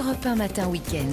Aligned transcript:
Europe 0.00 0.24
1 0.24 0.36
Matin 0.36 0.66
Week-end. 0.68 1.10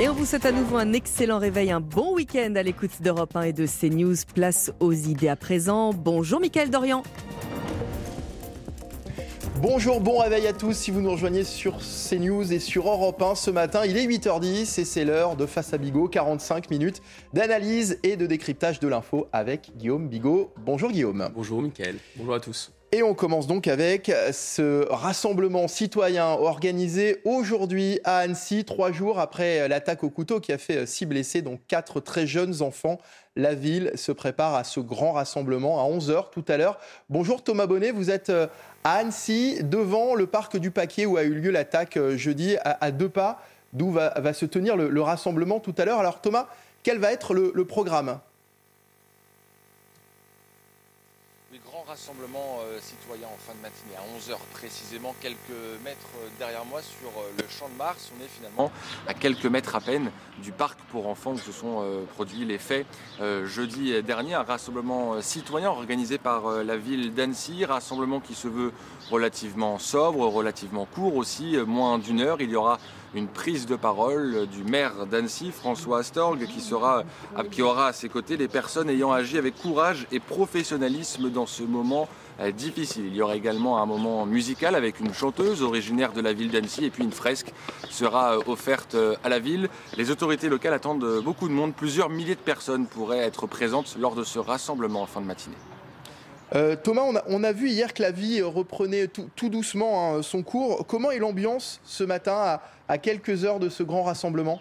Et 0.00 0.08
on 0.08 0.14
vous 0.14 0.24
souhaite 0.24 0.46
à 0.46 0.52
nouveau 0.52 0.78
un 0.78 0.94
excellent 0.94 1.38
réveil, 1.38 1.70
un 1.70 1.80
bon 1.80 2.14
week-end 2.14 2.54
à 2.56 2.62
l'écoute 2.62 3.02
d'Europe 3.02 3.36
1 3.36 3.42
et 3.42 3.52
de 3.52 3.66
CNews. 3.66 4.16
Place 4.34 4.72
aux 4.80 4.92
idées 4.94 5.28
à 5.28 5.36
présent. 5.36 5.92
Bonjour 5.92 6.40
Mickaël 6.40 6.70
Dorian. 6.70 7.02
Bonjour, 9.60 10.00
bon 10.00 10.18
réveil 10.18 10.46
à 10.46 10.54
tous. 10.54 10.72
Si 10.72 10.90
vous 10.90 11.02
nous 11.02 11.10
rejoignez 11.10 11.44
sur 11.44 11.76
CNews 11.76 12.50
et 12.50 12.58
sur 12.58 12.88
Europe 12.88 13.20
1 13.20 13.34
ce 13.34 13.50
matin, 13.50 13.84
il 13.84 13.98
est 13.98 14.06
8h10 14.06 14.80
et 14.80 14.84
c'est 14.86 15.04
l'heure 15.04 15.36
de 15.36 15.44
Face 15.44 15.74
à 15.74 15.78
Bigot, 15.78 16.08
45 16.08 16.70
minutes 16.70 17.02
d'analyse 17.34 17.98
et 18.02 18.16
de 18.16 18.24
décryptage 18.24 18.80
de 18.80 18.88
l'info 18.88 19.28
avec 19.30 19.72
Guillaume 19.76 20.08
Bigot. 20.08 20.54
Bonjour 20.64 20.90
Guillaume. 20.90 21.28
Bonjour 21.34 21.60
Mickaël. 21.60 21.96
Bonjour 22.16 22.34
à 22.34 22.40
tous. 22.40 22.72
Et 22.92 23.02
on 23.02 23.14
commence 23.14 23.48
donc 23.48 23.66
avec 23.66 24.12
ce 24.32 24.86
rassemblement 24.92 25.66
citoyen 25.66 26.26
organisé 26.26 27.20
aujourd'hui 27.24 27.98
à 28.04 28.18
Annecy, 28.18 28.64
trois 28.64 28.92
jours 28.92 29.18
après 29.18 29.66
l'attaque 29.66 30.04
au 30.04 30.08
couteau 30.08 30.38
qui 30.38 30.52
a 30.52 30.58
fait 30.58 30.86
six 30.86 31.04
blessés, 31.04 31.42
dont 31.42 31.58
quatre 31.66 31.98
très 31.98 32.28
jeunes 32.28 32.62
enfants. 32.62 32.98
La 33.34 33.54
ville 33.54 33.90
se 33.96 34.12
prépare 34.12 34.54
à 34.54 34.62
ce 34.62 34.78
grand 34.78 35.12
rassemblement 35.12 35.84
à 35.84 35.90
11h 35.90 36.30
tout 36.30 36.44
à 36.46 36.56
l'heure. 36.56 36.78
Bonjour 37.10 37.42
Thomas 37.42 37.66
Bonnet, 37.66 37.90
vous 37.90 38.08
êtes 38.08 38.30
à 38.30 38.48
Annecy, 38.84 39.64
devant 39.64 40.14
le 40.14 40.28
parc 40.28 40.56
du 40.56 40.70
Paquet 40.70 41.06
où 41.06 41.16
a 41.16 41.24
eu 41.24 41.34
lieu 41.34 41.50
l'attaque 41.50 41.98
jeudi, 42.14 42.56
à, 42.62 42.92
deux 42.92 43.08
pas 43.08 43.42
d'où 43.72 43.90
va, 43.90 44.32
se 44.32 44.46
tenir 44.46 44.76
le, 44.76 45.02
rassemblement 45.02 45.58
tout 45.58 45.74
à 45.76 45.84
l'heure. 45.84 45.98
Alors 45.98 46.20
Thomas, 46.20 46.46
quel 46.84 46.98
va 46.98 47.10
être 47.12 47.34
le 47.34 47.64
programme? 47.64 48.20
Rassemblement 51.86 52.58
euh, 52.64 52.80
citoyen 52.80 53.28
en 53.28 53.38
fin 53.38 53.54
de 53.54 53.62
matinée 53.62 53.94
à 53.96 54.02
11h 54.18 54.36
précisément, 54.52 55.14
quelques 55.20 55.38
mètres 55.84 56.08
euh, 56.18 56.28
derrière 56.38 56.64
moi 56.64 56.80
sur 56.82 57.08
euh, 57.08 57.30
le 57.38 57.44
champ 57.48 57.68
de 57.68 57.78
Mars. 57.78 58.10
On 58.16 58.24
est 58.24 58.28
finalement 58.28 58.72
à 59.06 59.14
quelques 59.14 59.46
mètres 59.46 59.76
à 59.76 59.80
peine 59.80 60.10
du 60.42 60.50
parc 60.50 60.80
pour 60.90 61.06
enfants 61.06 61.32
où 61.32 61.38
se 61.38 61.52
sont 61.52 61.84
produits 62.14 62.44
les 62.44 62.58
faits 62.58 62.86
jeudi 63.44 64.02
dernier. 64.02 64.34
Un 64.34 64.42
rassemblement 64.42 65.20
citoyen 65.22 65.70
organisé 65.70 66.18
par 66.18 66.48
la 66.62 66.76
ville 66.76 67.14
d'Annecy, 67.14 67.64
rassemblement 67.64 68.20
qui 68.20 68.34
se 68.34 68.48
veut 68.48 68.72
relativement 69.10 69.78
sobre, 69.78 70.26
relativement 70.26 70.84
court 70.84 71.16
aussi, 71.16 71.56
moins 71.66 71.98
d'une 71.98 72.20
heure. 72.20 72.40
Il 72.40 72.50
y 72.50 72.56
aura 72.56 72.78
une 73.16 73.28
prise 73.28 73.66
de 73.66 73.76
parole 73.76 74.46
du 74.46 74.62
maire 74.64 75.06
d'Annecy, 75.06 75.50
François 75.50 76.00
Astorg, 76.00 76.46
qui, 76.46 77.62
aura 77.62 77.86
à 77.86 77.92
ses 77.92 78.08
côtés 78.08 78.36
les 78.36 78.48
personnes 78.48 78.90
ayant 78.90 79.12
agi 79.12 79.38
avec 79.38 79.56
courage 79.56 80.06
et 80.12 80.20
professionnalisme 80.20 81.30
dans 81.30 81.46
ce 81.46 81.62
moment 81.62 82.08
euh, 82.40 82.52
difficile. 82.52 83.06
Il 83.06 83.16
y 83.16 83.22
aura 83.22 83.36
également 83.36 83.82
un 83.82 83.86
moment 83.86 84.26
musical 84.26 84.74
avec 84.74 85.00
une 85.00 85.14
chanteuse 85.14 85.62
originaire 85.62 86.12
de 86.12 86.20
la 86.20 86.34
ville 86.34 86.50
d'Annecy 86.50 86.84
et 86.84 86.90
puis 86.90 87.04
une 87.04 87.12
fresque 87.12 87.52
sera 87.90 88.36
euh, 88.36 88.42
offerte 88.46 88.94
euh, 88.94 89.16
à 89.24 89.30
la 89.30 89.38
ville. 89.38 89.70
Les 89.96 90.10
autorités 90.10 90.50
locales 90.50 90.74
attendent 90.74 91.22
beaucoup 91.24 91.48
de 91.48 91.54
monde. 91.54 91.74
Plusieurs 91.74 92.10
milliers 92.10 92.34
de 92.34 92.40
personnes 92.40 92.86
pourraient 92.86 93.18
être 93.18 93.46
présentes 93.46 93.96
lors 93.98 94.14
de 94.14 94.24
ce 94.24 94.38
rassemblement 94.38 95.02
en 95.02 95.06
fin 95.06 95.22
de 95.22 95.26
matinée. 95.26 95.56
Thomas, 96.82 97.02
on 97.28 97.44
a, 97.44 97.52
vu 97.52 97.70
hier 97.70 97.92
que 97.92 98.02
la 98.02 98.10
vie 98.10 98.40
reprenait 98.42 99.08
tout, 99.08 99.48
doucement 99.48 100.16
hein, 100.16 100.22
son 100.22 100.42
cours. 100.42 100.86
Comment 100.86 101.10
est 101.10 101.18
l'ambiance 101.18 101.80
ce 101.84 102.04
matin 102.04 102.60
à 102.88 102.98
quelques 102.98 103.44
heures 103.44 103.58
de 103.58 103.68
ce 103.68 103.82
grand 103.82 104.04
rassemblement? 104.04 104.60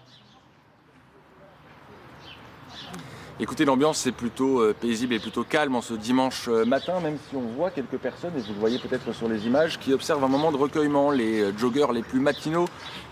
Écoutez, 3.38 3.66
l'ambiance 3.66 4.08
est 4.08 4.14
plutôt 4.14 4.62
euh, 4.62 4.74
paisible 4.74 5.14
et 5.14 5.20
plutôt 5.20 5.44
calme 5.44 5.76
en 5.76 5.82
ce 5.82 5.94
dimanche 5.94 6.48
euh, 6.48 6.64
matin, 6.64 7.02
même 7.02 7.18
si 7.30 7.36
on 7.36 7.42
voit 7.42 7.70
quelques 7.70 7.98
personnes, 7.98 8.32
et 8.38 8.40
vous 8.40 8.54
le 8.54 8.60
voyez 8.62 8.80
peut-être 8.80 9.12
sur 9.12 9.28
les 9.28 9.46
images, 9.46 9.78
qui 9.78 9.92
observent 9.92 10.24
un 10.24 10.30
moment 10.30 10.54
de 10.54 10.58
recueillement. 10.58 11.12
Les 11.12 11.42
euh, 11.42 11.58
joggeurs 11.58 11.92
les 11.92 12.02
plus 12.02 12.22
matinaux 12.22 12.64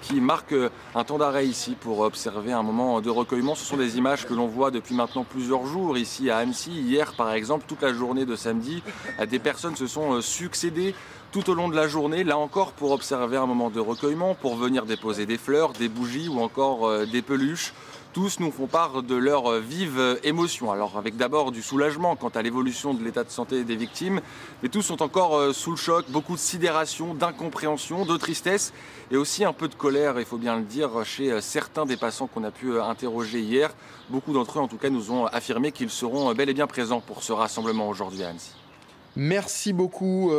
qui 0.02 0.21
marquent 0.21 0.55
un 0.95 1.03
temps 1.03 1.17
d'arrêt 1.17 1.45
ici 1.45 1.75
pour 1.77 1.99
observer 1.99 2.53
un 2.53 2.63
moment 2.63 3.02
de 3.02 3.09
recueillement. 3.09 3.53
Ce 3.53 3.65
sont 3.65 3.75
des 3.75 3.98
images 3.98 4.25
que 4.25 4.33
l'on 4.33 4.48
voit 4.48 4.71
depuis 4.71 4.95
maintenant 4.95 5.25
plusieurs 5.25 5.65
jours 5.65 5.98
ici 5.98 6.30
à 6.30 6.37
Annecy. 6.37 6.71
Hier, 6.71 7.15
par 7.17 7.33
exemple, 7.33 7.65
toute 7.67 7.81
la 7.81 7.92
journée 7.92 8.25
de 8.25 8.37
samedi, 8.37 8.81
des 9.30 9.39
personnes 9.39 9.75
se 9.75 9.87
sont 9.87 10.21
succédées 10.21 10.95
tout 11.33 11.49
au 11.49 11.53
long 11.53 11.67
de 11.67 11.75
la 11.75 11.87
journée, 11.87 12.23
là 12.23 12.37
encore 12.37 12.73
pour 12.73 12.92
observer 12.92 13.37
un 13.37 13.45
moment 13.45 13.69
de 13.69 13.80
recueillement, 13.80 14.36
pour 14.36 14.55
venir 14.55 14.86
déposer 14.86 15.25
des 15.25 15.37
fleurs, 15.37 15.71
des 15.71 15.87
bougies 15.87 16.27
ou 16.27 16.42
encore 16.42 17.05
des 17.08 17.21
peluches 17.21 17.73
tous 18.13 18.39
nous 18.39 18.51
font 18.51 18.67
part 18.67 19.01
de 19.01 19.15
leur 19.15 19.59
vive 19.59 20.19
émotion. 20.23 20.71
Alors 20.71 20.97
avec 20.97 21.17
d'abord 21.17 21.51
du 21.51 21.63
soulagement 21.63 22.15
quant 22.15 22.29
à 22.29 22.43
l'évolution 22.43 22.93
de 22.93 23.03
l'état 23.03 23.23
de 23.23 23.31
santé 23.31 23.63
des 23.63 23.75
victimes, 23.75 24.21
mais 24.61 24.69
tous 24.69 24.83
sont 24.83 25.01
encore 25.01 25.35
euh, 25.35 25.51
sous 25.51 25.71
le 25.71 25.77
choc, 25.77 26.05
beaucoup 26.09 26.33
de 26.33 26.39
sidération, 26.39 27.15
d'incompréhension, 27.15 28.05
de 28.05 28.15
tristesse 28.17 28.71
et 29.11 29.17
aussi 29.17 29.43
un 29.43 29.51
peu 29.51 29.67
de 29.67 29.73
colère, 29.73 30.19
il 30.19 30.25
faut 30.25 30.37
bien 30.37 30.55
le 30.57 30.63
dire, 30.63 31.03
chez 31.03 31.31
euh, 31.31 31.41
certains 31.41 31.87
des 31.87 31.97
passants 31.97 32.27
qu'on 32.27 32.43
a 32.43 32.51
pu 32.51 32.73
euh, 32.73 32.83
interroger 32.83 33.39
hier. 33.39 33.73
Beaucoup 34.09 34.31
d'entre 34.31 34.59
eux 34.59 34.61
en 34.61 34.67
tout 34.67 34.77
cas 34.77 34.91
nous 34.91 35.11
ont 35.11 35.25
affirmé 35.25 35.71
qu'ils 35.71 35.89
seront 35.89 36.31
bel 36.33 36.49
et 36.49 36.53
bien 36.53 36.67
présents 36.67 37.01
pour 37.01 37.23
ce 37.23 37.33
rassemblement 37.33 37.89
aujourd'hui 37.89 38.23
à 38.23 38.30
Annecy. 38.30 38.51
Merci 39.15 39.73
beaucoup 39.73 40.31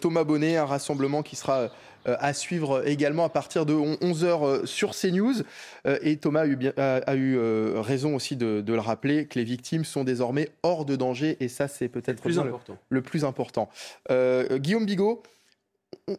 Thomas 0.00 0.24
Bonnet, 0.24 0.56
un 0.56 0.64
rassemblement 0.64 1.22
qui 1.22 1.36
sera 1.36 1.68
à 2.06 2.32
suivre 2.32 2.86
également 2.86 3.24
à 3.24 3.28
partir 3.28 3.66
de 3.66 3.74
11h 3.74 4.24
euh, 4.24 4.66
sur 4.66 4.94
CNews. 4.94 5.42
Euh, 5.86 5.98
et 6.02 6.16
Thomas 6.16 6.42
a 6.42 6.46
eu, 6.46 6.68
a, 6.76 7.16
eu 7.16 7.38
raison 7.78 8.14
aussi 8.14 8.36
de, 8.36 8.62
le 8.66 8.80
rappeler 8.80 9.26
que 9.26 9.38
les 9.38 9.44
victimes 9.44 9.84
sont 9.84 10.04
désormais 10.04 10.50
hors 10.62 10.84
de 10.84 10.96
danger 10.96 11.36
et 11.40 11.48
ça 11.48 11.68
c'est 11.68 11.88
peut-être 11.88 12.18
le, 12.18 13.02
plus 13.02 13.24
important. 13.24 13.68
Guillaume 14.10 14.86
Bigot, 14.86 15.22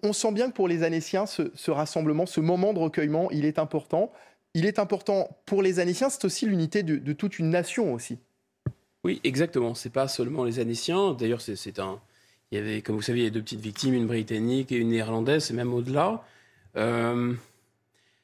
on, 0.03 0.14
sent 0.14 0.31
bien 0.31 0.50
que 0.50 0.56
pour 0.56 0.68
les 0.68 0.84
Annéciens, 0.84 1.25
ce, 1.25 1.72
rassemblement, 1.72 2.25
ce 2.25 2.40
moment 2.40 2.74
de 2.74 2.80
recueillement, 2.80 3.30
il 3.31 3.46
est 3.46 3.59
important. 3.59 4.12
Il 4.54 4.66
est 4.66 4.80
important 4.80 5.30
pour 5.46 5.62
les 5.62 5.80
Annéciens, 5.80 6.09
c'est 6.09 6.25
aussi 6.25 6.46
l'unité 6.46 6.84
de, 6.84 6.96
de, 6.98 7.14
toute 7.14 7.38
une 7.38 7.50
nation 7.50 7.94
aussi. 7.94 8.18
Oui, 9.04 9.22
exactement. 9.24 9.75
C'est 9.75 9.92
pas 9.92 10.08
seulement 10.08 10.44
les 10.44 10.59
Annéciens. 10.59 11.14
D'ailleurs, 11.14 11.42
c'est 11.42 11.80
un, 11.80 12.00
il 12.52 12.58
y 12.58 12.62
avait, 12.62 12.81
comme 12.81 12.96
vous 12.96 13.02
savez, 13.02 13.30
deux 13.30 13.41
petites 13.41 13.59
victimes, 13.59 13.94
une 13.94 14.08
britannique 14.08 14.72
et 14.72 14.78
une 14.78 14.90
néerlandaise, 14.90 15.52
et 15.52 15.53
même 15.53 15.74
au-delà. 15.74 16.24
Euh, 16.78 17.34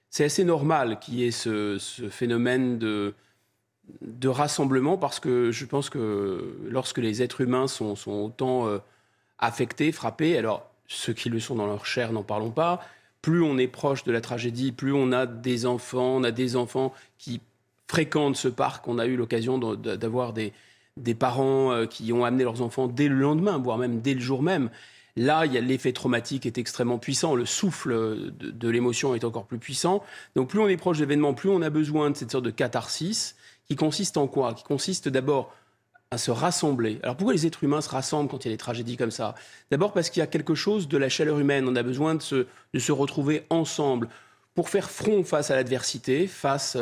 c'est 0.10 0.24
assez 0.26 0.44
normal 0.44 1.00
qu'il 1.00 1.16
y 1.16 1.26
ait 1.26 1.32
ce, 1.32 1.78
phénomène 2.10 2.78
de, 2.78 3.14
rassemblement 4.26 4.98
parce 4.98 5.20
que 5.20 5.52
je 5.52 5.66
pense 5.66 5.90
que 5.90 6.56
lorsque 6.70 7.00
les 7.00 7.22
êtres 7.22 7.42
humains 7.42 7.68
sont, 7.68 7.96
sont 7.96 8.12
autant 8.12 8.68
euh, 8.68 8.78
affectés, 9.40 9.92
frappés, 9.92 10.38
alors 10.38 10.70
ceux 10.88 11.14
qui 11.14 11.30
le 11.30 11.40
sont 11.40 11.56
dans 11.56 11.66
leur 11.66 11.86
chair, 11.86 12.14
n'en 12.14 12.24
parlons 12.24 12.52
pas, 12.52 12.82
plus 13.22 13.42
on 13.42 13.58
est 13.58 13.68
proche 13.68 14.04
de 14.04 14.12
la 14.12 14.22
tragédie, 14.22 14.72
plus 14.72 14.94
on 14.94 15.12
a 15.12 15.26
des 15.26 15.66
enfants, 15.66 16.16
on 16.16 16.24
a 16.24 16.32
des 16.32 16.56
enfants 16.56 16.94
qui 17.18 17.42
fréquentent 17.88 18.38
ce 18.38 18.48
parc, 18.48 18.88
on 18.88 19.00
a 19.00 19.06
eu 19.06 19.16
l'occasion 19.16 19.58
d'avoir 19.58 20.34
des, 20.34 20.54
des 20.98 21.16
parents 21.16 21.72
euh, 21.72 21.86
qui 21.86 22.12
ont 22.14 22.24
amené 22.24 22.44
leurs 22.44 22.62
enfants 22.62 22.88
dès 22.88 23.08
le 23.08 23.16
lendemain, 23.16 23.58
voire 23.58 23.78
même 23.78 24.02
dès 24.02 24.14
le 24.14 24.20
jour 24.20 24.42
même. 24.42 24.70
Là, 25.16 25.46
l'effet 25.46 25.94
traumatique 25.94 26.48
est 26.48 26.58
extrêmement 26.58 26.98
puissant, 26.98 27.36
le 27.36 27.46
souffle 27.46 28.32
de, 28.40 28.70
l'émotion 28.70 29.14
est 29.14 29.24
encore 29.24 29.46
plus 29.46 29.60
puissant. 29.60 30.04
Donc 30.36 30.50
plus 30.50 30.60
on 30.60 30.68
est 30.68 30.78
proche 30.78 30.98
d'événements, 30.98 31.36
plus 31.36 31.50
on 31.50 31.62
a 31.62 31.70
besoin 31.70 32.10
de 32.10 32.18
cette 32.18 32.32
sorte 32.32 32.46
de 32.46 32.50
catharsis 32.50 33.36
qui 33.68 33.76
consiste 33.76 34.18
en 34.18 34.28
quoi? 34.28 34.56
Qui 34.56 34.64
consiste 34.64 35.10
d'abord 35.10 35.54
à 36.10 36.18
se 36.18 36.32
rassembler. 36.32 37.00
Alors 37.04 37.16
pourquoi 37.16 37.34
les 37.34 37.46
êtres 37.46 37.64
humains 37.64 37.82
se 37.82 37.90
rassemblent 37.90 38.30
quand 38.30 38.44
il 38.46 38.48
y 38.48 38.52
a 38.52 38.54
des 38.54 38.58
tragédies 38.58 38.98
comme 38.98 39.12
ça? 39.12 39.36
D'abord 39.70 39.94
parce 39.94 40.10
qu'il 40.10 40.20
y 40.20 40.24
a 40.24 40.28
quelque 40.28 40.56
chose 40.56 40.88
de 40.88 40.98
la 40.98 41.10
chaleur 41.10 41.40
humaine, 41.40 41.68
on 41.68 41.76
a 41.76 41.84
besoin 41.84 42.16
de 42.16 42.22
se, 42.22 42.48
de 42.74 42.80
se 42.80 42.92
retrouver 42.92 43.46
ensemble 43.52 44.10
pour 44.56 44.70
faire 44.70 44.90
front 44.90 45.24
face 45.24 45.52
à 45.52 45.56
l'adversité, 45.56 46.26
face 46.26 46.76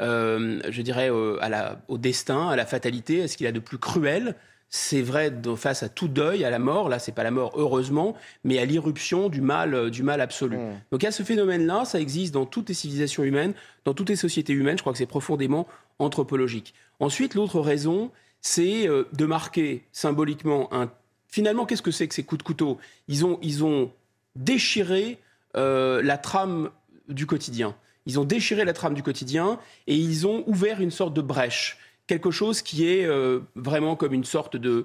euh, 0.00 0.60
euh, 0.60 0.60
je 0.70 0.82
dirais, 0.82 1.10
au 1.10 1.98
destin, 1.98 2.48
à 2.48 2.56
la 2.56 2.66
fatalité, 2.66 3.22
à 3.22 3.28
ce 3.28 3.36
qu'il 3.36 3.46
a 3.46 3.52
de 3.52 3.60
plus 3.60 3.78
cruel. 3.78 4.34
C'est 4.72 5.02
vrai 5.02 5.32
face 5.56 5.82
à 5.82 5.88
tout 5.88 6.06
deuil, 6.06 6.44
à 6.44 6.50
la 6.50 6.60
mort. 6.60 6.88
Là, 6.88 7.00
c'est 7.00 7.12
pas 7.12 7.24
la 7.24 7.32
mort, 7.32 7.52
heureusement, 7.56 8.14
mais 8.44 8.58
à 8.60 8.64
l'irruption 8.64 9.28
du 9.28 9.40
mal, 9.40 9.74
euh, 9.74 9.90
du 9.90 10.04
mal 10.04 10.20
absolu. 10.20 10.58
Mmh. 10.58 10.80
Donc, 10.92 11.02
il 11.02 11.06
y 11.06 11.08
a 11.08 11.12
ce 11.12 11.24
phénomène-là. 11.24 11.84
Ça 11.84 12.00
existe 12.00 12.32
dans 12.32 12.46
toutes 12.46 12.68
les 12.68 12.74
civilisations 12.74 13.24
humaines, 13.24 13.52
dans 13.84 13.94
toutes 13.94 14.08
les 14.08 14.16
sociétés 14.16 14.52
humaines. 14.52 14.78
Je 14.78 14.82
crois 14.82 14.92
que 14.92 14.98
c'est 14.98 15.06
profondément 15.06 15.66
anthropologique. 15.98 16.72
Ensuite, 17.00 17.34
l'autre 17.34 17.58
raison, 17.60 18.12
c'est 18.40 18.88
euh, 18.88 19.08
de 19.12 19.26
marquer 19.26 19.84
symboliquement 19.90 20.72
un. 20.72 20.90
Finalement, 21.26 21.66
qu'est-ce 21.66 21.82
que 21.82 21.90
c'est 21.90 22.06
que 22.06 22.14
ces 22.14 22.22
coups 22.22 22.38
de 22.38 22.44
couteau? 22.44 22.78
Ils 23.08 23.26
ont, 23.26 23.38
ils 23.42 23.64
ont 23.64 23.92
déchiré 24.36 25.18
la 25.54 26.16
trame 26.16 26.70
du 27.08 27.26
quotidien. 27.26 27.74
Ils 28.10 28.18
ont 28.18 28.24
déchiré 28.24 28.64
la 28.64 28.72
trame 28.72 28.94
du 28.94 29.04
quotidien 29.04 29.60
et 29.86 29.94
ils 29.94 30.26
ont 30.26 30.42
ouvert 30.48 30.80
une 30.80 30.90
sorte 30.90 31.14
de 31.14 31.20
brèche, 31.20 31.78
quelque 32.08 32.32
chose 32.32 32.60
qui 32.60 32.88
est 32.88 33.04
euh, 33.04 33.38
vraiment 33.54 33.94
comme 33.94 34.12
une 34.12 34.24
sorte 34.24 34.56
de, 34.56 34.84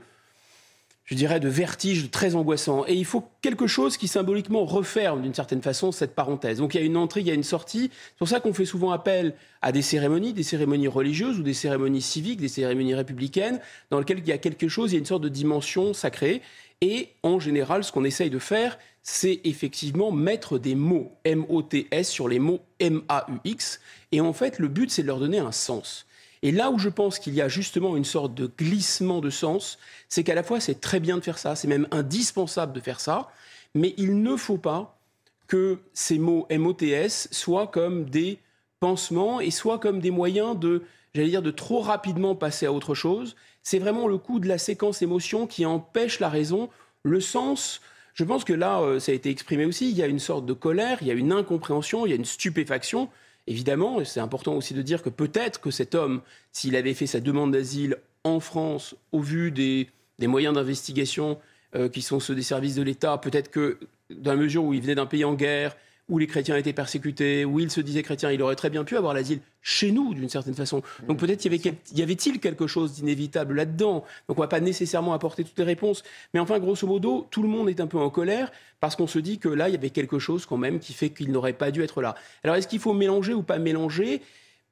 je 1.05 1.15
dirais, 1.15 1.39
de 1.39 1.49
vertige 1.49 2.11
très 2.11 2.35
angoissant. 2.35 2.85
Et 2.87 2.93
il 2.93 3.03
faut 3.03 3.23
quelque 3.41 3.65
chose 3.65 3.97
qui 3.97 4.07
symboliquement 4.07 4.63
referme 4.63 5.23
d'une 5.23 5.33
certaine 5.33 5.63
façon 5.63 5.91
cette 5.91 6.13
parenthèse. 6.13 6.59
Donc 6.59 6.75
il 6.75 6.81
y 6.81 6.83
a 6.83 6.85
une 6.85 6.97
entrée, 6.97 7.21
il 7.21 7.27
y 7.27 7.31
a 7.31 7.33
une 7.33 7.41
sortie. 7.41 7.89
C'est 7.91 8.17
pour 8.19 8.27
ça 8.27 8.39
qu'on 8.39 8.53
fait 8.53 8.63
souvent 8.63 8.91
appel 8.91 9.33
à 9.63 9.71
des 9.71 9.81
cérémonies, 9.81 10.31
des 10.31 10.43
cérémonies 10.43 10.87
religieuses 10.87 11.39
ou 11.39 11.41
des 11.41 11.55
cérémonies 11.55 12.03
civiques, 12.03 12.39
des 12.39 12.47
cérémonies 12.47 12.93
républicaines, 12.93 13.59
dans 13.89 13.97
lesquelles 13.97 14.19
il 14.19 14.27
y 14.27 14.33
a 14.33 14.37
quelque 14.37 14.67
chose, 14.67 14.91
il 14.91 14.93
y 14.93 14.97
a 14.97 14.99
une 14.99 15.05
sorte 15.07 15.23
de 15.23 15.29
dimension 15.29 15.95
sacrée. 15.95 16.43
Et 16.81 17.09
en 17.23 17.39
général, 17.39 17.83
ce 17.83 17.91
qu'on 17.91 18.03
essaye 18.03 18.29
de 18.29 18.37
faire, 18.37 18.77
c'est 19.07 19.39
effectivement 19.43 20.11
mettre 20.11 20.57
des 20.57 20.73
mots 20.73 21.11
M-O-T-S 21.25 22.09
sur 22.09 22.27
les 22.27 22.39
mots 22.39 22.61
M-A-U-X. 22.79 23.79
Et 24.11 24.19
en 24.19 24.33
fait, 24.33 24.57
le 24.57 24.67
but, 24.67 24.89
c'est 24.89 25.03
de 25.03 25.07
leur 25.07 25.19
donner 25.19 25.37
un 25.37 25.51
sens. 25.51 26.07
Et 26.41 26.51
là 26.51 26.71
où 26.71 26.79
je 26.79 26.89
pense 26.89 27.19
qu'il 27.19 27.35
y 27.35 27.41
a 27.41 27.47
justement 27.47 27.95
une 27.97 28.03
sorte 28.03 28.33
de 28.33 28.47
glissement 28.57 29.21
de 29.21 29.29
sens, 29.29 29.77
c'est 30.09 30.23
qu'à 30.23 30.33
la 30.33 30.41
fois 30.41 30.59
c'est 30.59 30.81
très 30.81 30.99
bien 30.99 31.17
de 31.17 31.23
faire 31.23 31.37
ça, 31.37 31.55
c'est 31.55 31.67
même 31.67 31.87
indispensable 31.91 32.73
de 32.73 32.79
faire 32.79 32.99
ça, 32.99 33.31
mais 33.75 33.93
il 33.97 34.21
ne 34.21 34.35
faut 34.35 34.57
pas 34.57 34.99
que 35.47 35.79
ces 35.93 36.17
mots 36.17 36.47
MOTS 36.51 37.29
soient 37.31 37.67
comme 37.67 38.05
des 38.05 38.39
pansements 38.79 39.39
et 39.39 39.51
soient 39.51 39.79
comme 39.79 39.99
des 39.99 40.11
moyens 40.11 40.59
de, 40.59 40.83
j'allais 41.13 41.29
dire, 41.29 41.41
de 41.41 41.51
trop 41.51 41.79
rapidement 41.79 42.35
passer 42.35 42.65
à 42.65 42.73
autre 42.73 42.95
chose. 42.95 43.35
C'est 43.63 43.79
vraiment 43.79 44.07
le 44.07 44.17
coup 44.17 44.39
de 44.39 44.47
la 44.47 44.57
séquence 44.57 45.01
émotion 45.01 45.47
qui 45.47 45.65
empêche 45.65 46.19
la 46.19 46.29
raison, 46.29 46.69
le 47.03 47.21
sens. 47.21 47.81
Je 48.15 48.23
pense 48.23 48.45
que 48.45 48.53
là, 48.53 48.79
euh, 48.79 48.99
ça 48.99 49.11
a 49.11 49.15
été 49.15 49.29
exprimé 49.29 49.65
aussi, 49.65 49.91
il 49.91 49.97
y 49.97 50.01
a 50.01 50.07
une 50.07 50.19
sorte 50.19 50.45
de 50.45 50.53
colère, 50.53 50.97
il 51.01 51.07
y 51.07 51.11
a 51.11 51.13
une 51.13 51.33
incompréhension, 51.33 52.05
il 52.05 52.09
y 52.09 52.13
a 52.13 52.15
une 52.15 52.25
stupéfaction. 52.25 53.09
Évidemment, 53.45 54.03
c'est 54.05 54.21
important 54.21 54.53
aussi 54.53 54.73
de 54.73 54.81
dire 54.81 55.03
que 55.03 55.09
peut-être 55.09 55.59
que 55.59 55.69
cet 55.69 55.95
homme, 55.95 56.21
s'il 56.53 56.77
avait 56.77 56.93
fait 56.93 57.07
sa 57.07 57.19
demande 57.19 57.51
d'asile 57.51 57.97
en 58.23 58.39
France, 58.39 58.95
au 59.11 59.19
vu 59.19 59.51
des, 59.51 59.89
moyens 60.21 60.55
d'investigation 60.55 61.37
euh, 61.75 61.89
qui 61.89 62.01
sont 62.01 62.21
ceux 62.21 62.35
des 62.35 62.41
services 62.41 62.75
de 62.75 62.83
l'État, 62.83 63.17
peut-être 63.17 63.51
que 63.51 63.79
dans 64.09 64.31
la 64.31 64.37
mesure 64.37 64.63
où 64.63 64.73
il 64.73 64.81
venait 64.81 64.95
d'un 64.95 65.05
pays 65.05 65.25
en 65.25 65.33
guerre, 65.33 65.75
où 66.07 66.19
les 66.19 66.27
chrétiens 66.27 66.55
étaient 66.55 66.73
persécutés, 66.73 67.45
où 67.45 67.59
il 67.59 67.71
se 67.71 67.81
disait 67.81 68.03
chrétien, 68.03 68.31
il 68.31 68.41
aurait 68.41 68.55
très 68.55 68.69
bien 68.69 68.83
pu 68.83 68.95
avoir 68.95 69.13
l'asile 69.13 69.39
chez 69.61 69.91
nous, 69.91 70.13
d'une 70.13 70.29
certaine 70.29 70.53
façon. 70.53 70.83
Donc 71.07 71.17
peut-être 71.17 71.43
y 71.45 71.47
avait-il 71.47 72.01
avait 72.03 72.15
quelque 72.15 72.67
chose 72.67 72.93
d'inévitable 72.93 73.55
là-dedans? 73.55 74.03
Donc 74.27 74.37
on 74.37 74.41
ne 74.41 74.45
va 74.45 74.47
pas 74.47 74.59
nécessairement 74.59 75.13
apporter 75.13 75.43
toutes 75.43 75.57
les 75.57 75.65
réponses. 75.65 76.03
Mais 76.33 76.39
enfin, 76.39 76.59
grosso 76.59 76.85
modo, 76.85 77.27
tout 77.31 77.41
le 77.41 77.47
monde 77.47 77.69
est 77.69 77.79
un 77.79 77.87
peu 77.87 77.97
en 77.97 78.11
colère 78.11 78.51
parce 78.79 78.95
qu'on 78.95 79.07
se 79.07 79.17
dit 79.17 79.39
que 79.39 79.49
là, 79.49 79.67
il 79.67 79.71
y 79.71 79.77
avait 79.77 79.89
quelque 79.89 80.19
chose 80.19 80.45
quand 80.45 80.57
même 80.57 80.79
qui 80.79 80.93
fait 80.93 81.09
qu'il 81.09 81.31
n'aurait 81.31 81.53
pas 81.53 81.71
dû 81.71 81.81
être 81.81 82.01
là. 82.01 82.13
Alors 82.43 82.55
est-ce 82.55 82.67
qu'il 82.67 82.79
faut 82.79 82.93
mélanger 82.93 83.33
ou 83.33 83.41
pas 83.41 83.57
mélanger? 83.57 84.21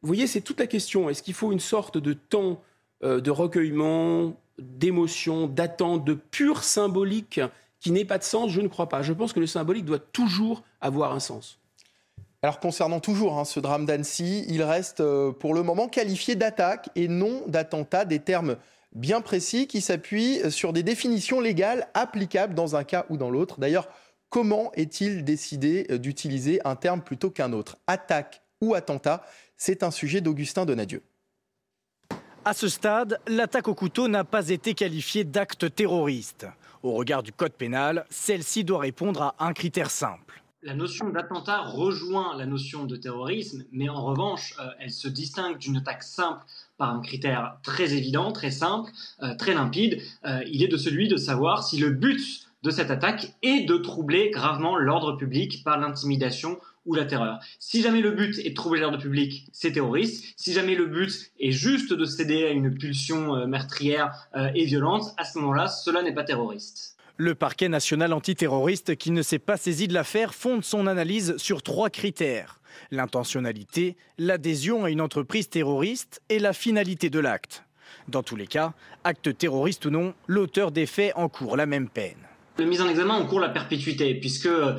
Vous 0.03 0.07
voyez, 0.07 0.27
c'est 0.27 0.41
toute 0.41 0.59
la 0.59 0.67
question. 0.67 1.09
Est-ce 1.09 1.23
qu'il 1.23 1.33
faut 1.33 1.51
une 1.51 1.59
sorte 1.59 1.97
de 1.97 2.13
temps 2.13 2.61
euh, 3.03 3.19
de 3.19 3.31
recueillement, 3.31 4.39
d'émotion, 4.59 5.47
d'attente, 5.47 6.05
de 6.05 6.13
pure 6.13 6.63
symbolique 6.63 7.41
qui 7.83 7.91
n'ait 7.91 8.05
pas 8.05 8.17
de 8.17 8.23
sens, 8.23 8.49
je 8.49 8.61
ne 8.61 8.69
crois 8.69 8.87
pas. 8.87 9.01
Je 9.01 9.11
pense 9.11 9.33
que 9.33 9.41
le 9.41 9.45
symbolique 9.45 9.83
doit 9.83 9.99
toujours 9.99 10.63
avoir 10.79 11.11
un 11.11 11.19
sens. 11.19 11.59
Alors 12.41 12.59
concernant 12.59 13.01
toujours 13.01 13.37
hein, 13.37 13.45
ce 13.45 13.59
drame 13.59 13.85
d'Annecy, 13.85 14.45
il 14.47 14.63
reste 14.63 15.01
euh, 15.01 15.31
pour 15.31 15.53
le 15.53 15.63
moment 15.63 15.89
qualifié 15.89 16.35
d'attaque 16.35 16.89
et 16.95 17.09
non 17.09 17.43
d'attentat, 17.47 18.05
des 18.05 18.19
termes 18.19 18.55
bien 18.93 19.19
précis 19.21 19.67
qui 19.67 19.81
s'appuient 19.81 20.49
sur 20.49 20.71
des 20.71 20.83
définitions 20.83 21.41
légales 21.41 21.87
applicables 21.93 22.53
dans 22.53 22.75
un 22.77 22.85
cas 22.85 23.05
ou 23.09 23.17
dans 23.17 23.29
l'autre. 23.29 23.59
D'ailleurs, 23.59 23.89
comment 24.29 24.71
est-il 24.75 25.25
décidé 25.25 25.85
euh, 25.89 25.97
d'utiliser 25.97 26.61
un 26.65 26.77
terme 26.77 27.01
plutôt 27.01 27.31
qu'un 27.31 27.51
autre? 27.51 27.77
Attaque 27.87 28.41
ou 28.61 28.75
attentat? 28.75 29.25
C'est 29.57 29.83
un 29.83 29.91
sujet 29.91 30.21
d'Augustin 30.21 30.65
Donadieu. 30.65 31.01
À 32.45 32.53
ce 32.53 32.69
stade, 32.69 33.19
l'attaque 33.27 33.67
au 33.67 33.75
couteau 33.75 34.07
n'a 34.07 34.23
pas 34.23 34.49
été 34.49 34.73
qualifiée 34.73 35.23
d'acte 35.25 35.73
terroriste. 35.73 36.47
Au 36.83 36.91
regard 36.91 37.23
du 37.23 37.31
code 37.31 37.53
pénal, 37.53 38.05
celle-ci 38.09 38.65
doit 38.65 38.81
répondre 38.81 39.21
à 39.21 39.35
un 39.39 39.53
critère 39.53 39.89
simple. 39.89 40.43
La 40.63 40.73
notion 40.73 41.09
d'attentat 41.09 41.61
rejoint 41.61 42.35
la 42.37 42.45
notion 42.45 42.83
de 42.83 42.97
terrorisme, 42.97 43.63
mais 43.71 43.87
en 43.87 44.03
revanche, 44.03 44.53
euh, 44.59 44.67
elle 44.81 44.91
se 44.91 45.07
distingue 45.07 45.57
d'une 45.57 45.77
attaque 45.77 46.03
simple 46.03 46.43
par 46.77 46.93
un 46.93 46.99
critère 46.99 47.57
très 47.63 47.93
évident, 47.93 48.33
très 48.33 48.51
simple, 48.51 48.91
euh, 49.21 49.33
très 49.35 49.53
limpide. 49.53 50.01
Euh, 50.25 50.43
il 50.51 50.61
est 50.61 50.67
de 50.67 50.75
celui 50.75 51.07
de 51.07 51.15
savoir 51.15 51.63
si 51.63 51.77
le 51.77 51.89
but 51.89 52.19
de 52.63 52.69
cette 52.69 52.91
attaque 52.91 53.33
est 53.41 53.65
de 53.65 53.77
troubler 53.77 54.29
gravement 54.29 54.75
l'ordre 54.75 55.13
public 55.13 55.63
par 55.63 55.77
l'intimidation 55.77 56.59
ou 56.85 56.95
la 56.95 57.05
terreur. 57.05 57.39
Si 57.59 57.81
jamais 57.81 58.01
le 58.01 58.11
but 58.11 58.37
est 58.39 58.49
de 58.49 58.55
troubler 58.55 58.81
l'ordre 58.81 58.97
public, 58.97 59.47
c'est 59.51 59.71
terroriste. 59.71 60.33
Si 60.37 60.53
jamais 60.53 60.75
le 60.75 60.85
but 60.85 61.31
est 61.39 61.51
juste 61.51 61.93
de 61.93 62.05
céder 62.05 62.45
à 62.45 62.49
une 62.49 62.73
pulsion 62.73 63.35
euh, 63.35 63.45
meurtrière 63.45 64.27
euh, 64.35 64.49
et 64.55 64.65
violente, 64.65 65.03
à 65.17 65.25
ce 65.25 65.39
moment-là, 65.39 65.67
cela 65.67 66.01
n'est 66.01 66.13
pas 66.13 66.23
terroriste. 66.23 66.97
Le 67.17 67.35
parquet 67.35 67.69
national 67.69 68.11
antiterroriste, 68.11 68.95
qui 68.95 69.11
ne 69.11 69.21
s'est 69.21 69.39
pas 69.39 69.57
saisi 69.57 69.87
de 69.87 69.93
l'affaire, 69.93 70.33
fonde 70.33 70.63
son 70.63 70.87
analyse 70.87 71.37
sur 71.37 71.61
trois 71.61 71.89
critères. 71.89 72.59
L'intentionnalité, 72.89 73.95
l'adhésion 74.17 74.83
à 74.83 74.89
une 74.89 75.01
entreprise 75.01 75.47
terroriste 75.47 76.21
et 76.29 76.39
la 76.39 76.53
finalité 76.53 77.11
de 77.11 77.19
l'acte. 77.19 77.63
Dans 78.07 78.23
tous 78.23 78.35
les 78.35 78.47
cas, 78.47 78.73
acte 79.03 79.37
terroriste 79.37 79.85
ou 79.85 79.91
non, 79.91 80.13
l'auteur 80.27 80.71
des 80.71 80.87
faits 80.87 81.13
encourt 81.15 81.55
la 81.55 81.67
même 81.67 81.87
peine. 81.87 82.17
Le 82.59 82.65
mise 82.65 82.81
en 82.81 82.87
examen 82.87 83.15
encourt 83.15 83.39
la 83.39 83.49
perpétuité, 83.49 84.13
puisque 84.13 84.45
euh, 84.45 84.77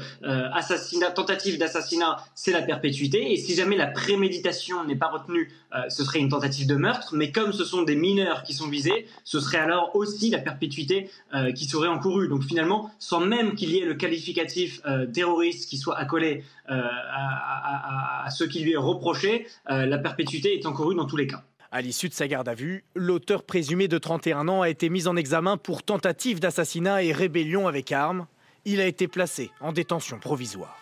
tentative 1.14 1.58
d'assassinat, 1.58 2.18
c'est 2.34 2.52
la 2.52 2.62
perpétuité, 2.62 3.32
et 3.32 3.36
si 3.36 3.56
jamais 3.56 3.76
la 3.76 3.88
préméditation 3.88 4.84
n'est 4.84 4.94
pas 4.94 5.08
retenue, 5.08 5.50
euh, 5.74 5.80
ce 5.88 6.04
serait 6.04 6.20
une 6.20 6.28
tentative 6.28 6.68
de 6.68 6.76
meurtre, 6.76 7.14
mais 7.16 7.32
comme 7.32 7.52
ce 7.52 7.64
sont 7.64 7.82
des 7.82 7.96
mineurs 7.96 8.44
qui 8.44 8.54
sont 8.54 8.68
visés, 8.68 9.06
ce 9.24 9.40
serait 9.40 9.58
alors 9.58 9.96
aussi 9.96 10.30
la 10.30 10.38
perpétuité 10.38 11.10
euh, 11.34 11.50
qui 11.50 11.64
serait 11.64 11.88
encourue. 11.88 12.28
Donc 12.28 12.44
finalement, 12.44 12.92
sans 13.00 13.18
même 13.18 13.56
qu'il 13.56 13.70
y 13.70 13.78
ait 13.78 13.84
le 13.84 13.94
qualificatif 13.94 14.80
terroriste 15.12 15.68
qui 15.68 15.76
soit 15.76 15.98
accolé 15.98 16.44
à, 16.66 16.76
à, 16.76 18.26
à, 18.26 18.30
ce 18.30 18.44
qui 18.44 18.60
lui 18.60 18.72
est 18.72 18.76
reproché, 18.76 19.46
la 19.68 19.98
perpétuité 19.98 20.54
est 20.54 20.66
encourue 20.66 20.94
dans 20.94 21.06
tous 21.06 21.16
les 21.16 21.26
cas. 21.26 21.44
À 21.74 21.80
l'issue 21.80 22.08
de 22.08 22.14
sa 22.14 22.28
garde 22.28 22.48
à 22.48 22.54
vue, 22.54 22.84
l'auteur 22.94 23.42
présumé 23.42 23.88
de 23.88 23.98
31 23.98 24.46
ans 24.46 24.62
a 24.62 24.68
été 24.68 24.88
mis 24.90 25.08
en 25.08 25.16
examen 25.16 25.56
pour 25.56 25.82
tentative 25.82 26.38
d'assassinat 26.38 27.02
et 27.02 27.10
rébellion 27.10 27.66
avec 27.66 27.90
arme. 27.90 28.28
Il 28.64 28.80
a 28.80 28.86
été 28.86 29.08
placé 29.08 29.50
en 29.60 29.72
détention 29.72 30.20
provisoire. 30.20 30.78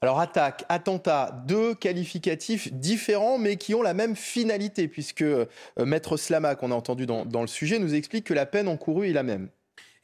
Alors 0.00 0.20
attaque, 0.20 0.64
attentat, 0.70 1.44
deux 1.46 1.74
qualificatifs 1.74 2.72
différents 2.72 3.36
mais 3.36 3.56
qui 3.56 3.74
ont 3.74 3.82
la 3.82 3.92
même 3.92 4.16
finalité 4.16 4.88
puisque 4.88 5.20
euh, 5.20 5.44
Maître 5.76 6.16
Slama 6.16 6.54
qu'on 6.54 6.70
a 6.70 6.74
entendu 6.74 7.04
dans, 7.04 7.26
dans, 7.26 7.42
le 7.42 7.46
sujet 7.46 7.78
nous 7.78 7.94
explique 7.94 8.24
que 8.24 8.32
la 8.32 8.46
peine 8.46 8.68
encourue 8.68 9.10
est 9.10 9.12
la 9.12 9.22
même. 9.22 9.50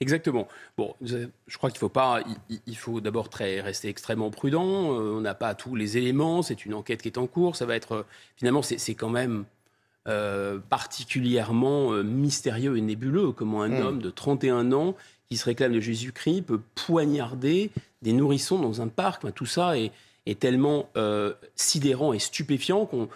Exactement. 0.01 0.47
Bon, 0.77 0.95
je 1.01 1.29
crois 1.57 1.71
qu'il 1.71 1.79
faut 1.79 1.89
pas. 1.89 2.23
Il, 2.67 2.77
faut 2.77 3.01
d'abord 3.01 3.31
rester 3.33 3.89
extrêmement 3.89 4.31
prudent. 4.31 4.93
Euh, 4.93 5.17
on 5.17 5.23
n'a 5.23 5.35
pas 5.35 5.55
tous 5.55 5.75
les 5.75 5.97
éléments. 5.97 6.43
C'est 6.43 6.67
une 6.67 6.75
enquête 6.75 7.01
qui 7.01 7.09
est 7.09 7.17
en 7.17 7.27
cours. 7.27 7.57
Ça 7.57 7.65
va 7.65 7.77
être 7.77 8.05
finalement, 8.37 8.61
c'est 8.61 8.95
quand 8.95 9.09
même 9.09 9.45
euh, 10.07 10.59
particulièrement 10.69 11.95
euh, 11.95 12.03
mystérieux 12.03 12.77
et 12.77 12.83
nébuleux. 12.83 13.33
Comment 13.33 13.63
un 13.63 13.71
hmm. 13.71 13.87
homme 13.87 14.03
de 14.03 14.11
31 14.11 14.73
ans 14.73 14.95
qui 15.31 15.39
se 15.39 15.47
réclame 15.47 15.73
de 15.73 15.81
Jésus-Christ 15.81 16.43
peut 16.43 16.61
poignarder 16.75 17.71
des 18.03 18.13
nourrissons 18.13 18.59
dans 18.59 18.83
un 18.83 18.89
parc. 18.89 19.33
tout 19.35 19.47
ça 19.47 19.79
est, 19.79 19.93
est 20.27 20.39
tellement 20.39 20.89
sidérant 21.57 22.13
et 22.13 22.21
stupéfiant 22.21 22.87
qu'on 22.87 23.09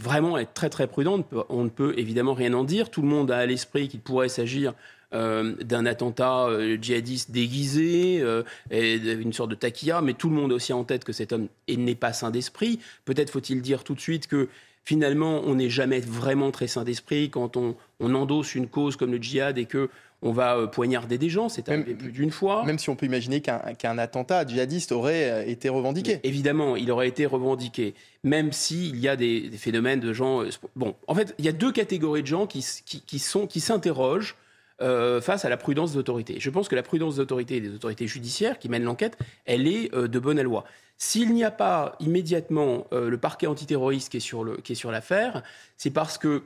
vraiment 0.00 0.38
être 0.38 0.54
très 0.54 0.70
très 0.70 0.86
prudent. 0.86 1.22
On 1.48 1.64
ne 1.64 1.68
peut 1.68 1.94
évidemment 1.98 2.34
rien 2.34 2.54
en 2.54 2.64
dire. 2.64 2.90
Tout 2.90 3.02
le 3.02 3.08
monde 3.08 3.30
a 3.30 3.38
à 3.38 3.46
l'esprit 3.46 3.88
qu'il 3.88 4.00
pourrait 4.00 4.28
s'agir 4.28 4.74
euh, 5.14 5.54
d'un 5.64 5.86
attentat 5.86 6.48
euh, 6.48 6.76
djihadiste 6.78 7.30
déguisé, 7.30 8.20
euh, 8.20 8.42
et 8.70 8.96
une 8.96 9.32
sorte 9.32 9.48
de 9.48 9.54
taquilla, 9.54 10.02
mais 10.02 10.12
tout 10.12 10.28
le 10.28 10.34
monde 10.34 10.52
a 10.52 10.56
aussi 10.56 10.74
en 10.74 10.84
tête 10.84 11.02
que 11.02 11.14
cet 11.14 11.32
homme 11.32 11.48
n'est 11.66 11.94
pas 11.94 12.12
sain 12.12 12.30
d'esprit. 12.30 12.78
Peut-être 13.06 13.30
faut-il 13.30 13.62
dire 13.62 13.84
tout 13.84 13.94
de 13.94 14.02
suite 14.02 14.26
que 14.26 14.50
finalement, 14.84 15.40
on 15.46 15.54
n'est 15.54 15.70
jamais 15.70 16.00
vraiment 16.00 16.50
très 16.50 16.66
sain 16.66 16.84
d'esprit 16.84 17.30
quand 17.30 17.56
on, 17.56 17.74
endosse 18.00 18.54
une 18.54 18.66
cause 18.68 18.96
comme 18.96 19.10
le 19.10 19.16
djihad 19.16 19.56
et 19.56 19.64
que 19.64 19.88
on 20.20 20.32
va 20.32 20.66
poignarder 20.66 21.16
des 21.16 21.30
gens, 21.30 21.48
c'est 21.48 21.70
arrivé 21.70 21.94
plus 21.94 22.12
d'une 22.12 22.32
fois. 22.32 22.66
Même 22.66 22.78
si 22.78 22.90
on 22.90 22.96
peut 22.96 23.06
imaginer 23.06 23.40
qu'un 23.40 23.98
attentat 23.98 24.46
djihadiste 24.46 24.92
aurait 24.92 25.48
été 25.50 25.70
revendiqué. 25.70 26.20
évidemment, 26.22 26.76
il 26.76 26.90
aurait 26.90 27.08
été 27.08 27.24
revendiqué, 27.24 27.94
même 28.24 28.52
s'il 28.52 28.98
y 28.98 29.08
a 29.08 29.16
des, 29.16 29.48
phénomènes 29.56 30.00
de 30.00 30.12
gens... 30.12 30.42
Bon, 30.76 30.96
en 31.06 31.14
fait, 31.14 31.34
il 31.38 31.46
y 31.46 31.48
a 31.48 31.52
deux 31.52 31.72
catégories 31.72 32.22
de 32.22 32.26
gens 32.26 32.46
qui, 32.46 32.62
qui, 32.84 33.00
qui 33.00 33.60
s'interrogent 33.60 34.36
euh, 34.80 35.20
face 35.20 35.44
à 35.44 35.48
la 35.48 35.56
prudence 35.56 35.92
des 35.92 35.98
autorités. 35.98 36.38
Je 36.38 36.50
pense 36.50 36.68
que 36.68 36.76
la 36.76 36.84
prudence 36.84 37.18
et 37.18 37.60
des 37.60 37.74
autorités 37.74 38.06
judiciaires 38.06 38.60
qui 38.60 38.68
mènent 38.68 38.84
l'enquête, 38.84 39.18
elle 39.44 39.66
est 39.66 39.92
euh, 39.92 40.06
de 40.06 40.18
bonne 40.20 40.40
loi. 40.40 40.64
S'il 40.96 41.34
n'y 41.34 41.42
a 41.42 41.50
pas 41.50 41.96
immédiatement 41.98 42.86
euh, 42.92 43.10
le 43.10 43.18
parquet 43.18 43.48
antiterroriste 43.48 44.08
qui 44.08 44.18
est 44.18 44.20
sur, 44.20 44.90
l'affaire, 44.92 45.42
c'est 45.76 45.90
parce 45.90 46.16
que 46.16 46.44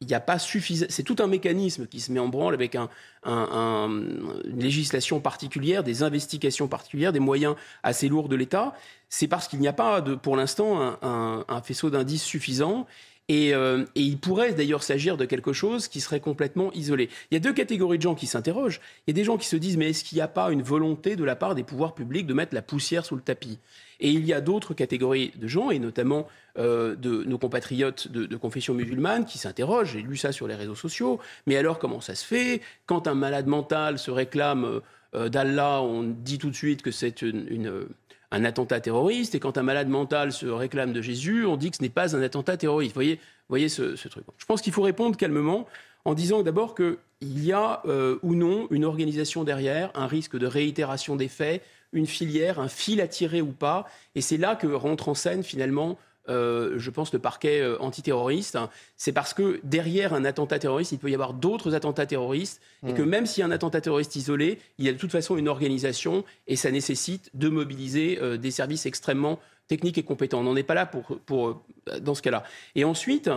il 0.00 0.06
n'y 0.06 0.14
a 0.14 0.20
pas 0.20 0.38
suffisant. 0.38 0.86
C'est 0.88 1.02
tout 1.02 1.16
un 1.18 1.26
mécanisme 1.26 1.86
qui 1.86 2.00
se 2.00 2.10
met 2.12 2.20
en 2.20 2.28
branle 2.28 2.54
avec 2.54 2.76
un, 2.76 2.88
une 3.24 4.58
législation 4.58 5.20
particulière, 5.20 5.82
des 5.82 6.02
investigations 6.02 6.68
particulières, 6.68 7.12
des 7.12 7.20
moyens 7.20 7.56
assez 7.82 8.08
lourds 8.08 8.28
de 8.28 8.36
l'État. 8.36 8.74
C'est 9.10 9.28
parce 9.28 9.48
qu'il 9.48 9.58
n'y 9.58 9.68
a 9.68 9.72
pas, 9.74 10.00
de, 10.00 10.14
pour 10.14 10.36
l'instant, 10.36 10.98
un 11.02 11.62
faisceau 11.62 11.88
d'indices 11.88 12.24
suffisant 12.24 12.86
Et, 13.28 13.48
et, 13.48 13.84
il 13.94 14.18
pourrait 14.18 14.52
d'ailleurs 14.52 14.84
s'agir 14.84 15.16
de 15.16 15.24
quelque 15.24 15.52
chose 15.52 15.88
qui 15.88 16.00
serait 16.00 16.20
complètement 16.20 16.72
isolé. 16.74 17.08
Il 17.30 17.34
y 17.34 17.36
a 17.36 17.40
deux 17.40 17.52
catégories 17.52 17.98
de 17.98 18.02
gens 18.02 18.14
qui 18.14 18.26
s'interrogent. 18.26 18.80
Il 19.06 19.10
y 19.10 19.12
a 19.12 19.14
des 19.14 19.24
gens 19.24 19.36
qui 19.36 19.48
se 19.48 19.56
disent 19.56 19.76
mais 19.76 19.90
est-ce 19.90 20.04
qu'il 20.04 20.16
n'y 20.16 20.22
a 20.22 20.28
pas 20.28 20.52
une 20.52 20.62
volonté 20.62 21.16
de 21.16 21.24
la 21.24 21.34
part 21.34 21.56
des 21.56 21.64
pouvoirs 21.64 21.94
publics 21.94 22.26
de 22.26 22.34
mettre 22.34 22.54
la 22.54 22.62
poussière 22.62 23.04
sous 23.04 23.16
le 23.16 23.22
tapis? 23.22 23.58
Et 24.00 24.10
il 24.10 24.26
y 24.26 24.32
a 24.32 24.40
d'autres 24.40 24.74
catégories 24.74 25.32
de 25.36 25.48
gens, 25.48 25.70
et 25.70 25.78
notamment 25.78 26.26
euh, 26.58 26.94
de 26.94 27.24
nos 27.24 27.38
compatriotes 27.38 28.08
de, 28.08 28.36
confession 28.36 28.74
musulmane, 28.74 29.24
qui 29.24 29.38
s'interrogent. 29.38 29.92
J'ai 29.92 30.02
lu 30.02 30.16
ça 30.16 30.32
sur 30.32 30.46
les 30.46 30.54
réseaux 30.54 30.74
sociaux. 30.74 31.18
Mais 31.46 31.56
alors 31.56 31.78
comment 31.78 32.00
ça 32.00 32.14
se 32.14 32.24
fait? 32.24 32.60
Quand 32.84 33.08
un 33.08 33.14
malade 33.14 33.46
mental 33.46 33.98
se 33.98 34.10
réclame 34.10 34.80
euh, 35.14 35.28
d'Allah, 35.28 35.80
on 35.82 36.02
dit 36.02 36.38
tout 36.38 36.50
de 36.50 36.54
suite 36.54 36.82
que 36.82 36.90
c'est 36.90 37.22
une 37.22 37.86
un 38.30 38.44
attentat 38.44 38.80
terroriste, 38.80 39.34
et 39.34 39.40
quand 39.40 39.58
un 39.58 39.62
malade 39.62 39.88
mental 39.88 40.32
se 40.32 40.46
réclame 40.46 40.92
de 40.92 41.00
Jésus, 41.00 41.46
on 41.46 41.56
dit 41.56 41.70
que 41.70 41.76
ce 41.76 41.82
n'est 41.82 41.88
pas 41.88 42.16
un 42.16 42.22
attentat 42.22 42.56
terroriste. 42.56 42.92
Vous 42.92 42.98
voyez, 42.98 43.20
voyez 43.48 43.68
ce, 43.68 44.08
truc. 44.08 44.24
Je 44.38 44.46
pense 44.46 44.62
qu'il 44.62 44.72
faut 44.72 44.82
répondre 44.82 45.16
calmement 45.16 45.66
en 46.04 46.14
disant 46.14 46.42
d'abord 46.42 46.74
qu'il 46.74 46.96
y 47.20 47.52
a 47.52 47.82
euh, 47.86 48.18
ou 48.22 48.34
non 48.34 48.66
une 48.70 48.84
organisation 48.84 49.44
derrière, 49.44 49.90
un 49.94 50.06
risque 50.06 50.36
de 50.36 50.46
réitération 50.46 51.16
des 51.16 51.28
faits, 51.28 51.62
une 51.92 52.06
filière, 52.06 52.60
un 52.60 52.68
fil 52.68 53.00
à 53.00 53.08
tirer 53.08 53.40
ou 53.40 53.52
pas, 53.52 53.86
et 54.14 54.20
c'est 54.20 54.36
là 54.36 54.56
que 54.56 54.66
rentre 54.66 55.08
en 55.08 55.14
scène 55.14 55.42
finalement 55.42 55.98
euh, 56.28 56.78
je 56.78 56.90
pense, 56.90 57.12
le 57.12 57.18
parquet 57.18 57.60
euh, 57.60 57.80
antiterroriste, 57.80 58.58
c'est 58.96 59.12
parce 59.12 59.34
que 59.34 59.60
derrière 59.62 60.14
un 60.14 60.24
attentat 60.24 60.58
terroriste, 60.58 60.92
il 60.92 60.98
peut 60.98 61.10
y 61.10 61.14
avoir 61.14 61.34
d'autres 61.34 61.74
attentats 61.74 62.06
terroristes, 62.06 62.60
et 62.86 62.94
que 62.94 63.02
même 63.02 63.26
s'il 63.26 63.40
y 63.40 63.44
a 63.44 63.46
un 63.46 63.50
attentat 63.50 63.80
terroriste 63.80 64.16
isolé, 64.16 64.58
il 64.78 64.84
y 64.84 64.88
a 64.88 64.92
de 64.92 64.98
toute 64.98 65.12
façon 65.12 65.36
une 65.36 65.48
organisation, 65.48 66.24
et 66.46 66.56
ça 66.56 66.70
nécessite 66.70 67.30
de 67.34 67.48
mobiliser 67.48 68.18
euh, 68.20 68.36
des 68.36 68.50
services 68.50 68.86
extrêmement 68.86 69.38
techniques 69.68 69.98
et 69.98 70.02
compétents. 70.02 70.40
On 70.40 70.44
n'en 70.44 70.56
est 70.56 70.62
pas 70.62 70.74
là 70.74 70.86
pour, 70.86 71.18
pour 71.26 71.64
dans 72.00 72.14
ce 72.14 72.22
cas-là. 72.22 72.44
Et 72.76 72.84
ensuite, 72.84 73.30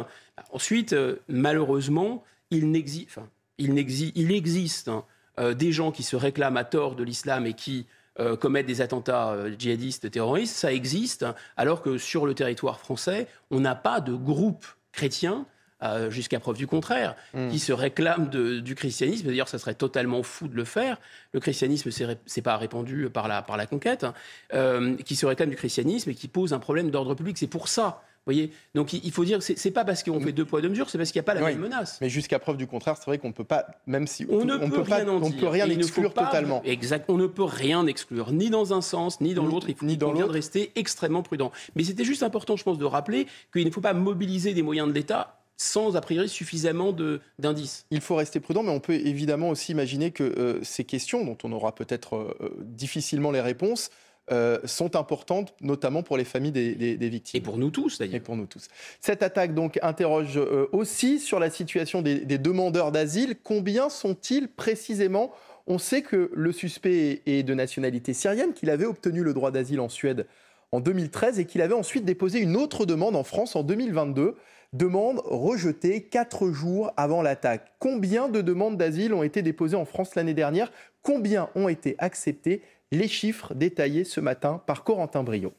ensuite 0.51 0.95
malheureusement, 1.27 2.23
il, 2.51 2.69
n'existe, 2.69 3.09
enfin, 3.09 3.27
il, 3.57 3.77
il, 4.15 4.31
existe 4.31 4.89
hein, 4.89 5.05
des 5.53 5.71
gens 5.71 5.91
qui 5.91 6.03
se 6.03 6.15
réclament 6.15 6.57
à 6.57 6.65
tort 6.65 6.95
de 6.95 7.03
l'islam 7.03 7.47
et 7.47 7.53
qui 7.53 7.87
euh, 8.19 8.35
commettre 8.35 8.67
des 8.67 8.81
attentats 8.81 9.29
euh, 9.29 9.51
djihadistes 9.57 10.11
terroristes, 10.11 10.55
ça 10.55 10.73
existe, 10.73 11.25
alors 11.55 11.81
que 11.81 11.97
sur 11.97 12.25
le 12.25 12.33
territoire 12.33 12.79
français, 12.79 13.27
on 13.49 13.61
n'a 13.61 13.75
pas 13.75 14.01
de 14.01 14.13
groupe 14.13 14.65
chrétien 14.91 15.45
euh, 15.83 16.09
jusqu'à 16.09 16.41
preuve 16.41 16.57
du 16.57 16.67
contraire, 16.67 17.15
hmm. 17.33 17.49
qui 17.49 17.59
se 17.59 17.71
réclament 17.71 18.29
du 18.29 18.75
christianisme. 18.75 19.27
D'ailleurs, 19.27 19.47
ça 19.47 19.57
serait 19.57 19.73
totalement 19.73 20.21
fou 20.23 20.49
de 20.49 20.55
le 20.55 20.65
faire. 20.65 20.97
Le 21.31 21.39
christianisme, 21.39 21.91
c'est 22.25 22.41
pas 22.41 22.57
répandu 22.57 23.09
par 23.09 23.29
la, 23.29 23.41
par 23.41 23.55
la 23.55 23.65
conquête, 23.65 24.03
hein. 24.03 24.97
qui 25.05 25.15
se 25.15 25.25
réclament 25.25 25.51
du 25.51 25.55
christianisme 25.55 26.09
et 26.09 26.15
qui 26.15 26.27
pose 26.27 26.51
un 26.51 26.59
problème 26.59 26.91
d'ordre 26.91 27.15
public. 27.15 27.37
C'est 27.37 27.47
pour 27.47 27.69
ça 27.69 28.03
voyez 28.25 28.51
Donc 28.75 28.93
il 28.93 29.11
faut 29.11 29.25
dire, 29.25 29.41
c'est 29.41 29.71
pas 29.71 29.85
parce 29.85 30.03
qu'on 30.03 30.19
fait 30.19 30.31
deux 30.31 30.45
poids 30.45 30.61
deux 30.61 30.69
mesures, 30.69 30.89
c'est 30.89 30.97
parce 30.97 31.11
qu'il 31.11 31.19
n'y 31.19 31.23
a 31.23 31.31
pas 31.31 31.33
la 31.33 31.41
même 31.41 31.59
menace. 31.59 31.97
Mais 32.01 32.09
jusqu'à 32.09 32.39
preuve 32.39 32.57
du 32.57 32.67
contraire, 32.67 32.95
c'est 32.97 33.05
vrai 33.05 33.17
qu'on 33.17 33.29
ne 33.29 33.33
peut 33.33 33.43
pas, 33.43 33.65
même 33.87 34.07
si 34.07 34.25
on, 34.29 34.45
ne 34.45 34.57
peut, 34.57 34.81
rien 34.81 35.05
pas, 35.05 35.11
on 35.11 35.31
peut 35.31 35.47
rien 35.47 35.69
exclure 35.69 36.13
totalement. 36.13 36.61
Exact, 36.63 37.05
on 37.07 37.17
ne 37.17 37.27
peut 37.27 37.43
rien 37.43 37.85
exclure, 37.87 38.31
ni 38.31 38.49
dans 38.49 38.73
un 38.73 38.81
sens, 38.81 39.21
ni 39.21 39.33
dans 39.33 39.45
l'autre. 39.45 39.69
Il 39.69 39.75
faut 39.75 39.85
ni 39.85 39.97
dans 39.97 40.13
de 40.13 40.23
rester 40.23 40.71
extrêmement 40.75 41.23
prudent. 41.23 41.51
Mais 41.75 41.83
c'était 41.83 42.03
juste 42.03 42.23
important, 42.23 42.57
je 42.57 42.63
pense, 42.63 42.77
de 42.77 42.85
rappeler 42.85 43.27
qu'il 43.53 43.65
ne 43.65 43.71
faut 43.71 43.81
pas 43.81 43.93
mobiliser 43.93 44.53
des 44.53 44.61
moyens 44.61 44.87
de 44.87 44.93
l'État 44.93 45.35
sans 45.59 45.97
a 45.97 46.01
priori 46.01 46.29
suffisamment 46.29 46.95
d'indices. 47.37 47.85
Il 47.91 47.99
faut 47.99 48.15
rester 48.15 48.39
prudent, 48.39 48.63
mais 48.63 48.71
on 48.71 48.79
peut 48.79 48.93
évidemment 48.93 49.49
aussi 49.49 49.73
imaginer 49.73 50.11
que 50.11 50.23
euh, 50.23 50.63
ces 50.63 50.85
questions, 50.85 51.25
dont 51.25 51.37
on 51.43 51.51
aura 51.51 51.75
peut-être 51.75 52.15
euh, 52.15 52.57
difficilement 52.61 53.29
les 53.29 53.41
réponses, 53.41 53.89
euh, 54.31 54.59
sont 54.65 54.95
importantes, 54.95 55.55
notamment 55.61 56.03
pour 56.03 56.17
les 56.17 56.23
familles 56.23 56.51
des, 56.51 57.09
victimes. 57.09 57.39
Et 57.39 57.41
pour 57.41 57.57
nous 57.57 57.71
tous, 57.71 57.97
d'ailleurs. 57.97 58.15
Et 58.15 58.19
pour 58.19 58.35
nous 58.35 58.45
tous. 58.45 58.67
Cette 59.01 59.23
attaque 59.23 59.53
donc 59.53 59.79
interroge 59.81 60.37
euh, 60.37 60.67
aussi 60.71 61.19
sur 61.19 61.39
la 61.39 61.49
situation 61.49 62.01
des, 62.01 62.37
demandeurs 62.37 62.91
d'asile. 62.91 63.35
Combien 63.43 63.89
sont-ils 63.89 64.47
précisément? 64.47 65.31
On 65.67 65.77
sait 65.77 66.01
que 66.01 66.31
le 66.33 66.51
suspect 66.51 67.21
est 67.25 67.43
de 67.43 67.53
nationalité 67.53 68.13
syrienne, 68.13 68.53
qu'il 68.53 68.69
avait 68.69 68.85
obtenu 68.85 69.23
le 69.23 69.33
droit 69.33 69.51
d'asile 69.51 69.79
en 69.79 69.89
Suède 69.89 70.27
en 70.71 70.79
2013 70.79 71.39
et 71.39 71.45
qu'il 71.45 71.61
avait 71.61 71.73
ensuite 71.73 72.05
déposé 72.05 72.39
une 72.39 72.55
autre 72.55 72.85
demande 72.85 73.15
en 73.15 73.23
France 73.23 73.55
en 73.55 73.63
2022. 73.63 74.35
Demande 74.73 75.19
rejetée 75.25 76.03
quatre 76.03 76.51
jours 76.51 76.91
avant 76.95 77.23
l'attaque. 77.23 77.73
Combien 77.79 78.29
de 78.29 78.41
demandes 78.41 78.77
d'asile 78.77 79.15
ont 79.15 79.23
été 79.23 79.41
déposées 79.41 79.75
en 79.75 79.85
France 79.85 80.13
l'année 80.13 80.35
dernière? 80.35 80.71
Combien 81.01 81.49
ont 81.55 81.67
été 81.67 81.95
acceptées? 81.97 82.61
Les 82.91 83.07
chiffres 83.07 83.53
détaillés 83.53 84.03
ce 84.03 84.19
matin 84.19 84.61
par 84.65 84.83
Corentin 84.83 85.23
Brio. 85.23 85.53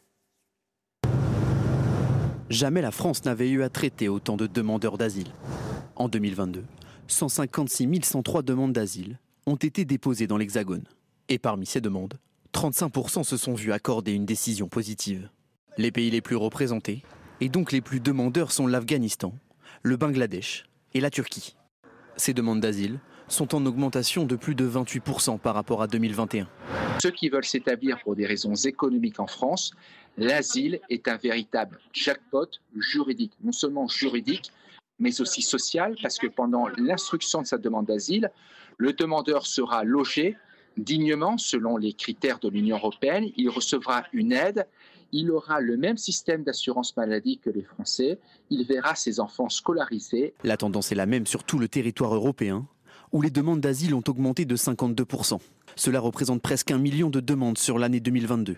Jamais 2.49 2.83
la 2.83 2.91
France 2.91 3.25
n'avait 3.25 3.51
eu 3.51 3.63
à 3.63 3.69
traiter 3.69 4.09
autant 4.09 4.37
de 4.37 4.49
demandeurs 4.49 4.99
d'asile. 4.99 5.33
En 5.95 6.09
2022, 6.09 6.65
156 7.07 8.03
103 8.03 8.43
demandes 8.43 8.73
d'asile 8.73 9.21
ont 9.47 9.55
été 9.55 9.85
déposées 9.85 10.27
dans 10.27 10.39
l'Hexagone. 10.39 10.85
Et 11.29 11.39
parmi 11.39 11.67
ces 11.67 11.81
demandes, 11.81 12.19
35% 12.53 13.23
se 13.23 13.37
sont 13.37 13.55
vus 13.55 13.73
accorder 13.73 14.13
une 14.13 14.27
décision 14.27 14.67
positive. 14.67 15.31
Les 15.79 15.93
pays 15.93 16.11
les 16.11 16.21
plus 16.21 16.35
représentés, 16.35 17.05
et 17.41 17.49
donc 17.49 17.71
les 17.71 17.81
plus 17.81 18.01
demandeurs, 18.01 18.51
sont 18.51 18.67
l'Afghanistan, 18.67 19.33
le 19.83 19.97
Bangladesh 19.97 20.65
et 20.95 21.01
la 21.01 21.11
Turquie. 21.11 21.57
Ces 22.17 22.35
demandes 22.35 22.61
d'asile 22.61 22.99
sont 23.33 23.55
en 23.55 23.65
augmentation 23.67 24.25
de 24.25 24.37
plus 24.37 24.55
de 24.55 24.69
28% 24.69 25.39
par 25.39 25.55
rapport 25.55 25.83
à 25.83 25.87
2021. 25.87 26.49
Ceux 27.03 27.11
qui 27.11 27.29
veulent 27.29 27.45
s'établir 27.45 27.99
pour 28.03 28.15
des 28.15 28.27
raisons 28.27 28.55
économiques 28.55 29.21
en 29.21 29.27
France, 29.27 29.73
l'asile 30.19 30.81
est 30.91 31.09
un 31.09 31.17
véritable 31.17 31.79
jackpot 31.93 32.49
juridique, 32.77 33.33
non 33.43 33.53
seulement 33.53 33.89
juridique, 33.89 34.53
mais 34.99 35.21
aussi 35.21 35.43
social, 35.43 35.97
parce 36.03 36.19
que 36.19 36.27
pendant 36.27 36.67
l'instruction 36.77 37.41
de 37.41 37.47
sa 37.47 37.57
demande 37.57 37.87
d'asile, 37.87 38.31
le 38.77 38.93
demandeur 38.93 39.47
sera 39.47 39.85
logé 39.85 40.37
dignement 40.77 41.39
selon 41.39 41.77
les 41.77 41.93
critères 41.93 42.39
de 42.39 42.49
l'Union 42.49 42.77
européenne, 42.77 43.27
il 43.37 43.49
recevra 43.49 44.05
une 44.13 44.33
aide, 44.33 44.67
il 45.13 45.31
aura 45.31 45.61
le 45.61 45.77
même 45.77 45.97
système 45.97 46.45
d'assurance 46.45 46.97
maladie 46.97 47.39
que 47.39 47.51
les 47.51 47.63
Français, 47.63 48.19
il 48.51 48.65
verra 48.65 48.95
ses 48.95 49.21
enfants 49.21 49.49
scolarisés. 49.49 50.35
La 50.45 50.57
tendance 50.57 50.93
est 50.93 50.95
la 50.95 51.07
même 51.07 51.27
sur 51.27 51.45
tout 51.45 51.59
le 51.59 51.69
territoire 51.69 52.15
européen 52.15 52.67
où 53.12 53.23
les 53.23 53.31
demandes 53.31 53.61
d'asile 53.61 53.95
ont 53.95 54.02
augmenté 54.07 54.45
de 54.45 54.57
52%. 54.57 55.38
Cela 55.76 56.00
représente 56.00 56.43
presque 56.43 56.71
un 56.71 56.79
million 56.79 57.11
de 57.11 57.21
demandes 57.21 57.59
sur 57.59 57.79
l'année 57.79 58.00
2022. 58.00 58.57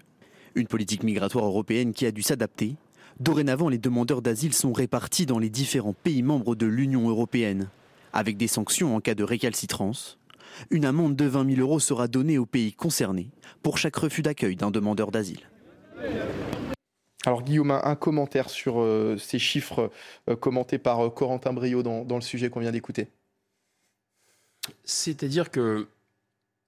Une 0.55 0.67
politique 0.67 1.03
migratoire 1.03 1.47
européenne 1.47 1.93
qui 1.93 2.07
a 2.07 2.11
dû 2.11 2.23
s'adapter. 2.23 2.77
Dorénavant, 3.21 3.69
les 3.69 3.79
demandeurs 3.79 4.23
d'asile 4.23 4.53
sont 4.53 4.73
répartis 4.73 5.27
dans 5.27 5.39
les 5.39 5.51
différents 5.51 5.95
pays 5.95 6.23
membres 6.23 6.55
de 6.55 6.67
l'Union 6.67 7.09
européenne, 7.09 7.69
avec 8.13 8.37
des 8.37 8.49
sanctions 8.49 8.95
en 8.95 9.01
cas 9.01 9.15
de 9.15 9.25
récalcitrance. 9.25 10.19
Une 10.71 10.85
amende 10.85 11.17
de 11.17 11.25
20 11.25 11.55
000 11.55 11.61
euros 11.61 11.81
sera 11.81 12.09
donnée 12.09 12.37
aux 12.37 12.47
pays 12.47 12.73
concernés 12.73 13.31
pour 13.63 13.79
chaque 13.79 13.97
refus 13.97 14.23
d'accueil 14.23 14.57
d'un 14.57 14.71
demandeur 14.71 15.11
d'asile. 15.11 15.49
Alors 17.25 17.43
Guillaume, 17.43 17.71
un 17.71 17.95
commentaire 17.95 18.51
sur 18.51 18.81
euh, 18.81 19.17
ces 19.17 19.39
chiffres 19.39 19.91
euh, 20.29 20.35
commentés 20.35 20.79
par 20.79 21.07
euh, 21.07 21.09
Corentin 21.09 21.53
Brio 21.53 21.83
dans 21.83 22.05
le 22.15 22.21
sujet 22.21 22.51
qu'on 22.51 22.61
vient 22.61 22.73
d'écouter. 22.73 23.09
C'est-à-dire 24.85 25.51
que 25.51 25.87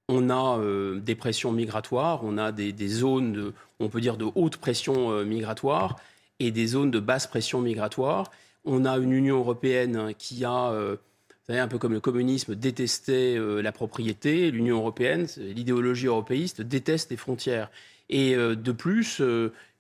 on 0.08 0.28
a 0.30 0.58
euh, 0.58 1.00
des 1.00 1.14
pressions 1.14 1.52
migratoires, 1.52 2.20
on 2.24 2.36
a 2.36 2.52
des, 2.52 2.88
zones, 2.88 3.32
de, 3.32 3.52
on 3.80 3.88
peut 3.88 4.00
dire, 4.00 4.16
de 4.16 4.26
haute 4.34 4.58
pression 4.58 5.10
euh, 5.10 5.24
migratoire 5.24 5.96
et 6.40 6.50
des 6.50 6.66
zones 6.66 6.90
de 6.90 7.00
basse 7.00 7.26
pression 7.26 7.60
migratoire. 7.60 8.30
On 8.64 8.84
a 8.84 8.98
une 8.98 9.12
Union 9.12 9.38
européenne 9.38 10.12
qui 10.18 10.44
a, 10.44 10.70
euh, 10.72 10.96
vous 10.96 11.46
savez, 11.46 11.58
un 11.58 11.68
peu 11.68 11.78
comme 11.78 11.92
le 11.94 12.00
communisme, 12.00 12.54
détesté 12.54 13.38
la 13.38 13.72
propriété. 13.72 14.50
L'Union 14.50 14.76
européenne, 14.76 15.26
l'idéologie 15.36 16.06
européiste, 16.06 16.60
déteste 16.62 17.10
les 17.10 17.16
frontières. 17.16 17.70
Et 18.11 18.37
de 18.37 18.73
plus, 18.73 19.23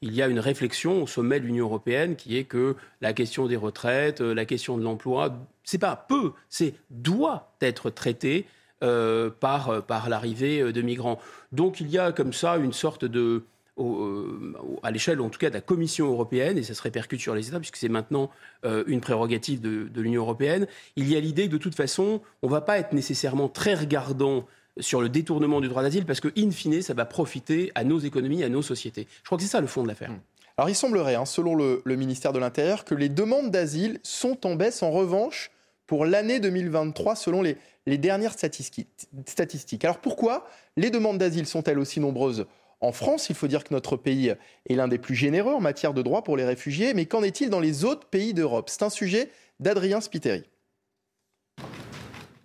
il 0.00 0.14
y 0.14 0.22
a 0.22 0.28
une 0.28 0.40
réflexion 0.40 1.02
au 1.02 1.06
sommet 1.06 1.40
de 1.40 1.46
l'Union 1.46 1.66
européenne 1.66 2.16
qui 2.16 2.36
est 2.38 2.44
que 2.44 2.74
la 3.00 3.12
question 3.12 3.46
des 3.46 3.56
retraites, 3.56 4.20
la 4.20 4.44
question 4.44 4.78
de 4.78 4.82
l'emploi, 4.82 5.36
c'est 5.62 5.78
pas 5.78 5.94
peu, 5.96 6.32
c'est 6.48 6.74
doit 6.90 7.54
être 7.60 7.90
traité 7.90 8.46
euh, 8.82 9.30
par, 9.30 9.82
par 9.84 10.08
l'arrivée 10.08 10.72
de 10.72 10.82
migrants. 10.82 11.18
Donc 11.52 11.80
il 11.80 11.90
y 11.90 11.98
a 11.98 12.12
comme 12.12 12.32
ça 12.32 12.56
une 12.56 12.72
sorte 12.72 13.04
de, 13.04 13.44
euh, 13.78 14.52
à 14.82 14.90
l'échelle 14.90 15.20
en 15.20 15.30
tout 15.30 15.38
cas 15.38 15.48
de 15.48 15.54
la 15.54 15.60
Commission 15.60 16.06
européenne, 16.06 16.58
et 16.58 16.62
ça 16.62 16.74
se 16.74 16.82
répercute 16.82 17.20
sur 17.20 17.34
les 17.34 17.48
États, 17.48 17.58
puisque 17.58 17.76
c'est 17.76 17.88
maintenant 17.88 18.30
euh, 18.64 18.84
une 18.86 19.00
prérogative 19.00 19.60
de, 19.60 19.88
de 19.88 20.00
l'Union 20.00 20.22
européenne, 20.22 20.66
il 20.96 21.08
y 21.08 21.16
a 21.16 21.20
l'idée 21.20 21.46
que 21.46 21.52
de 21.52 21.58
toute 21.58 21.74
façon, 21.74 22.20
on 22.42 22.46
ne 22.46 22.52
va 22.52 22.60
pas 22.60 22.78
être 22.78 22.92
nécessairement 22.92 23.48
très 23.48 23.74
regardant 23.74 24.46
sur 24.80 25.00
le 25.00 25.08
détournement 25.08 25.60
du 25.60 25.68
droit 25.68 25.82
d'asile, 25.82 26.04
parce 26.04 26.20
que, 26.20 26.28
in 26.36 26.50
fine, 26.50 26.82
ça 26.82 26.94
va 26.94 27.04
profiter 27.04 27.70
à 27.74 27.84
nos 27.84 27.98
économies, 27.98 28.42
à 28.42 28.48
nos 28.48 28.62
sociétés. 28.62 29.06
Je 29.20 29.26
crois 29.26 29.38
que 29.38 29.44
c'est 29.44 29.50
ça 29.50 29.60
le 29.60 29.66
fond 29.66 29.82
de 29.82 29.88
l'affaire. 29.88 30.10
Mmh. 30.10 30.20
Alors 30.56 30.70
il 30.70 30.74
semblerait, 30.74 31.16
hein, 31.16 31.26
selon 31.26 31.56
le, 31.56 31.82
le 31.84 31.96
ministère 31.96 32.32
de 32.32 32.38
l'Intérieur, 32.38 32.84
que 32.84 32.94
les 32.94 33.08
demandes 33.08 33.50
d'asile 33.50 33.98
sont 34.04 34.46
en 34.46 34.54
baisse. 34.54 34.84
En 34.84 34.90
revanche, 34.92 35.50
pour 35.86 36.04
l'année 36.04 36.40
2023 36.40 37.16
selon 37.16 37.42
les, 37.42 37.56
dernières 37.98 38.32
statistiques. 38.32 39.84
Alors 39.84 39.98
pourquoi 39.98 40.48
les 40.76 40.90
demandes 40.90 41.18
d'asile 41.18 41.46
sont-elles 41.46 41.78
aussi 41.78 42.00
nombreuses 42.00 42.46
en 42.80 42.92
France? 42.92 43.28
Il 43.28 43.34
faut 43.34 43.46
dire 43.46 43.64
que 43.64 43.74
notre 43.74 43.96
pays 43.96 44.34
est 44.68 44.74
l'un 44.74 44.88
des 44.88 44.98
plus 44.98 45.14
généreux 45.14 45.52
en 45.52 45.60
matière 45.60 45.92
de 45.92 46.02
droits 46.02 46.24
pour 46.24 46.36
les 46.36 46.44
réfugiés. 46.44 46.94
Mais 46.94 47.06
qu'en 47.06 47.22
est-il 47.22 47.50
dans 47.50 47.60
les 47.60 47.84
autres 47.84 48.06
pays 48.06 48.32
d'Europe? 48.32 48.70
C'est 48.70 48.82
un 48.82 48.90
sujet 48.90 49.30
d'Adrien 49.60 50.00
Spiteri. 50.00 50.44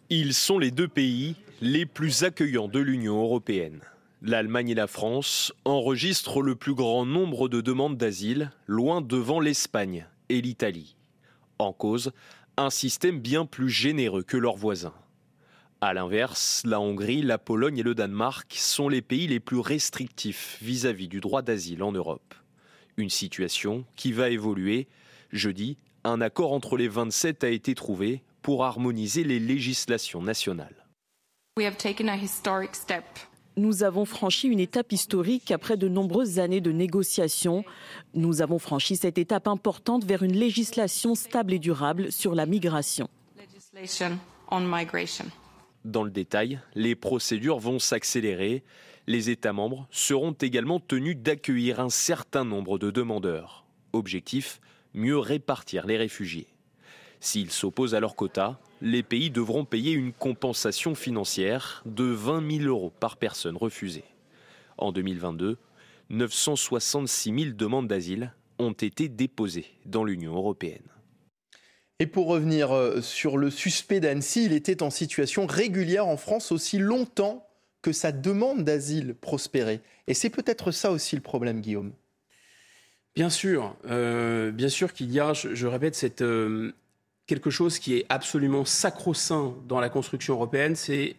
Ils 0.09 0.33
sont 0.33 0.59
les 0.59 0.71
deux 0.71 0.87
pays 0.87 1.35
les 1.61 1.85
plus 1.85 2.23
accueillants 2.23 2.69
de 2.69 2.79
l'Union 2.79 3.21
européenne. 3.21 3.81
L'Allemagne 4.21 4.69
et 4.69 4.75
la 4.75 4.87
France 4.87 5.53
enregistrent 5.65 6.41
le 6.41 6.55
plus 6.55 6.73
grand 6.73 7.05
nombre 7.05 7.49
de 7.49 7.59
demandes 7.59 7.97
d'asile, 7.97 8.51
loin 8.65 9.01
devant 9.01 9.41
l'Espagne 9.41 10.07
et 10.29 10.39
l'Italie. 10.39 10.95
En 11.57 11.73
cause, 11.73 12.11
un 12.55 12.69
système 12.69 13.19
bien 13.19 13.45
plus 13.45 13.69
généreux 13.69 14.23
que 14.23 14.37
leurs 14.37 14.55
voisins. 14.55 14.93
A 15.81 15.93
l'inverse, 15.93 16.63
la 16.65 16.79
Hongrie, 16.79 17.21
la 17.21 17.37
Pologne 17.37 17.79
et 17.79 17.83
le 17.83 17.95
Danemark 17.95 18.53
sont 18.57 18.87
les 18.87 19.01
pays 19.01 19.27
les 19.27 19.39
plus 19.41 19.59
restrictifs 19.59 20.57
vis-à-vis 20.61 21.09
du 21.09 21.19
droit 21.19 21.41
d'asile 21.41 21.83
en 21.83 21.91
Europe. 21.91 22.35
Une 22.95 23.09
situation 23.09 23.85
qui 23.95 24.13
va 24.13 24.29
évoluer. 24.29 24.87
Jeudi, 25.31 25.77
un 26.05 26.21
accord 26.21 26.53
entre 26.53 26.77
les 26.77 26.87
27 26.87 27.43
a 27.43 27.49
été 27.49 27.75
trouvé 27.75 28.23
pour 28.41 28.63
harmoniser 28.63 29.25
les 29.25 29.39
législations 29.39 30.21
nationales. 30.21 30.78
Nous 33.57 33.83
avons 33.83 34.05
franchi 34.05 34.47
une 34.47 34.59
étape 34.59 34.91
historique 34.91 35.51
après 35.51 35.75
de 35.75 35.87
nombreuses 35.89 36.39
années 36.39 36.61
de 36.61 36.71
négociations. 36.71 37.65
Nous 38.13 38.41
avons 38.41 38.59
franchi 38.59 38.95
cette 38.95 39.17
étape 39.17 39.47
importante 39.47 40.05
vers 40.05 40.23
une 40.23 40.37
législation 40.37 41.15
stable 41.15 41.53
et 41.53 41.59
durable 41.59 42.11
sur 42.11 42.35
la 42.35 42.45
migration. 42.45 43.09
Dans 45.85 46.03
le 46.03 46.11
détail, 46.11 46.59
les 46.75 46.95
procédures 46.95 47.59
vont 47.59 47.79
s'accélérer. 47.79 48.63
Les 49.07 49.29
États 49.29 49.53
membres 49.53 49.87
seront 49.91 50.33
également 50.33 50.79
tenus 50.79 51.17
d'accueillir 51.17 51.79
un 51.79 51.89
certain 51.89 52.45
nombre 52.45 52.77
de 52.77 52.91
demandeurs. 52.91 53.65
Objectif, 53.91 54.61
mieux 54.93 55.17
répartir 55.17 55.85
les 55.87 55.97
réfugiés. 55.97 56.47
S'ils 57.19 57.51
s'opposent 57.51 57.95
à 57.95 57.99
leur 57.99 58.15
quota, 58.15 58.59
les 58.81 59.03
pays 59.03 59.29
devront 59.29 59.65
payer 59.65 59.91
une 59.91 60.13
compensation 60.13 60.95
financière 60.95 61.83
de 61.85 62.05
20 62.05 62.59
000 62.59 62.63
euros 62.69 62.91
par 62.99 63.17
personne 63.17 63.57
refusée. 63.57 64.05
En 64.77 64.91
2022, 64.91 65.57
966 66.09 67.43
000 67.43 67.55
demandes 67.55 67.87
d'asile 67.87 68.33
ont 68.57 68.71
été 68.71 69.09
déposées 69.09 69.67
dans 69.85 70.03
l'Union 70.03 70.35
européenne. 70.35 70.87
Et 71.99 72.07
pour 72.07 72.27
revenir 72.27 72.71
euh, 72.71 73.01
sur 73.01 73.37
le 73.37 73.49
suspect 73.49 73.99
d'Annecy, 73.99 74.45
il 74.45 74.53
était 74.53 74.83
en 74.83 74.89
situation 74.89 75.45
régulière 75.45 76.07
en 76.07 76.15
France 76.15 76.51
aussi 76.51 76.77
longtemps 76.77 77.45
que 77.81 77.91
sa 77.91 78.11
demande 78.11 78.63
d'asile 78.63 79.15
prospérait. 79.15 79.81
Et 80.07 80.13
c'est 80.13 80.29
peut-être 80.29 80.71
ça 80.71 80.91
aussi 80.91 81.15
le 81.15 81.21
problème, 81.21 81.61
Guillaume. 81.61 81.93
Bien 83.15 83.29
sûr, 83.29 83.75
euh, 83.89 84.51
bien 84.51 84.69
sûr 84.69 84.93
qu'il 84.93 85.11
y 85.11 85.19
a, 85.19 85.33
je, 85.33 85.67
répète, 85.67 85.95
cette, 85.95 86.21
euh, 86.21 86.73
quelque 87.29 87.51
chose 87.51 87.77
qui 87.77 87.95
est 87.95 88.07
absolument 88.09 88.65
sacro-saint 88.65 89.53
dans 89.67 89.79
la 89.79 89.89
construction 89.89 90.33
européenne, 90.33 90.75
c'est 90.75 91.15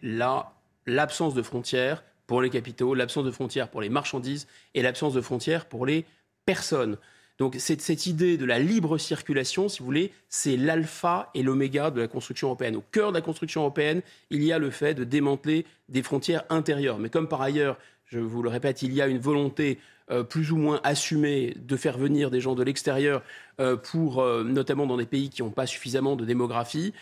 l'absence 0.85 1.33
de 1.33 1.41
frontières 1.41 2.03
pour 2.27 2.41
les 2.41 2.49
capitaux, 2.49 2.93
l'absence 2.93 3.23
de 3.23 3.31
frontières 3.31 3.69
pour 3.69 3.79
les 3.79 3.87
marchandises 3.87 4.45
et 4.73 4.81
l'absence 4.81 5.13
de 5.13 5.21
frontières 5.21 5.67
pour 5.67 5.85
les 5.85 6.05
personnes. 6.45 6.97
Donc 7.39 7.55
cette, 7.59 7.81
cette, 7.81 8.07
idée 8.07 8.35
de 8.35 8.43
la 8.43 8.59
libre 8.59 8.97
circulation, 8.97 9.69
si 9.69 9.79
vous 9.79 9.85
voulez, 9.85 10.11
c'est 10.27 10.57
l'alpha 10.57 11.29
et 11.33 11.43
l'oméga 11.43 11.91
de 11.91 12.01
la 12.01 12.09
construction 12.09 12.47
européenne. 12.47 12.75
Au 12.75 12.83
cœur 12.91 13.13
de 13.13 13.17
la 13.17 13.21
construction 13.21 13.61
européenne, 13.61 14.01
il 14.29 14.43
y 14.43 14.51
a 14.51 14.59
le 14.59 14.69
fait 14.69 14.93
de 14.93 15.05
démanteler 15.05 15.65
des 15.87 16.03
frontières 16.03 16.43
intérieures. 16.49 16.99
Mais 16.99 17.09
comme 17.09 17.29
par 17.29 17.41
ailleurs, 17.41 17.77
je 18.05 18.19
vous 18.19 18.43
le 18.43 18.49
répète, 18.49 18.81
il 18.81 18.93
y 18.93 19.01
a 19.01 19.07
une 19.07 19.19
volonté 19.19 19.79
euh, 20.11 20.23
plus 20.23 20.51
ou 20.51 20.57
moins 20.57 20.81
assumée 20.83 21.55
de 21.57 21.77
faire 21.77 21.97
venir 21.97 22.31
des 22.31 22.41
gens 22.41 22.53
de 22.53 22.63
l'extérieur 22.63 23.23
euh, 23.59 23.77
pour, 23.77 24.21
euh, 24.21 24.43
notamment 24.43 24.85
dans 24.85 24.97
des 24.97 25.05
pays 25.05 25.29
qui 25.29 25.41
n'ont 25.41 25.51
pas 25.51 25.65
suffisamment 25.65 26.15
de 26.15 26.25
démographie, 26.25 26.93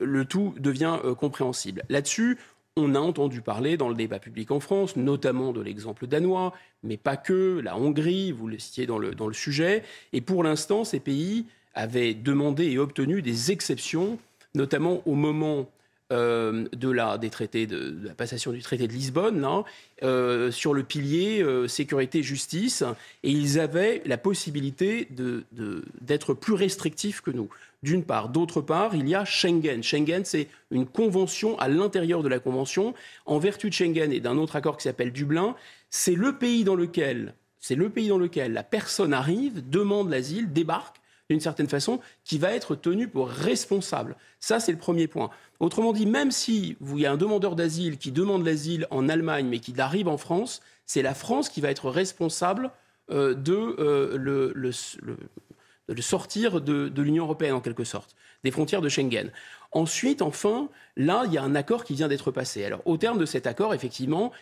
le 0.00 0.24
tout 0.24 0.54
devient 0.58 0.98
compréhensible. 1.18 1.82
Là-dessus, 1.88 2.36
on 2.76 2.94
a 2.94 2.98
entendu 2.98 3.40
parler 3.40 3.76
dans 3.76 3.88
le 3.88 3.94
débat 3.94 4.18
public 4.18 4.50
en 4.50 4.60
France, 4.60 4.96
notamment 4.96 5.52
de 5.52 5.62
l'exemple 5.62 6.06
danois, 6.06 6.52
mais 6.82 6.96
pas 6.96 7.16
que, 7.16 7.60
la 7.62 7.78
Hongrie, 7.78 8.32
vous 8.32 8.48
le 8.48 8.58
citiez 8.58 8.86
dans 8.86 8.98
le, 8.98 9.14
dans 9.14 9.28
le 9.28 9.32
sujet. 9.32 9.82
Et 10.12 10.20
pour 10.20 10.42
l'instant, 10.42 10.84
ces 10.84 11.00
pays 11.00 11.46
avaient 11.74 12.12
demandé 12.12 12.64
et 12.66 12.78
obtenu 12.78 13.22
des 13.22 13.52
exceptions, 13.52 14.18
notamment 14.54 15.00
au 15.06 15.14
moment 15.14 15.70
euh, 16.14 16.66
de 16.72 16.90
la, 16.90 17.18
des 17.18 17.28
traités 17.28 17.66
de, 17.66 17.96
la 18.02 18.14
passation 18.14 18.52
du 18.52 18.62
traité 18.62 18.86
de 18.86 18.92
Lisbonne, 18.92 19.44
hein, 19.44 19.64
euh, 20.02 20.50
sur 20.50 20.72
le 20.72 20.82
pilier 20.82 21.42
euh, 21.42 21.68
sécurité-justice, 21.68 22.84
et 23.22 23.30
ils 23.30 23.58
avaient 23.58 24.00
la 24.06 24.16
possibilité 24.16 25.08
d'être 26.00 26.34
plus 26.34 26.54
restrictifs 26.54 27.20
que 27.20 27.30
nous 27.30 27.48
d'une 27.82 28.02
part. 28.02 28.30
D'autre 28.30 28.62
part, 28.62 28.94
il 28.94 29.06
y 29.08 29.14
a 29.14 29.26
Schengen. 29.26 29.82
Schengen, 29.82 30.24
c'est 30.24 30.48
une 30.70 30.86
convention 30.86 31.58
à 31.58 31.68
l'intérieur 31.68 32.22
de 32.22 32.28
la 32.28 32.38
convention. 32.38 32.94
En 33.26 33.38
vertu 33.38 33.68
de 33.68 33.74
Schengen 33.74 34.10
et 34.10 34.20
d'un 34.20 34.38
autre 34.38 34.56
accord 34.56 34.78
qui 34.78 34.84
s'appelle 34.84 35.12
Dublin, 35.12 35.54
c'est 35.90 36.14
le 36.14 36.38
pays 36.38 36.64
dans 36.64 36.76
lequel 36.76 37.34
c'est 37.64 37.76
le 37.76 37.88
pays 37.88 38.08
dans 38.08 38.18
lequel 38.18 38.52
la 38.52 38.62
personne 38.62 39.14
arrive, 39.14 39.66
demande 39.70 40.10
l'asile, 40.10 40.52
débarque 40.52 40.96
d'une 41.30 41.40
certaine 41.40 41.68
façon, 41.68 42.00
qui 42.24 42.38
va 42.38 42.52
être 42.52 42.74
tenu 42.74 43.08
pour 43.08 43.28
responsable. 43.28 44.16
Ça, 44.40 44.60
c'est 44.60 44.72
le 44.72 44.78
premier 44.78 45.06
point. 45.06 45.30
Autrement 45.58 45.92
dit, 45.92 46.06
même 46.06 46.30
si 46.30 46.76
il 46.80 47.00
y 47.00 47.06
a 47.06 47.12
un 47.12 47.16
demandeur 47.16 47.56
d'asile 47.56 47.96
qui 47.96 48.12
demande 48.12 48.44
l'asile 48.44 48.86
en 48.90 49.08
Allemagne, 49.08 49.46
mais 49.48 49.58
qui 49.58 49.78
arrive 49.80 50.08
en 50.08 50.18
France, 50.18 50.60
c'est 50.86 51.02
la 51.02 51.14
France 51.14 51.48
qui 51.48 51.60
va 51.60 51.70
être 51.70 51.88
responsable 51.88 52.70
euh, 53.10 53.34
de 53.34 53.54
euh, 53.78 54.16
le, 54.18 54.52
de 55.88 55.94
le 55.94 56.02
sortir 56.02 56.60
de, 56.60 56.90
l'Union 57.00 57.24
européenne 57.24 57.54
en 57.54 57.60
quelque 57.60 57.84
sorte, 57.84 58.14
des 58.42 58.50
frontières 58.50 58.80
de 58.80 58.88
Schengen. 58.88 59.30
Ensuite, 59.72 60.22
enfin, 60.22 60.68
là, 60.96 61.24
il 61.26 61.32
y 61.32 61.38
a 61.38 61.42
un 61.42 61.54
accord 61.54 61.84
qui 61.84 61.94
vient 61.94 62.08
d'être 62.08 62.30
passé. 62.30 62.64
Alors, 62.64 62.80
au 62.84 62.96
terme 62.96 63.18
de 63.18 63.26
cet 63.26 63.46
accord, 63.46 63.74
effectivement, 63.74 64.32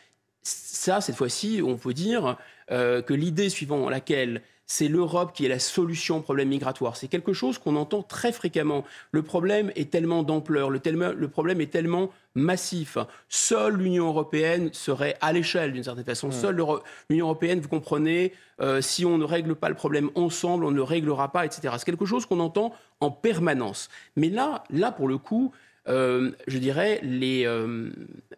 ça, 0.43 1.01
cette 1.01 1.17
fois-ci, 1.17 1.61
on 1.65 1.77
peut 1.77 1.95
dire 1.95 2.37
euh, 2.71 3.03
que 3.03 3.15
l'idée 3.15 3.49
suivant 3.49 3.89
laquelle 3.89 4.43
c'est 4.67 4.89
l'Europe 4.89 5.33
qui 5.35 5.45
est 5.45 5.49
la 5.49 5.59
solution 5.59 6.19
au 6.19 6.21
problème 6.21 6.49
migratoire. 6.49 6.97
C'est 6.97 7.09
quelque 7.09 7.33
chose 7.33 7.59
qu'on 7.59 7.77
entend 7.77 8.03
très 8.03 8.33
fréquemment. 8.33 8.85
Le 9.11 9.23
problème 9.23 9.71
est 9.77 9.91
tellement 9.91 10.23
d'ampleur, 10.23 10.71
le, 10.71 10.81
le, 10.85 11.29
problème 11.29 11.61
est 11.61 11.71
tellement 11.71 12.11
massif. 12.35 12.97
Seule 13.29 13.77
l'Union 13.77 14.07
européenne 14.07 14.71
serait 14.73 15.17
à 15.21 15.33
l'échelle 15.33 15.73
d'une 15.73 15.85
certaine 15.85 16.05
façon. 16.05 16.31
Seule 16.31 16.65
l'Union 17.11 17.27
européenne, 17.27 17.61
vous 17.61 17.69
comprenez, 17.69 18.33
euh, 18.61 18.81
si 18.81 19.05
on 19.05 19.19
ne 19.19 19.25
règle 19.25 19.55
pas 19.55 19.69
le 19.69 19.75
problème 19.75 20.11
ensemble, 20.15 20.65
on 20.65 20.71
ne 20.71 20.81
réglera 20.81 21.33
pas, 21.33 21.45
etc. 21.45 21.75
C'est 21.79 21.85
quelque 21.85 22.07
chose 22.07 22.27
qu'on 22.27 22.41
entend 22.41 22.73
en 23.01 23.11
permanence. 23.11 23.91
Mais 24.17 24.31
là, 24.31 24.65
là 24.71 24.93
pour 24.93 25.09
le 25.09 25.19
coup, 25.19 25.53
euh, 25.89 26.31
je 26.47 26.59
dirais, 26.59 27.01
les, 27.03 27.45
euh, 27.47 27.91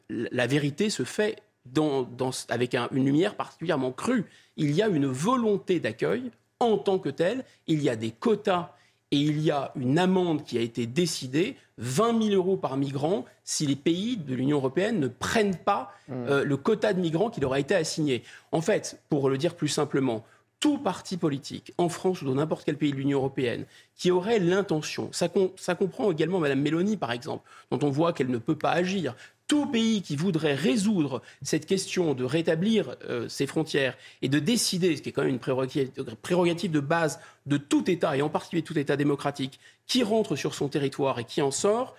la 0.09 0.47
vérité 0.47 0.91
se 0.91 1.05
fait 1.05 1.37
dans, 1.67 2.07
avec 2.49 2.75
une 2.75 3.05
lumière 3.05 3.37
particulièrement 3.37 3.93
crue. 3.93 4.25
Il 4.57 4.73
y 4.73 4.83
a 4.83 4.89
une 4.89 5.07
volonté 5.07 5.81
d'accueil 5.81 6.31
en 6.61 6.79
tant 6.79 6.99
que 6.99 7.09
telle, 7.09 7.45
il 7.67 7.83
y 7.83 7.89
a 7.89 7.97
des 7.97 8.11
quotas 8.11 8.73
et 9.11 9.17
il 9.17 9.41
y 9.41 9.51
a 9.51 9.73
une 9.77 9.99
amende 9.99 10.45
qui 10.45 10.59
a 10.59 10.61
été 10.61 10.87
décidée, 10.87 11.57
20 11.79 12.23
000 12.31 12.35
euros 12.35 12.57
par 12.57 12.77
migrant, 12.77 13.25
si 13.45 13.67
les 13.67 13.77
pays 13.77 14.17
de 14.17 14.35
l'Union 14.35 14.57
européenne 14.57 14.99
ne 14.99 15.09
prennent 15.09 15.57
pas 15.57 15.93
mmh. 16.09 16.13
euh, 16.13 16.45
le 16.45 16.57
quota 16.57 16.93
de 16.93 17.01
migrants 17.01 17.31
qui 17.31 17.41
leur 17.41 17.53
a 17.53 17.61
été 17.61 17.75
assigné. 17.75 18.23
En 18.51 18.61
fait, 18.61 19.01
pour 19.09 19.29
le 19.29 19.39
dire 19.39 19.55
plus 19.55 19.69
simplement, 19.69 20.25
tout 20.65 20.79
parti 20.79 21.19
politique, 21.19 21.75
en 21.77 21.91
France 21.91 22.23
ou 22.23 22.25
dans 22.25 22.37
n'importe 22.37 22.65
quel 22.65 22.79
pays 22.79 22.91
de 22.91 22.97
l'Union 22.97 23.19
européenne, 23.19 23.67
qui 23.97 24.11
aurait 24.11 24.39
l'intention, 24.39 25.11
ça, 25.13 25.29
ça, 25.57 25.75
comprend 25.75 26.11
également 26.11 26.41
Mme 26.41 26.61
Mélanie 26.61 26.97
par 26.97 27.13
exemple, 27.13 27.47
dont 27.71 27.79
on 27.87 27.91
voit 27.91 28.15
qu'elle 28.15 28.31
ne 28.31 28.39
peut 28.39 28.57
pas 28.57 28.71
agir, 28.71 29.15
tout 29.47 29.67
pays 29.67 30.03
qui 30.03 30.17
voudrait 30.17 30.55
résoudre 30.55 31.23
cette 31.43 31.67
question 31.67 32.15
de 32.15 32.25
rétablir 32.25 32.97
euh, 33.09 33.29
ses 33.29 33.47
frontières 33.47 33.97
et 34.23 34.29
de 34.29 34.39
décider, 34.39 34.97
ce 34.97 35.03
qui 35.03 35.11
est 35.11 35.13
quand 35.13 35.23
même 35.23 35.31
une 35.31 35.39
prérogative, 35.39 36.71
de 36.71 36.81
base 36.81 37.21
de 37.47 37.57
tout 37.57 37.91
État, 37.91 38.17
et 38.17 38.23
en 38.23 38.31
particulier 38.31 38.63
tout 38.63 38.79
État 38.79 38.97
démocratique, 38.97 39.61
qui 39.87 40.03
rentre 40.03 40.37
sur 40.37 40.55
son 40.55 40.69
territoire 40.69 41.19
et 41.19 41.25
qui 41.25 41.43
en 41.43 41.51
sort, 41.51 41.95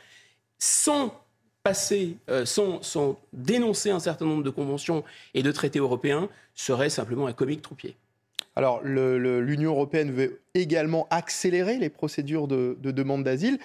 sans 0.57 1.21
passer, 1.61 2.17
euh, 2.29 2.45
sans, 2.45 3.19
dénoncer 3.33 3.91
un 3.91 3.99
certain 3.99 4.25
nombre 4.25 4.43
de 4.43 4.49
conventions 4.49 5.03
et 5.33 5.43
de 5.43 5.51
traités 5.51 5.79
européens, 5.79 6.29
serait 6.55 6.89
simplement 6.89 7.27
un 7.27 7.33
comique 7.33 7.61
troupier. 7.61 7.95
Alors, 8.55 8.81
l'Union 8.83 9.71
européenne 9.71 10.11
veut 10.11 10.39
également 10.53 11.07
accélérer 11.09 11.77
les 11.77 11.89
procédures 11.89 12.47
de 12.47 12.77
demande 12.79 13.25
d'asile 13.25 13.59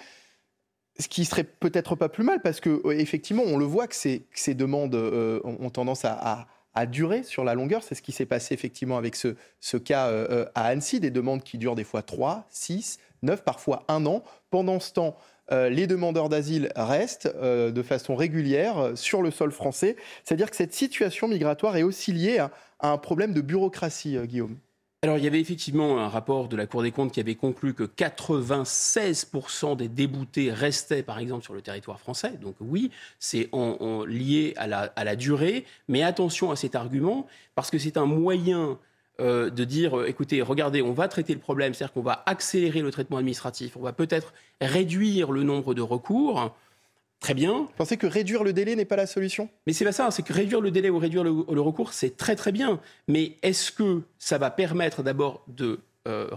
ce 0.99 1.07
qui 1.07 1.25
serait 1.25 1.43
peut-être 1.43 1.95
pas 1.95 2.09
plus 2.09 2.23
mal 2.23 2.41
parce 2.41 2.59
que 2.59 2.81
euh, 2.85 2.91
effectivement, 2.91 3.43
on 3.45 3.57
le 3.57 3.65
voit 3.65 3.87
que 3.87 3.95
ces, 3.95 4.53
demandes 4.53 4.95
euh, 4.95 5.39
ont 5.43 5.69
tendance 5.69 6.05
à, 6.05 6.47
durer 6.87 7.23
sur 7.23 7.43
la 7.43 7.53
longueur. 7.53 7.83
C'est 7.83 7.95
ce 7.95 8.01
qui 8.01 8.11
s'est 8.11 8.25
passé 8.25 8.53
effectivement 8.53 8.97
avec 8.97 9.15
ce, 9.15 9.35
ce 9.59 9.77
cas 9.77 10.07
euh, 10.07 10.45
à 10.55 10.65
Annecy, 10.65 10.99
des 10.99 11.11
demandes 11.11 11.43
qui 11.43 11.57
durent 11.57 11.75
des 11.75 11.83
fois 11.83 12.01
3, 12.01 12.47
6, 12.49 12.99
9, 13.23 13.43
parfois 13.43 13.83
un 13.87 14.05
an. 14.05 14.23
Pendant 14.49 14.79
ce 14.79 14.93
temps, 14.93 15.17
les 15.49 15.85
demandeurs 15.85 16.29
d'asile 16.29 16.71
restent 16.77 17.27
de 17.27 17.83
façon 17.83 18.15
régulière 18.15 18.91
sur 18.95 19.21
le 19.21 19.31
sol 19.31 19.51
français. 19.51 19.97
C'est-à-dire 20.23 20.49
que 20.49 20.55
cette 20.55 20.73
situation 20.73 21.27
migratoire 21.27 21.75
est 21.75 21.83
aussi 21.83 22.13
liée 22.13 22.37
à 22.37 22.51
un 22.89 22.97
problème 22.97 23.33
de 23.33 23.41
bureaucratie, 23.41 24.17
Guillaume. 24.23 24.57
Alors, 25.03 25.17
il 25.17 25.23
y 25.23 25.27
avait 25.27 25.39
effectivement 25.39 25.97
un 25.97 26.09
rapport 26.09 26.47
de 26.47 26.55
la 26.55 26.67
Cour 26.67 26.83
des 26.83 26.91
comptes 26.91 27.11
qui 27.11 27.19
avait 27.19 27.33
conclu 27.33 27.73
que 27.73 27.85
96% 27.85 29.75
des 29.75 29.87
déboutés 29.87 30.51
restaient, 30.53 31.01
par 31.01 31.17
exemple, 31.17 31.43
sur 31.43 31.55
le 31.55 31.63
territoire 31.63 31.99
français. 31.99 32.33
Donc 32.39 32.53
oui, 32.59 32.91
c'est 33.17 33.49
lié 34.07 34.53
à 34.57 34.67
la, 34.67 35.15
durée. 35.15 35.65
Mais 35.87 36.03
attention 36.03 36.51
à 36.51 36.55
cet 36.55 36.75
argument, 36.75 37.25
parce 37.55 37.71
que 37.71 37.79
c'est 37.79 37.97
un 37.97 38.05
moyen 38.05 38.77
euh, 39.19 39.49
de 39.49 39.63
dire, 39.63 39.97
euh, 39.97 40.05
écoutez, 40.05 40.43
regardez, 40.43 40.83
on 40.83 40.93
va 40.93 41.07
traiter 41.07 41.33
le 41.33 41.39
problème, 41.39 41.73
c'est-à-dire 41.73 41.93
qu'on 41.93 42.03
va 42.03 42.21
accélérer 42.27 42.81
le 42.81 42.91
traitement 42.91 43.17
administratif, 43.17 43.77
on 43.77 43.81
va 43.81 43.93
peut-être 43.93 44.35
réduire 44.61 45.31
le 45.31 45.41
nombre 45.41 45.73
de 45.73 45.81
recours. 45.81 46.55
Très 47.21 47.35
bien. 47.35 47.53
Vous 47.53 47.69
pensez 47.77 47.97
que 47.97 48.07
réduire 48.07 48.43
le 48.43 48.51
délai 48.51 48.75
n'est 48.75 48.83
pas 48.83 48.95
la 48.95 49.05
solution? 49.05 49.47
Mais 49.67 49.73
c'est 49.73 49.85
pas 49.85 49.91
ça, 49.91 50.09
c'est 50.09 50.23
que 50.23 50.33
réduire 50.33 50.59
le 50.59 50.71
délai 50.71 50.89
ou 50.89 50.97
réduire 50.97 51.23
le, 51.23 51.61
recours, 51.61 51.93
c'est 51.93 52.17
très 52.17 52.35
très 52.35 52.51
bien. 52.51 52.81
Mais 53.07 53.37
est-ce 53.43 53.71
que 53.71 54.01
ça 54.17 54.39
va 54.39 54.49
permettre 54.49 55.03
d'abord 55.03 55.43
de 55.47 55.79
euh, 56.07 56.27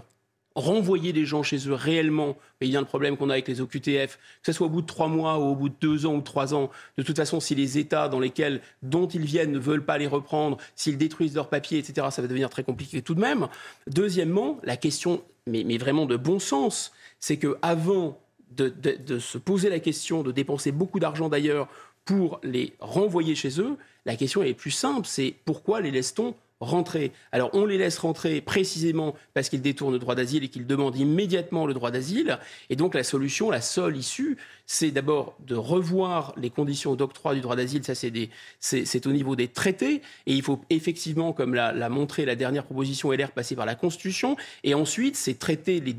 renvoyer 0.53 1.11
les 1.11 1.25
gens 1.25 1.41
chez 1.41 1.57
eux 1.67 1.73
réellement? 1.73 2.37
Il 2.61 2.69
y 2.69 2.77
a 2.77 2.79
le 2.79 2.85
problème 2.85 3.17
qu'on 3.17 3.31
a 3.31 3.33
avec 3.33 3.47
les 3.47 3.61
OQTF, 3.61 4.17
que 4.17 4.45
ce 4.45 4.51
soit 4.51 4.67
au 4.67 4.69
bout 4.69 4.83
de 4.83 4.85
trois 4.85 5.07
mois 5.07 5.39
ou 5.39 5.53
au 5.53 5.55
bout 5.55 5.69
de 5.69 5.75
deux 5.81 6.05
ans 6.05 6.13
ou 6.13 6.21
trois 6.21 6.53
ans. 6.53 6.69
De 6.99 7.03
toute 7.03 7.17
façon, 7.17 7.39
si 7.39 7.55
les 7.55 7.79
États 7.79 8.07
dans 8.07 8.19
lesquels, 8.19 8.61
dont 8.83 9.07
ils 9.07 9.25
viennent 9.25 9.53
ne 9.53 9.59
veulent 9.59 9.85
pas 9.85 9.97
les 9.97 10.07
reprendre, 10.07 10.59
s'ils 10.75 10.99
détruisent 10.99 11.33
leurs 11.33 11.49
papiers, 11.49 11.79
etc., 11.79 12.09
ça 12.11 12.21
va 12.21 12.27
devenir 12.27 12.51
très 12.51 12.63
compliqué 12.63 13.01
tout 13.01 13.15
de 13.15 13.21
même. 13.21 13.47
Deuxièmement, 13.87 14.59
la 14.61 14.77
question, 14.77 15.23
mais, 15.47 15.63
mais 15.63 15.79
vraiment 15.79 16.05
de 16.05 16.15
bon 16.15 16.37
sens, 16.37 16.91
c'est 17.19 17.37
que 17.37 17.57
avant 17.63 18.19
de, 18.55 19.19
se 19.19 19.37
poser 19.37 19.69
la 19.69 19.79
question, 19.79 20.23
de 20.23 20.31
dépenser 20.31 20.71
beaucoup 20.71 20.99
d'argent 20.99 21.29
d'ailleurs 21.29 21.67
pour 22.05 22.39
les 22.43 22.73
renvoyer 22.79 23.35
chez 23.35 23.59
eux, 23.59 23.77
la 24.05 24.15
question 24.15 24.43
est 24.43 24.53
plus 24.53 24.71
simple, 24.71 25.07
c'est 25.07 25.33
pourquoi 25.45 25.81
les 25.81 25.91
laisse-t-on 25.91 26.35
rentrer? 26.59 27.11
Alors 27.31 27.49
on 27.53 27.65
les 27.65 27.77
laisse 27.77 27.97
rentrer 27.97 28.39
précisément 28.41 29.15
parce 29.33 29.49
qu'ils 29.49 29.61
détournent 29.61 29.93
le 29.93 29.99
droit 29.99 30.15
d'asile 30.15 30.43
et 30.43 30.47
qu'ils 30.47 30.67
demandent 30.67 30.95
immédiatement 30.95 31.65
le 31.65 31.73
droit 31.73 31.91
d'asile. 31.91 32.37
Et 32.69 32.75
donc 32.75 32.93
la 32.93 33.03
solution, 33.03 33.49
la 33.49 33.61
seule 33.61 33.97
issue, 33.97 34.37
c'est 34.67 34.91
d'abord 34.91 35.35
de 35.39 35.55
revoir 35.55 36.33
les 36.37 36.49
conditions 36.49 36.95
d'octroi 36.95 37.33
du 37.33 37.41
droit 37.41 37.55
d'asile. 37.55 37.83
Ça, 37.83 37.93
c'est 37.95 39.07
au 39.07 39.11
niveau 39.11 39.35
des 39.35 39.47
traités. 39.47 40.01
Et 40.27 40.33
il 40.33 40.43
faut 40.43 40.61
effectivement, 40.69 41.33
comme 41.33 41.55
l'a 41.55 41.89
montré 41.89 42.25
la 42.25 42.35
dernière 42.35 42.63
proposition 42.63 43.11
LR 43.11 43.31
passée 43.31 43.55
par 43.55 43.65
la 43.65 43.75
Constitution, 43.75 44.37
et 44.63 44.73
ensuite, 44.75 45.15
c'est 45.15 45.37
traiter 45.39 45.79
les, 45.81 45.95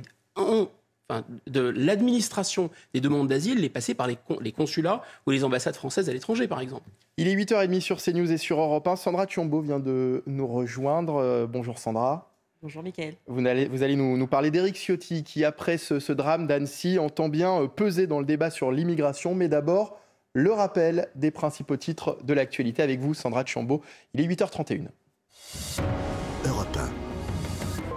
de 1.47 1.61
l'administration 1.61 2.71
des 2.95 3.01
demandes 3.01 3.29
d'asile 3.29 3.61
les 3.61 3.69
passer 3.69 3.95
par 3.95 4.09
les, 4.09 4.53
consulats 4.53 5.03
ou 5.27 5.31
les 5.31 5.45
ambassades 5.45 5.77
françaises 5.77 6.09
à 6.09 6.13
l'étranger, 6.13 6.49
par 6.49 6.61
exemple. 6.61 6.89
Il 7.17 7.29
est 7.29 7.35
8h30 7.35 7.81
sur 7.81 8.03
CNews 8.03 8.31
et 8.31 8.39
sur 8.39 8.61
Europe 8.61 8.87
1. 8.87 8.97
Sandra 8.97 9.27
Thiombo 9.27 9.61
vient 9.61 9.79
de 9.79 10.23
nous 10.27 10.47
rejoindre. 10.47 11.17
Euh, 11.17 11.47
bonjour 11.47 11.79
Sandra. 11.79 12.33
Bonjour 12.63 12.83
Mickaël. 12.83 13.15
Vous 13.27 13.47
allez, 13.47 13.67
vous 13.67 13.83
allez 13.83 13.97
nous, 13.97 14.27
parler 14.27 14.51
d'Éric 14.51 14.77
Ciotti 14.77 15.23
qui, 15.23 15.45
après 15.45 15.79
ce, 15.79 16.13
drame 16.13 16.47
d'Annecy, 16.47 16.99
entend 16.99 17.29
bien 17.29 17.63
euh, 17.63 17.69
peser 17.69 18.07
dans 18.07 18.19
le 18.19 18.27
débat 18.27 18.51
sur 18.51 18.73
l'immigration. 18.73 19.35
Mais 19.35 19.49
d'abord, 19.49 20.01
le 20.33 20.53
rappel 20.53 21.09
des 21.15 21.31
principaux 21.31 21.77
titres 21.77 22.19
de 22.25 22.35
l'actualité 22.35 22.83
avec 22.83 23.01
vous, 23.01 23.15
Sandra 23.15 23.45
Thiombo. 23.45 23.83
Il 24.15 24.21
est 24.21 24.27
8h31. 24.27 24.89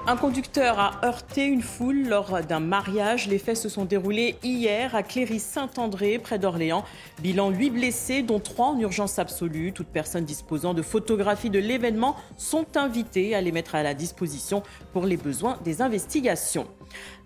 Un 0.09 0.17
conducteur 0.17 0.79
a 0.79 1.05
heurté 1.05 1.45
une 1.45 1.61
foule 1.61 2.07
lors 2.07 2.41
d'un 2.41 2.59
mariage. 2.59 3.27
Les 3.27 3.37
faits 3.37 3.57
se 3.57 3.69
sont 3.69 3.85
déroulés 3.85 4.37
hier 4.41 4.95
à 4.95 5.03
Cléry-Saint-André, 5.03 6.17
près 6.17 6.39
d'Orléans. 6.39 6.83
Bilan 7.21 7.51
8 7.51 7.69
blessés, 7.69 8.23
dont 8.23 8.39
3 8.39 8.69
en 8.69 8.79
urgence 8.79 9.19
absolue. 9.19 9.71
Toutes 9.71 9.89
personnes 9.89 10.25
disposant 10.25 10.73
de 10.73 10.81
photographies 10.81 11.51
de 11.51 11.59
l'événement 11.59 12.15
sont 12.37 12.75
invitées 12.75 13.35
à 13.35 13.41
les 13.41 13.51
mettre 13.51 13.75
à 13.75 13.83
la 13.83 13.93
disposition 13.93 14.63
pour 14.93 15.05
les 15.05 15.15
besoins 15.15 15.59
des 15.63 15.83
investigations. 15.83 16.65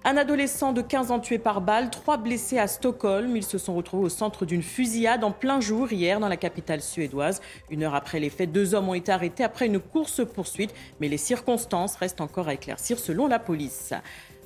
Un 0.06 0.18
adolescent 0.18 0.74
de 0.74 0.82
15 0.82 1.12
ans 1.12 1.20
tué 1.20 1.38
par 1.38 1.62
balle, 1.62 1.90
trois 1.90 2.18
blessés 2.18 2.60
à 2.60 2.68
Stockholm. 2.68 3.38
Ils 3.38 3.46
se 3.46 3.58
sont 3.58 3.74
retrouvés 3.74 4.06
au 4.06 4.10
centre 4.10 4.46
d'une 4.46 4.62
fusillade 4.64 5.24
en 5.24 5.32
plein 5.32 5.62
jour 5.62 5.92
hier 5.92 6.20
dans 6.20 6.28
la 6.28 6.36
capitale 6.36 6.82
suédoise. 6.82 7.42
Une 7.70 7.84
heure 7.84 7.96
après 7.96 8.20
les 8.20 8.30
faits, 8.30 8.52
deux 8.52 8.76
hommes 8.76 8.90
ont 8.90 8.94
été 8.94 9.12
arrêtés 9.12 9.44
après 9.44 9.68
une 9.68 9.80
course-poursuite, 9.80 10.74
mais 11.00 11.08
les 11.08 11.18
circonstances 11.18 11.96
restent 11.96 12.22
encore 12.22 12.50
à 12.50 12.54
éclaircir 12.54 13.00
selon 13.00 13.28
la 13.28 13.40
police. 13.40 13.94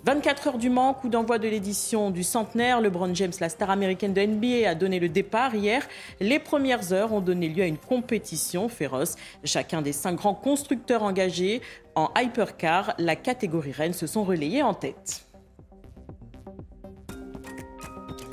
24 0.07 0.47
heures 0.47 0.57
du 0.57 0.69
Mans, 0.69 0.93
coup 0.93 1.09
d'envoi 1.09 1.37
de 1.37 1.49
l'édition 1.49 2.11
du 2.11 2.23
centenaire. 2.23 2.79
LeBron 2.79 3.13
James, 3.13 3.33
la 3.41 3.49
star 3.49 3.69
américaine 3.69 4.13
de 4.13 4.21
NBA, 4.21 4.69
a 4.69 4.73
donné 4.73 5.01
le 5.01 5.09
départ 5.09 5.53
hier. 5.53 5.85
Les 6.21 6.39
premières 6.39 6.93
heures 6.93 7.11
ont 7.11 7.19
donné 7.19 7.49
lieu 7.49 7.63
à 7.63 7.65
une 7.65 7.77
compétition 7.77 8.69
féroce. 8.69 9.17
Chacun 9.43 9.81
des 9.81 9.91
cinq 9.91 10.15
grands 10.15 10.33
constructeurs 10.33 11.03
engagés 11.03 11.61
en 11.95 12.09
hypercar, 12.17 12.93
la 12.99 13.17
catégorie 13.17 13.73
reine, 13.73 13.91
se 13.91 14.07
sont 14.07 14.23
relayés 14.23 14.63
en 14.63 14.73
tête. 14.73 15.26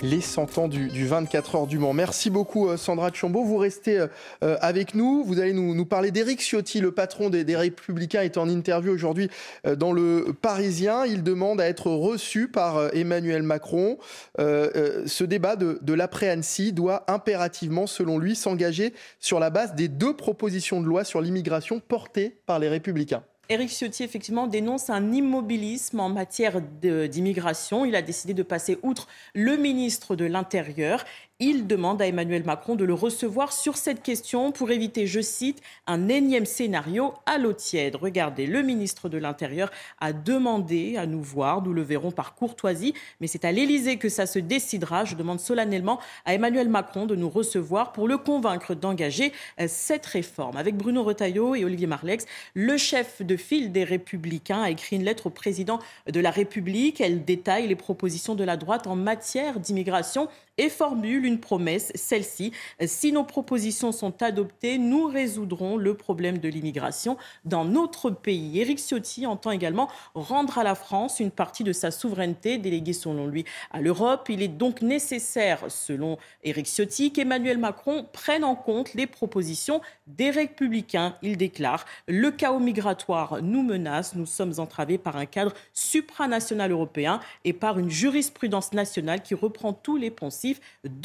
Les 0.05 0.21
100 0.21 0.59
ans 0.59 0.69
du, 0.69 1.07
24 1.07 1.55
heures 1.55 1.67
du 1.67 1.79
Mans. 1.79 1.95
Merci 1.95 2.29
beaucoup 2.29 2.69
euh, 2.69 2.77
Sandra 2.77 3.11
Chambaud. 3.13 3.43
Vous 3.45 3.57
restez 3.57 3.99
euh, 3.99 4.07
euh, 4.43 4.57
avec 4.61 4.95
nous. 4.95 5.25
Vous 5.25 5.41
allez 5.41 5.53
nous, 5.53 5.85
parler 5.87 6.11
d'Éric 6.11 6.41
Ciotti, 6.41 6.81
le 6.81 6.93
patron 6.93 7.31
des, 7.31 7.57
Républicains, 7.57 8.23
est 8.23 8.37
en 8.37 8.49
interview 8.49 8.93
aujourd'hui 8.93 9.31
dans 9.65 9.93
le 9.93 10.35
Parisien. 10.41 11.07
Il 11.07 11.23
demande 11.23 11.61
à 11.61 11.69
être 11.69 11.91
reçu 11.91 12.49
par 12.49 12.95
Emmanuel 12.95 13.43
Macron. 13.43 13.99
ce 14.39 15.25
débat 15.25 15.57
de, 15.57 15.79
de 15.83 15.95
l'après-Annecy 15.95 16.73
doit 16.73 17.05
impérativement, 17.09 17.87
selon 17.87 18.19
lui, 18.19 18.35
s'engager 18.35 18.93
sur 19.21 19.41
la 19.41 19.51
base 19.51 19.75
des 19.75 19.89
deux 19.89 20.15
propositions 20.15 20.81
de 20.81 20.87
loi 20.87 21.05
sur 21.05 21.21
l'immigration 21.21 21.81
portées 21.81 22.37
par 22.47 22.59
les 22.59 22.69
Républicains. 22.69 23.23
Éric 23.49 23.71
Ciotti, 23.71 24.03
effectivement, 24.03 24.47
dénonce 24.47 24.89
un 24.89 25.13
immobilisme 25.13 26.01
en 26.01 26.09
matière 26.09 26.61
d'immigration. 26.61 27.85
Il 27.85 27.95
a 27.95 28.03
décidé 28.03 28.33
de 28.33 28.43
passer 28.43 28.79
outre 28.83 29.07
le 29.35 29.57
ministre 29.57 30.17
de 30.17 30.25
l'Intérieur 30.25 31.05
il 31.41 31.67
demande 31.67 32.01
à 32.01 32.07
Emmanuel 32.07 32.45
Macron 32.45 32.77
de 32.77 32.85
le 32.85 32.95
recevoir 32.95 33.53
sur 33.53 33.77
cette 33.77 34.05
question 34.05 34.53
pour 34.53 34.71
éviter, 34.71 35.09
je 35.09 35.21
cite, 35.21 35.61
un 35.89 36.09
énième 36.09 36.47
scénario 36.47 37.13
à 37.27 37.39
l'eau 37.39 37.53
tiède. 37.53 37.97
Regardez, 37.97 38.47
le 38.47 38.63
ministre 38.63 39.09
de 39.09 39.19
l'Intérieur 39.19 39.73
a 40.01 40.13
demandé 40.13 40.97
à 40.97 41.07
nous 41.07 41.23
voir, 41.23 41.61
nous 41.63 41.73
le 41.73 41.83
verrons 41.83 42.13
par 42.13 42.37
courtoisie, 42.37 42.95
mais 43.21 43.27
c'est 43.27 43.45
à 43.45 43.51
l'Élysée 43.51 43.97
que 43.97 44.09
ça 44.09 44.27
se 44.27 44.39
décidera. 44.39 45.05
Je 45.05 45.17
demande 45.17 45.41
solennellement 45.41 45.99
à 46.25 46.35
Emmanuel 46.35 46.69
Macron 46.69 47.05
de 47.05 47.17
nous 47.17 47.29
recevoir 47.29 47.91
pour 47.91 48.07
le 48.07 48.17
convaincre 48.17 48.77
d'engager 48.77 49.33
euh, 49.61 49.67
cette 49.69 50.07
réforme. 50.07 50.57
Avec 50.57 50.77
Bruno 50.77 51.03
Retailleau 51.03 51.57
et 51.57 51.65
Olivier 51.65 51.89
Marlex, 51.89 52.27
le 52.55 52.77
chef 52.77 53.23
de 53.23 53.37
file 53.37 53.73
des 53.73 53.83
Républicains 53.83 54.63
a 54.63 54.71
écrit 54.71 54.97
une 54.97 55.05
lettre 55.05 55.27
au 55.27 55.31
président 55.31 55.81
de 56.07 56.21
la 56.21 56.31
République. 56.31 57.01
Elle 57.01 57.25
détaille 57.25 57.67
les 57.67 57.75
propositions 57.75 58.37
de 58.37 58.45
la 58.45 58.57
droite 58.57 58.87
en 58.87 58.95
matière 58.95 59.59
d'immigration 59.59 60.29
et 60.57 60.69
formule 60.69 61.25
promesse, 61.41 61.93
celle-ci. 61.95 62.53
Si 62.85 63.13
nos 63.13 63.25
propositions 63.25 63.93
sont 63.93 64.23
adoptées, 64.23 64.79
nous 64.79 65.07
résoudrons 65.07 65.77
le 65.77 65.95
problème 65.95 66.39
de 66.39 66.49
l'immigration 66.49 67.17
dans 67.45 67.65
notre 67.65 68.11
pays. 68.11 68.61
Éric 68.61 68.79
Ciotti 68.79 69.27
entend 69.27 69.51
également 69.51 69.89
rendre 70.15 70.59
à 70.59 70.65
la 70.65 70.75
France 70.75 71.21
une 71.21 71.31
partie 71.31 71.65
de 71.65 71.73
sa 71.73 71.91
souveraineté 71.91 72.59
déléguée 72.59 72.93
selon 72.93 73.27
lui 73.27 73.45
à 73.71 73.81
l'Europe. 73.81 74.29
Il 74.29 74.43
est 74.43 74.49
donc 74.49 74.83
nécessaire, 74.83 75.65
selon 75.69 76.19
Éric 76.43 76.67
Ciotti, 76.67 77.13
qu'Emmanuel 77.13 77.59
Macron 77.59 78.07
prenne 78.13 78.45
en 78.45 78.55
compte 78.55 78.95
les 78.95 79.07
propositions 79.07 79.81
des 80.07 80.31
républicains. 80.31 81.17
Il 81.23 81.37
déclare 81.37 81.85
Le 82.07 82.31
chaos 82.31 82.59
migratoire 82.59 83.43
nous 83.43 83.63
menace. 83.63 84.15
Nous 84.15 84.27
sommes 84.27 84.55
entravés 84.59 84.99
par 84.99 85.17
un 85.17 85.27
cadre 85.27 85.53
supranational 85.73 86.71
européen 86.71 87.21
et 87.45 87.53
par 87.53 87.79
une 87.79 87.91
jurisprudence 87.91 88.73
nationale 88.73 89.23
qui 89.23 89.35
reprend 89.35 89.73
tous 89.73 89.97
les 89.97 90.11
pensées 90.11 90.57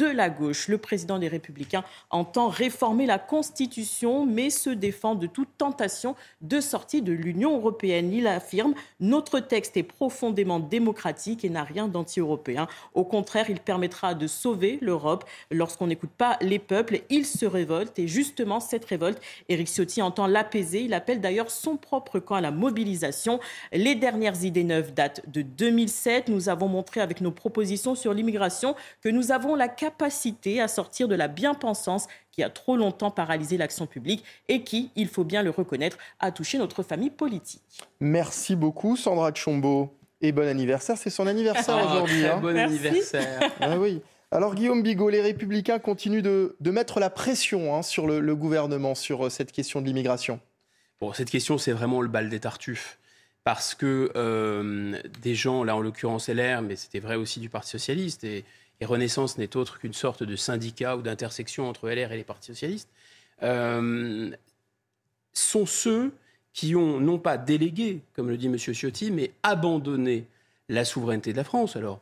la 0.10 0.30
gauche. 0.30 0.68
Le 0.68 0.78
président 0.78 1.20
des 1.20 1.28
Républicains 1.28 1.84
entend 2.10 2.50
réformer 2.50 3.06
la 3.06 3.20
Constitution, 3.20 4.26
mais 4.26 4.50
se 4.50 4.70
défend 4.70 5.16
de 5.16 5.28
toute 5.28 5.50
tentation 5.58 6.16
de 6.42 6.60
sortie 6.60 7.02
de 7.02 7.14
l'Union 7.14 7.56
européenne. 7.56 8.12
Il 8.12 8.28
affirme 8.28 8.74
Notre 9.00 9.40
texte 9.40 9.78
est 9.78 9.84
profondément 9.84 10.60
démocratique 10.60 11.46
et 11.46 11.50
n'a 11.50 11.64
rien 11.64 11.88
d'anti-européen. 11.88 12.68
Au 12.94 13.04
contraire, 13.04 13.50
il 13.50 13.60
permettra 13.60 14.14
de 14.14 14.28
sauver 14.28 14.80
l'Europe. 14.82 15.26
Lorsqu'on 15.52 15.88
n'écoute 15.88 16.12
pas 16.18 16.38
les 16.42 16.60
peuples, 16.60 17.02
ils 17.10 17.26
se 17.26 17.46
révoltent. 17.46 18.00
Et 18.00 18.08
justement, 18.08 18.60
cette 18.60 18.86
révolte, 18.86 19.22
Éric 19.48 19.68
Ciotti 19.68 20.02
entend 20.02 20.28
l'apaiser. 20.28 20.82
Il 20.82 20.94
appelle 20.94 21.22
d'ailleurs 21.22 21.52
son 21.52 21.78
propre 21.78 22.20
camp 22.20 22.36
à 22.36 22.42
la 22.42 22.52
mobilisation. 22.52 23.40
Les 23.72 23.96
dernières 23.96 24.44
idées 24.44 24.64
neuves 24.64 24.94
datent 24.94 25.30
de 25.30 25.42
2007. 25.42 26.30
Nous 26.30 26.50
avons 26.50 26.68
montré 26.68 27.02
avec 27.02 27.22
nos 27.22 27.32
propositions 27.32 27.96
sur 27.96 28.14
l'immigration 28.14 28.76
que 29.02 29.10
nous 29.10 29.32
avons 29.32 29.56
la 29.56 29.68
capacité 29.68 29.99
à 30.04 30.68
sortir 30.68 31.08
de 31.08 31.16
la 31.16 31.28
bien-pensance 31.28 32.08
qui 32.32 32.44
a 32.44 32.50
trop 32.50 32.76
longtemps 32.78 33.12
paralysé 33.12 33.58
l'action 33.58 33.86
publique 33.88 34.24
et 34.48 34.64
qui, 34.64 34.92
il 34.96 35.08
faut 35.08 35.24
bien 35.24 35.44
le 35.44 35.50
reconnaître, 35.50 35.98
a 36.20 36.32
touché 36.32 36.58
notre 36.58 36.84
famille 36.84 37.10
politique. 37.10 37.62
Merci 38.00 38.56
beaucoup 38.56 38.96
Sandra 38.96 39.32
Chombo. 39.34 39.94
Et 40.22 40.32
bon 40.34 40.48
anniversaire, 40.48 40.98
c'est 40.98 41.10
son 41.10 41.28
anniversaire 41.28 41.78
Ah, 41.80 41.86
aujourd'hui. 41.86 42.26
hein. 42.26 42.40
bon 42.42 42.58
anniversaire. 42.58 43.40
Ah 43.62 43.78
oui. 43.78 44.02
Alors 44.32 44.54
Guillaume 44.54 44.84
Bigot, 44.84 45.10
les 45.10 45.22
Républicains 45.22 45.80
continuent 45.80 46.22
de, 46.22 46.56
de 46.60 46.72
mettre 46.72 47.00
la 47.00 47.10
pression 47.10 47.76
hein, 47.76 47.82
sur 47.82 48.06
le, 48.06 48.20
le 48.20 48.36
gouvernement 48.36 48.96
sur 48.96 49.26
euh, 49.26 49.30
cette 49.30 49.52
question 49.52 49.82
de 49.82 49.88
l'immigration. 49.88 50.40
Bon, 51.02 51.14
cette 51.14 51.30
question, 51.30 51.58
c'est 51.58 51.72
vraiment 51.72 52.02
le 52.02 52.10
bal 52.10 52.30
des 52.30 52.40
tartuffes. 52.42 52.98
Parce 53.46 53.74
que 53.74 54.12
euh, 54.16 55.00
des 55.24 55.34
gens, 55.34 55.64
là 55.64 55.76
en 55.76 55.80
l'occurrence 55.80 56.28
LR, 56.28 56.62
mais 56.62 56.76
c'était 56.76 57.00
vrai 57.00 57.16
aussi 57.16 57.40
du 57.40 57.50
Parti 57.50 57.70
Socialiste, 57.72 58.24
et, 58.26 58.44
et 58.82 58.86
Renaissance 58.86 59.38
n'est 59.38 59.58
autre 59.58 59.80
qu'une 59.80 59.94
sorte 59.94 60.24
de 60.24 60.36
syndicat 60.36 60.98
ou 60.98 61.02
d'intersection 61.02 61.68
entre 61.68 61.90
LR 61.90 62.12
et 62.12 62.18
les 62.18 62.24
partis 62.24 62.48
socialistes, 62.48 62.90
euh, 63.44 64.32
sont 65.34 65.66
ceux 65.66 66.12
qui 66.54 66.76
ont 66.76 67.00
non 67.00 67.20
pas 67.20 67.38
délégué, 67.38 68.02
comme 68.16 68.30
le 68.30 68.38
dit 68.38 68.48
M. 68.48 68.58
Ciotti, 68.58 69.12
mais 69.12 69.32
abandonné 69.44 70.26
la 70.68 70.86
souveraineté 70.86 71.32
de 71.32 71.38
la 71.38 71.44
France. 71.44 71.76
Alors, 71.76 72.00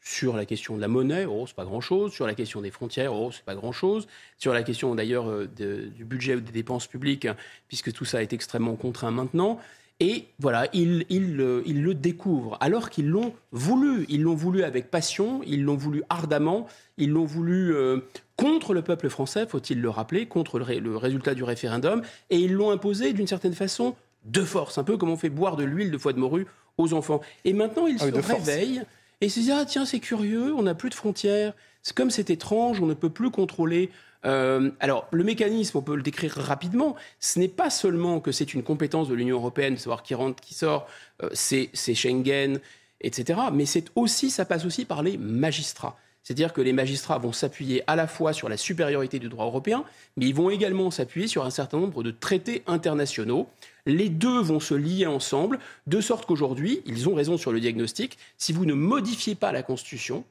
sur 0.00 0.36
la 0.36 0.46
question 0.46 0.76
de 0.76 0.80
la 0.80 0.88
monnaie, 0.88 1.26
oh, 1.26 1.44
c'est 1.46 1.54
pas 1.54 1.64
grand-chose. 1.64 2.12
Sur 2.12 2.26
la 2.26 2.34
question 2.34 2.62
des 2.62 2.70
frontières, 2.70 3.14
oh, 3.14 3.30
c'est 3.32 3.44
pas 3.44 3.54
grand-chose. 3.54 4.08
Sur 4.38 4.54
la 4.54 4.62
question 4.62 4.94
d'ailleurs 4.94 5.28
euh, 5.28 5.46
du 5.46 6.04
budget 6.04 6.36
ou 6.36 6.40
des 6.40 6.52
dépenses 6.52 6.86
publiques, 6.86 7.26
hein, 7.26 7.36
puisque 7.68 7.92
tout 7.92 8.04
ça 8.04 8.22
est 8.22 8.32
extrêmement 8.32 8.76
contraint 8.76 9.10
maintenant. 9.10 9.60
Et 10.02 10.24
voilà, 10.38 10.66
ils, 10.72 11.04
ils, 11.10 11.36
le- 11.36 11.62
ils 11.66 11.82
le 11.82 11.92
découvrent, 11.94 12.56
alors 12.60 12.88
qu'ils 12.88 13.08
l'ont 13.08 13.34
voulu. 13.52 14.06
Ils 14.08 14.22
l'ont 14.22 14.34
voulu 14.34 14.62
avec 14.62 14.90
passion, 14.90 15.42
ils 15.46 15.62
l'ont 15.62 15.76
voulu 15.76 16.02
ardemment, 16.08 16.66
ils 16.96 17.10
l'ont 17.10 17.26
voulu 17.26 17.74
euh, 17.74 17.98
contre 18.36 18.72
le 18.72 18.80
peuple 18.80 19.10
français, 19.10 19.46
faut-il 19.46 19.80
le 19.82 19.90
rappeler, 19.90 20.24
contre 20.26 20.58
le, 20.58 20.64
ré- 20.64 20.80
le 20.80 20.96
résultat 20.96 21.34
du 21.34 21.44
référendum, 21.44 22.00
et 22.30 22.38
ils 22.38 22.52
l'ont 22.54 22.70
imposé 22.70 23.12
d'une 23.12 23.26
certaine 23.26 23.52
façon 23.52 23.94
de 24.24 24.42
force, 24.42 24.78
un 24.78 24.84
peu 24.84 24.96
comme 24.96 25.10
on 25.10 25.16
fait 25.18 25.28
boire 25.28 25.56
de 25.56 25.64
l'huile 25.64 25.90
de 25.90 25.98
foie 25.98 26.14
de 26.14 26.18
morue 26.18 26.46
aux 26.78 26.94
enfants. 26.94 27.20
Et 27.44 27.52
maintenant, 27.52 27.86
ils 27.86 27.96
Ah 28.00 28.06
oui, 28.06 28.12
se 28.12 28.20
force. 28.22 28.46
réveillent 28.46 28.82
et 29.20 29.28
se 29.28 29.40
disent 29.40 29.52
ah 29.54 29.64
tiens 29.66 29.84
c'est 29.84 30.00
curieux, 30.00 30.54
on 30.54 30.62
n'a 30.62 30.74
plus 30.74 30.88
de 30.88 30.94
frontières, 30.94 31.52
c'est 31.82 31.94
comme 31.94 32.10
c'est 32.10 32.30
étrange, 32.30 32.80
on 32.80 32.86
ne 32.86 32.94
peut 32.94 33.10
plus 33.10 33.30
contrôler. 33.30 33.90
Euh, 34.26 34.70
alors 34.80 35.08
le 35.12 35.24
mécanisme, 35.24 35.78
on 35.78 35.82
peut 35.82 35.96
le 35.96 36.02
décrire 36.02 36.34
rapidement. 36.34 36.96
Ce 37.20 37.38
n'est 37.38 37.48
pas 37.48 37.70
seulement 37.70 38.20
que 38.20 38.32
c'est 38.32 38.54
une 38.54 38.62
compétence 38.62 39.08
de 39.08 39.14
l'Union 39.14 39.36
européenne 39.36 39.76
savoir 39.76 40.02
qui 40.02 40.14
rentre, 40.14 40.42
qui 40.42 40.54
sort, 40.54 40.86
euh, 41.22 41.30
c'est 41.32 41.94
Schengen, 41.94 42.60
etc. 43.00 43.40
Mais 43.52 43.66
c'est 43.66 43.86
aussi, 43.94 44.30
ça 44.30 44.44
passe 44.44 44.64
aussi 44.64 44.84
par 44.84 45.02
les 45.02 45.16
magistrats. 45.16 45.96
C'est-à-dire 46.22 46.52
que 46.52 46.60
les 46.60 46.74
magistrats 46.74 47.18
vont 47.18 47.32
s'appuyer 47.32 47.82
à 47.86 47.96
la 47.96 48.06
fois 48.06 48.34
sur 48.34 48.50
la 48.50 48.58
supériorité 48.58 49.18
du 49.18 49.30
droit 49.30 49.46
européen, 49.46 49.84
mais 50.16 50.26
ils 50.26 50.34
vont 50.34 50.50
également 50.50 50.90
s'appuyer 50.90 51.26
sur 51.26 51.46
un 51.46 51.50
certain 51.50 51.78
nombre 51.78 52.02
de 52.02 52.10
traités 52.10 52.62
internationaux. 52.66 53.48
Les 53.86 54.10
deux 54.10 54.40
vont 54.40 54.60
se 54.60 54.74
lier 54.74 55.06
ensemble, 55.06 55.58
de 55.86 56.00
sorte 56.02 56.26
qu'aujourd'hui, 56.26 56.82
ils 56.84 57.08
ont 57.08 57.14
raison 57.14 57.38
sur 57.38 57.52
le 57.52 57.60
diagnostic, 57.60 58.18
si 58.36 58.52
vous 58.52 58.66
ne 58.66 58.74
modifiez 58.74 59.34
pas 59.34 59.50
la 59.50 59.62
Constitution, 59.62 60.24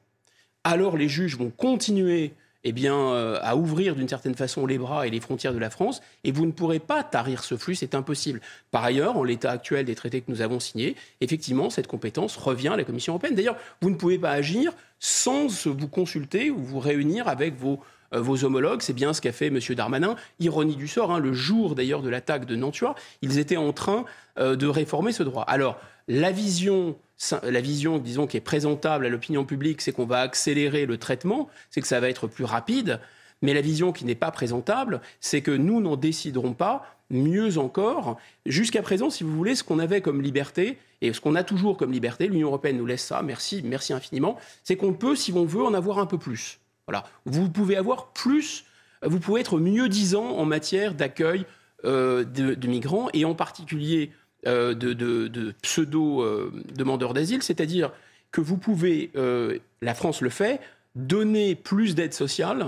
alors 0.63 0.95
les 0.95 1.09
juges 1.09 1.37
vont 1.37 1.49
continuer 1.49 2.33
eh 2.63 2.71
bien, 2.71 2.95
euh, 2.95 3.39
à 3.41 3.55
ouvrir 3.55 3.95
d'une 3.95 4.07
certaine 4.07 4.35
façon 4.35 4.65
les 4.65 4.77
bras 4.77 5.07
et 5.07 5.09
les 5.09 5.19
frontières 5.19 5.53
de 5.53 5.59
la 5.59 5.69
France, 5.69 6.01
et 6.23 6.31
vous 6.31 6.45
ne 6.45 6.51
pourrez 6.51 6.79
pas 6.79 7.03
tarir 7.03 7.43
ce 7.43 7.55
flux, 7.57 7.75
c'est 7.75 7.95
impossible. 7.95 8.41
Par 8.71 8.83
ailleurs, 8.83 9.17
en 9.17 9.23
l'état 9.23 9.51
actuel 9.51 9.85
des 9.85 9.95
traités 9.95 10.21
que 10.21 10.31
nous 10.31 10.41
avons 10.41 10.59
signés, 10.59 10.95
effectivement, 11.21 11.69
cette 11.69 11.87
compétence 11.87 12.35
revient 12.37 12.69
à 12.69 12.77
la 12.77 12.83
Commission 12.83 13.13
européenne. 13.13 13.35
D'ailleurs, 13.35 13.57
vous 13.81 13.89
ne 13.89 13.95
pouvez 13.95 14.17
pas 14.17 14.31
agir 14.31 14.73
sans 14.99 15.47
vous 15.65 15.87
consulter 15.87 16.51
ou 16.51 16.59
vous 16.59 16.79
réunir 16.79 17.27
avec 17.27 17.55
vos, 17.55 17.79
euh, 18.13 18.21
vos 18.21 18.43
homologues. 18.43 18.81
C'est 18.81 18.93
bien 18.93 19.13
ce 19.13 19.21
qu'a 19.21 19.31
fait 19.31 19.47
M. 19.47 19.59
Darmanin. 19.75 20.15
Ironie 20.39 20.75
du 20.75 20.87
sort, 20.87 21.11
hein, 21.11 21.19
le 21.19 21.33
jour 21.33 21.75
d'ailleurs 21.75 22.01
de 22.01 22.09
l'attaque 22.09 22.45
de 22.45 22.55
Nantua, 22.55 22.95
ils 23.21 23.39
étaient 23.39 23.57
en 23.57 23.71
train 23.71 24.05
euh, 24.37 24.55
de 24.55 24.67
réformer 24.67 25.11
ce 25.11 25.23
droit. 25.23 25.43
Alors, 25.43 25.79
la 26.07 26.31
vision, 26.31 26.97
la 27.43 27.61
vision, 27.61 27.97
disons, 27.97 28.27
qui 28.27 28.37
est 28.37 28.41
présentable 28.41 29.05
à 29.05 29.09
l'opinion 29.09 29.45
publique, 29.45 29.81
c'est 29.81 29.91
qu'on 29.91 30.05
va 30.05 30.21
accélérer 30.21 30.85
le 30.85 30.97
traitement, 30.97 31.49
c'est 31.69 31.81
que 31.81 31.87
ça 31.87 31.99
va 31.99 32.09
être 32.09 32.27
plus 32.27 32.45
rapide. 32.45 32.99
Mais 33.41 33.53
la 33.53 33.61
vision 33.61 33.91
qui 33.91 34.05
n'est 34.05 34.15
pas 34.15 34.31
présentable, 34.31 35.01
c'est 35.19 35.41
que 35.41 35.51
nous 35.51 35.81
n'en 35.81 35.95
déciderons 35.95 36.53
pas. 36.53 36.95
Mieux 37.09 37.57
encore, 37.57 38.17
jusqu'à 38.45 38.81
présent, 38.81 39.09
si 39.09 39.23
vous 39.23 39.35
voulez, 39.35 39.55
ce 39.55 39.63
qu'on 39.63 39.79
avait 39.79 40.01
comme 40.01 40.21
liberté, 40.21 40.77
et 41.01 41.11
ce 41.13 41.21
qu'on 41.21 41.35
a 41.35 41.43
toujours 41.43 41.77
comme 41.77 41.91
liberté, 41.91 42.27
l'Union 42.27 42.49
européenne 42.49 42.77
nous 42.77 42.85
laisse 42.85 43.03
ça, 43.03 43.21
merci, 43.21 43.61
merci 43.63 43.93
infiniment, 43.93 44.37
c'est 44.63 44.75
qu'on 44.75 44.93
peut, 44.93 45.15
si 45.15 45.33
on 45.33 45.45
veut, 45.45 45.63
en 45.63 45.73
avoir 45.73 45.99
un 45.99 46.05
peu 46.05 46.17
plus. 46.17 46.59
Voilà. 46.87 47.05
Vous 47.25 47.49
pouvez 47.49 47.77
avoir 47.77 48.11
plus, 48.11 48.65
vous 49.01 49.19
pouvez 49.19 49.41
être 49.41 49.59
mieux 49.59 49.89
disant 49.89 50.25
en 50.25 50.45
matière 50.45 50.93
d'accueil 50.93 51.45
euh, 51.85 52.25
de, 52.25 52.67
migrants, 52.67 53.07
et 53.13 53.23
en 53.25 53.35
particulier 53.35 54.11
de, 54.45 54.93
de- 54.93 55.27
de 55.27 55.53
pseudo-demandeurs 55.61 57.13
d'asile, 57.13 57.43
c'est-à-dire 57.43 57.91
que 58.31 58.41
vous 58.41 58.57
pouvez, 58.57 59.11
euh, 59.15 59.57
la 59.81 59.93
France 59.93 60.21
le 60.21 60.29
fait, 60.29 60.59
donner 60.95 61.55
plus 61.55 61.95
d'aide 61.95 62.13
sociale, 62.13 62.65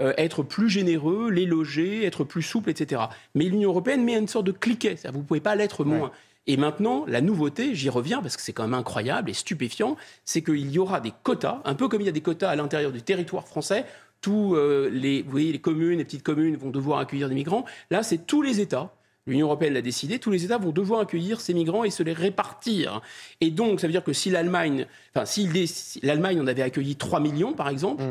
euh, 0.00 0.12
être 0.16 0.42
plus 0.42 0.68
généreux, 0.68 1.30
les 1.30 1.46
loger, 1.46 2.04
être 2.04 2.24
plus 2.24 2.42
souple, 2.42 2.70
etc. 2.70 3.02
Mais 3.34 3.44
l'Union 3.44 3.70
européenne 3.70 4.04
met 4.04 4.16
une 4.18 4.26
sorte 4.28 4.46
de 4.46 4.52
cliquet, 4.52 4.96
c'est-à-dire 4.96 5.12
vous 5.12 5.22
ne 5.22 5.26
pouvez 5.28 5.40
pas 5.40 5.54
l'être 5.54 5.84
moins. 5.84 6.10
Et 6.46 6.56
maintenant, 6.58 7.04
la 7.08 7.20
nouveauté, 7.22 7.74
j'y 7.74 7.88
reviens 7.88 8.20
parce 8.20 8.36
que 8.36 8.42
c'est 8.42 8.52
quand 8.52 8.64
même 8.64 8.74
incroyable 8.74 9.30
et 9.30 9.34
stupéfiant, 9.34 9.96
c'est 10.26 10.42
qu'il 10.42 10.70
y 10.70 10.78
aura 10.78 11.00
des 11.00 11.12
quotas, 11.22 11.62
un 11.64 11.74
peu 11.74 11.88
comme 11.88 12.02
il 12.02 12.06
y 12.06 12.08
a 12.08 12.12
des 12.12 12.20
quotas 12.20 12.50
à 12.50 12.56
l'intérieur 12.56 12.92
du 12.92 13.00
territoire 13.02 13.46
français. 13.48 13.86
Tous 14.20 14.54
euh, 14.54 14.90
les, 14.90 15.22
vous 15.22 15.30
voyez, 15.30 15.52
les 15.52 15.58
communes, 15.60 15.98
les 15.98 16.04
petites 16.04 16.22
communes 16.22 16.56
vont 16.56 16.70
devoir 16.70 16.98
accueillir 16.98 17.28
des 17.28 17.34
migrants. 17.34 17.64
Là, 17.90 18.02
c'est 18.02 18.26
tous 18.26 18.42
les 18.42 18.60
États. 18.60 18.92
L'Union 19.26 19.46
européenne 19.46 19.72
l'a 19.72 19.80
décidé, 19.80 20.18
tous 20.18 20.30
les 20.30 20.44
États 20.44 20.58
vont 20.58 20.70
devoir 20.70 21.00
accueillir 21.00 21.40
ces 21.40 21.54
migrants 21.54 21.84
et 21.84 21.90
se 21.90 22.02
les 22.02 22.12
répartir. 22.12 23.00
Et 23.40 23.50
donc, 23.50 23.80
ça 23.80 23.86
veut 23.86 23.92
dire 23.92 24.04
que 24.04 24.12
si 24.12 24.28
l'Allemagne, 24.28 24.86
enfin, 25.14 25.24
si 25.24 25.48
l'Allemagne 26.02 26.40
en 26.40 26.46
avait 26.46 26.60
accueilli 26.60 26.96
3 26.96 27.20
millions, 27.20 27.54
par 27.54 27.70
exemple, 27.70 28.02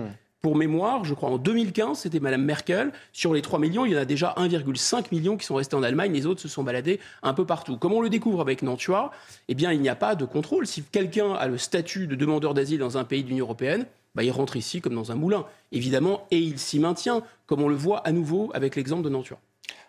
pour 0.41 0.55
mémoire, 0.55 1.05
je 1.05 1.13
crois 1.13 1.29
en 1.29 1.37
2015, 1.37 1.99
c'était 1.99 2.19
Madame 2.19 2.43
Merkel. 2.43 2.91
Sur 3.11 3.33
les 3.33 3.43
3 3.43 3.59
millions, 3.59 3.85
il 3.85 3.93
y 3.93 3.95
en 3.95 3.99
a 3.99 4.05
déjà 4.05 4.33
1,5 4.37 5.05
million 5.11 5.37
qui 5.37 5.45
sont 5.45 5.55
restés 5.55 5.75
en 5.75 5.83
Allemagne. 5.83 6.11
Les 6.11 6.25
autres 6.25 6.41
se 6.41 6.47
sont 6.47 6.63
baladés 6.63 6.99
un 7.21 7.35
peu 7.35 7.45
partout. 7.45 7.77
Comme 7.77 7.93
on 7.93 8.01
le 8.01 8.09
découvre 8.09 8.41
avec 8.41 8.63
Nantua, 8.63 9.11
eh 9.47 9.55
bien, 9.55 9.71
il 9.71 9.81
n'y 9.81 9.89
a 9.89 9.95
pas 9.95 10.15
de 10.15 10.25
contrôle. 10.25 10.65
Si 10.65 10.83
quelqu'un 10.83 11.33
a 11.33 11.47
le 11.47 11.59
statut 11.59 12.07
de 12.07 12.15
demandeur 12.15 12.55
d'asile 12.55 12.79
dans 12.79 12.97
un 12.97 13.03
pays 13.03 13.23
de 13.23 13.29
l'Union 13.29 13.45
européenne, 13.45 13.85
bah, 14.15 14.23
il 14.23 14.31
rentre 14.31 14.57
ici 14.57 14.81
comme 14.81 14.95
dans 14.95 15.11
un 15.11 15.15
moulin, 15.15 15.45
évidemment, 15.71 16.27
et 16.31 16.39
il 16.39 16.59
s'y 16.59 16.79
maintient, 16.79 17.21
comme 17.45 17.61
on 17.61 17.69
le 17.69 17.75
voit 17.75 17.99
à 17.99 18.11
nouveau 18.11 18.51
avec 18.53 18.75
l'exemple 18.75 19.03
de 19.03 19.09
Nantua. 19.09 19.37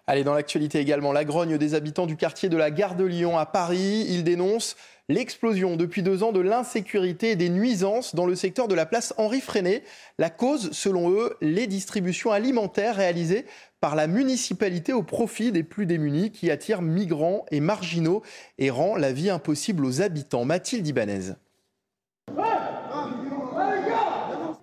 Allez, 0.07 0.23
dans 0.23 0.35
l'actualité 0.35 0.81
également, 0.81 1.13
la 1.13 1.25
grogne 1.25 1.57
des 1.57 1.75
habitants 1.75 2.05
du 2.05 2.17
quartier 2.17 2.51
de 2.51 2.59
la 2.59 2.71
gare 2.71 2.95
de 2.95 3.05
Lyon 3.05 3.39
à 3.39 3.47
Paris. 3.47 4.05
Ils 4.07 4.23
dénoncent 4.23 4.77
l'explosion 5.09 5.77
depuis 5.77 6.03
deux 6.03 6.23
ans 6.23 6.33
de 6.33 6.41
l'insécurité 6.41 7.31
et 7.31 7.37
des 7.37 7.49
nuisances 7.49 8.15
dans 8.15 8.27
le 8.27 8.35
secteur 8.35 8.69
de 8.69 8.75
la 8.75 8.85
place 8.85 9.15
Henri 9.17 9.41
Freinet. 9.41 9.83
La 10.19 10.29
cause, 10.29 10.73
selon 10.73 11.11
eux, 11.11 11.35
les 11.41 11.67
distributions 11.67 12.33
alimentaires 12.33 12.97
réalisées 12.97 13.47
par 13.81 13.97
la 13.97 14.07
municipalité 14.07 14.93
au 14.93 15.03
profit 15.03 15.53
des 15.53 15.63
plus 15.63 15.87
démunis 15.87 16.31
qui 16.31 16.51
attirent 16.51 16.83
migrants 16.83 17.47
et 17.51 17.61
marginaux 17.61 18.23
et 18.59 18.69
rend 18.69 18.97
la 18.97 19.11
vie 19.11 19.31
impossible 19.31 19.87
aux 19.87 20.03
habitants. 20.03 20.45
Mathilde 20.45 20.87
Ibanez. 20.87 21.33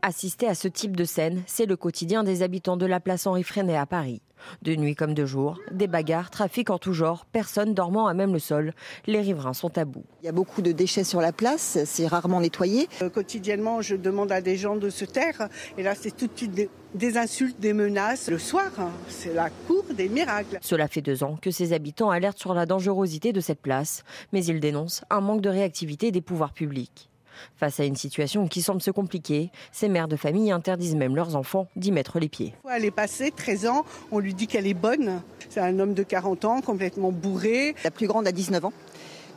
Assister 0.04 0.48
à 0.48 0.56
ce 0.56 0.68
type 0.68 0.98
de 0.98 1.04
scène, 1.04 1.44
c'est 1.46 1.68
le 1.68 1.76
quotidien 1.76 2.24
des 2.24 2.42
habitants 2.42 2.76
de 2.76 2.88
la 2.88 3.00
place 3.00 3.28
Henri 3.28 3.44
Freinet 3.44 3.78
à 3.78 3.86
Paris. 3.86 4.24
De 4.64 4.76
nuit 4.76 4.96
comme 4.96 5.14
de 5.14 5.28
jour, 5.28 5.60
des 5.72 5.86
bagarres, 5.86 6.32
trafic 6.32 6.72
en 6.72 6.80
tout 6.80 6.94
genre, 6.94 7.26
personne 7.26 7.76
dormant 7.76 8.08
à 8.08 8.16
même 8.16 8.34
le 8.34 8.40
sol. 8.40 8.74
Les 9.06 9.22
riverains 9.22 9.54
sont 9.54 9.78
à 9.78 9.86
bout. 9.86 10.04
Il 10.24 10.26
y 10.26 10.30
a 10.30 10.32
beaucoup 10.32 10.64
de 10.64 10.72
déchets 10.72 11.04
sur 11.04 11.22
la 11.22 11.32
place, 11.32 11.78
c'est 11.86 12.08
rarement 12.08 12.42
nettoyé. 12.42 12.90
Euh, 13.04 13.10
quotidiennement, 13.12 13.84
je 13.84 13.96
demande 13.96 14.32
à 14.32 14.42
des 14.42 14.58
gens 14.58 14.76
de 14.76 14.90
se 14.90 15.06
taire. 15.06 15.50
Et 15.78 15.84
là, 15.84 15.94
c'est 15.94 16.18
tout 16.18 16.26
de 16.26 16.36
suite 16.36 16.54
des, 16.54 16.72
des 16.96 17.20
insultes, 17.20 17.60
des 17.60 17.74
menaces. 17.74 18.28
Le 18.28 18.40
soir, 18.40 18.72
hein, 18.80 18.90
c'est 19.08 19.36
la 19.36 19.52
cour 19.68 19.86
des 19.96 20.10
miracles. 20.10 20.58
Cela 20.62 20.88
fait 20.88 21.02
deux 21.02 21.24
ans 21.24 21.38
que 21.40 21.52
ces 21.52 21.74
habitants 21.74 22.10
alertent 22.10 22.40
sur 22.40 22.56
la 22.56 22.66
dangerosité 22.66 23.34
de 23.34 23.40
cette 23.40 23.62
place, 23.62 24.04
mais 24.34 24.44
ils 24.44 24.60
dénoncent 24.60 25.04
un 25.12 25.22
manque 25.22 25.42
de 25.42 25.50
réactivité 25.50 26.10
des 26.10 26.22
pouvoirs 26.22 26.54
publics. 26.54 27.11
Face 27.58 27.80
à 27.80 27.86
une 27.86 27.96
situation 27.96 28.48
qui 28.48 28.62
semble 28.62 28.82
se 28.82 28.92
compliquer, 28.92 29.52
ces 29.72 29.90
mères 29.90 30.08
de 30.08 30.16
famille 30.16 30.52
interdisent 30.52 30.96
même 30.96 31.16
leurs 31.16 31.36
enfants 31.36 31.68
d'y 31.76 31.92
mettre 31.92 32.20
les 32.20 32.30
pieds. 32.30 32.54
Elle 32.72 32.86
est 32.86 32.92
passée 32.92 33.32
13 33.32 33.68
ans, 33.68 33.86
on 34.12 34.20
lui 34.20 34.34
dit 34.34 34.48
qu'elle 34.48 34.68
est 34.68 34.74
bonne. 34.74 35.22
C'est 35.50 35.60
un 35.60 35.80
homme 35.80 35.94
de 35.94 36.04
40 36.04 36.46
ans, 36.46 36.62
complètement 36.62 37.12
bourré. 37.12 37.76
La 37.84 37.92
plus 37.92 38.08
grande 38.08 38.28
a 38.28 38.32
19 38.32 38.66
ans 38.66 38.74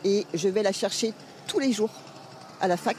et 0.05 0.27
je 0.35 0.49
vais 0.49 0.63
la 0.63 0.73
chercher 0.73 1.13
tous 1.49 1.59
les 1.59 1.73
jours 1.73 1.91
à 2.61 2.69
la 2.69 2.77
fac 2.77 2.97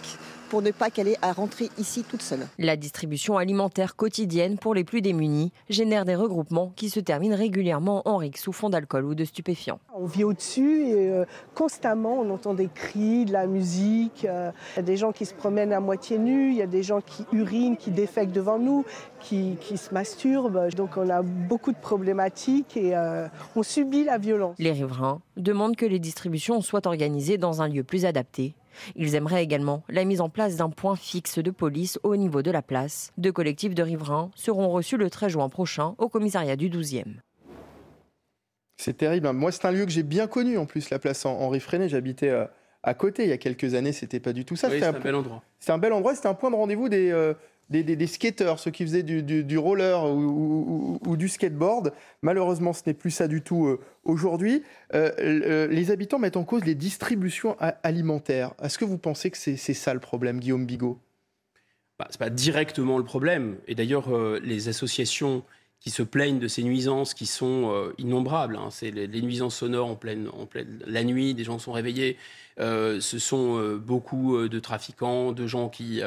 pour 0.56 0.62
ne 0.62 0.72
pas 0.72 0.89
qu'elle 0.89 1.10
ait 1.10 1.18
à 1.22 1.34
rentrer 1.34 1.70
ici 1.78 2.06
toute 2.10 2.22
seule. 2.22 2.48
La 2.58 2.78
distribution 2.78 3.36
alimentaire 3.38 3.98
quotidienne 3.98 4.58
pour 4.58 4.74
les 4.74 4.86
plus 4.86 5.02
démunis 5.02 5.52
génère 5.70 6.06
des 6.06 6.15
regroupements 6.15 6.72
qui 6.78 6.89
se 6.89 7.02
terminent 7.02 7.36
régulièrement 7.36 8.04
en 8.08 8.15
rixe 8.15 8.41
sous 8.44 8.54
fond 8.54 8.70
d'alcool 8.70 9.04
ou 9.04 9.15
de 9.15 9.26
stupéfiants. 9.26 9.82
On 9.94 10.06
vit 10.06 10.24
au-dessus 10.24 10.84
et 10.88 11.10
euh, 11.10 11.26
constamment 11.56 12.22
on 12.22 12.30
entend 12.30 12.54
des 12.54 12.70
cris, 12.74 13.26
de 13.26 13.34
la 13.34 13.48
musique. 13.48 14.24
euh, 14.24 14.52
Il 14.76 14.78
y 14.78 14.80
a 14.80 14.84
des 14.84 14.96
gens 14.96 15.12
qui 15.12 15.26
se 15.26 15.34
promènent 15.34 15.74
à 15.74 15.82
moitié 15.82 16.18
nus, 16.18 16.52
il 16.52 16.58
y 16.58 16.62
a 16.62 16.68
des 16.68 16.84
gens 16.84 17.02
qui 17.02 17.26
urinent, 17.34 17.76
qui 17.76 17.91
défèquent 17.91 18.32
devant 18.32 18.58
nous, 18.58 18.86
qui, 19.20 19.58
qui 19.60 19.76
se 19.76 19.94
masturbent. 19.94 20.70
Donc 20.74 20.91
on 20.96 21.10
a 21.10 21.22
beaucoup 21.22 21.74
de 21.74 21.78
problématiques 21.78 22.78
et 22.78 22.96
euh, 22.96 23.28
on 23.58 23.63
subit 23.63 24.06
la 24.06 24.18
violence. 24.18 24.56
Les 24.58 24.72
riverains 24.72 25.20
demandent 25.36 25.76
que 25.76 25.86
les 25.86 26.00
distributions 26.00 26.62
soient 26.62 26.88
organisées 26.88 27.38
dans 27.38 27.62
un 27.62 27.68
lieu 27.68 27.84
plus 27.84 28.06
adapté 28.06 28.56
Ils 28.95 29.15
aimeraient 29.15 29.43
également 29.43 29.83
la 29.89 30.05
mise 30.05 30.21
en 30.21 30.29
place 30.29 30.55
d'un 30.55 30.69
point 30.69 30.95
fixe 30.95 31.39
de 31.39 31.51
police 31.51 31.99
au 32.03 32.15
niveau 32.15 32.41
de 32.41 32.51
la 32.51 32.61
place. 32.61 33.11
Deux 33.17 33.31
collectifs 33.31 33.75
de 33.75 33.83
riverains 33.83 34.31
seront 34.35 34.69
reçus 34.69 34.97
le 34.97 35.09
13 35.09 35.31
juin 35.31 35.49
prochain 35.49 35.95
au 35.97 36.09
commissariat 36.09 36.55
du 36.55 36.69
12e. 36.69 37.15
C'est 38.77 38.97
terrible. 38.97 39.27
Hein. 39.27 39.33
Moi, 39.33 39.51
c'est 39.51 39.65
un 39.65 39.71
lieu 39.71 39.85
que 39.85 39.91
j'ai 39.91 40.03
bien 40.03 40.27
connu 40.27 40.57
en 40.57 40.65
plus, 40.65 40.89
la 40.89 40.99
place 40.99 41.25
Henri 41.25 41.59
Freinet. 41.59 41.89
J'habitais 41.89 42.29
euh, 42.29 42.45
à 42.83 42.93
côté 42.93 43.23
il 43.23 43.29
y 43.29 43.33
a 43.33 43.38
quelques 43.38 43.73
années. 43.73 43.93
C'était 43.93 44.19
pas 44.19 44.33
du 44.33 44.45
tout 44.45 44.55
ça. 44.55 44.67
Oui, 44.69 44.79
c'est 44.79 44.85
un, 44.85 44.91
bel 44.91 45.15
endroit. 45.15 45.43
C'était 45.59 45.71
un 45.71 45.77
bel 45.77 45.93
endroit. 45.93 46.15
C'était 46.15 46.27
un 46.27 46.33
point 46.33 46.51
de 46.51 46.55
rendez-vous 46.55 46.89
des, 46.89 47.11
euh, 47.11 47.33
des, 47.69 48.08
skateurs, 48.08 48.60
ceux 48.60 48.71
qui 48.71 48.84
faisaient 48.84 49.04
du, 49.04 49.58
roller 49.58 50.06
ou, 50.06 51.15
du 51.17 51.30
skateboard. 51.30 51.93
Malheureusement, 52.21 52.73
ce 52.73 52.84
n'est 52.86 52.93
plus 52.93 53.12
ça 53.12 53.28
du 53.28 53.41
tout 53.41 53.67
euh, 53.67 53.80
aujourd'hui. 54.04 54.63
les 54.93 55.91
habitants 55.91 56.19
mettent 56.19 56.38
en 56.38 56.43
cause 56.43 56.63
les 56.65 56.75
distributions 56.75 57.56
alimentaires. 57.84 58.54
Est-ce 58.62 58.78
que 58.78 58.86
vous 58.86 58.97
pensez 58.97 59.32
que 59.32 59.38
c'est 59.38 59.58
ça 59.58 59.93
le 59.93 59.99
problème, 59.99 60.39
Guillaume 60.39 60.65
Bigot? 60.65 60.99
Bah, 61.97 62.08
Ce 62.10 62.15
n'est 62.15 62.25
pas 62.25 62.30
directement 62.30 62.97
le 62.97 63.06
problème. 63.06 63.58
Et 63.67 63.75
d'ailleurs, 63.75 64.10
les 64.39 64.67
associations 64.67 65.43
qui 65.86 65.91
se 65.91 66.01
plaignent 66.01 66.39
de 66.39 66.47
ces 66.47 66.63
nuisances 66.63 67.13
qui 67.13 67.28
sont 67.28 67.71
euh, 67.71 67.93
innombrables. 67.99 68.56
Hein. 68.56 68.69
C'est 68.71 68.89
les, 68.89 69.21
nuisances 69.21 69.56
sonores 69.58 69.88
en 69.88 69.95
pleine, 69.95 70.30
la 70.88 71.04
nuit, 71.04 71.36
des 71.36 71.43
gens 71.43 71.60
sont 71.60 71.71
réveillés. 71.71 72.17
Euh, 72.60 72.99
ce 72.99 73.19
sont 73.19 73.60
euh, 73.60 73.78
beaucoup 73.78 74.47
de 74.47 74.60
trafiquants, 74.60 75.32
de 75.32 75.45
gens 75.45 75.69
qui, 75.69 76.01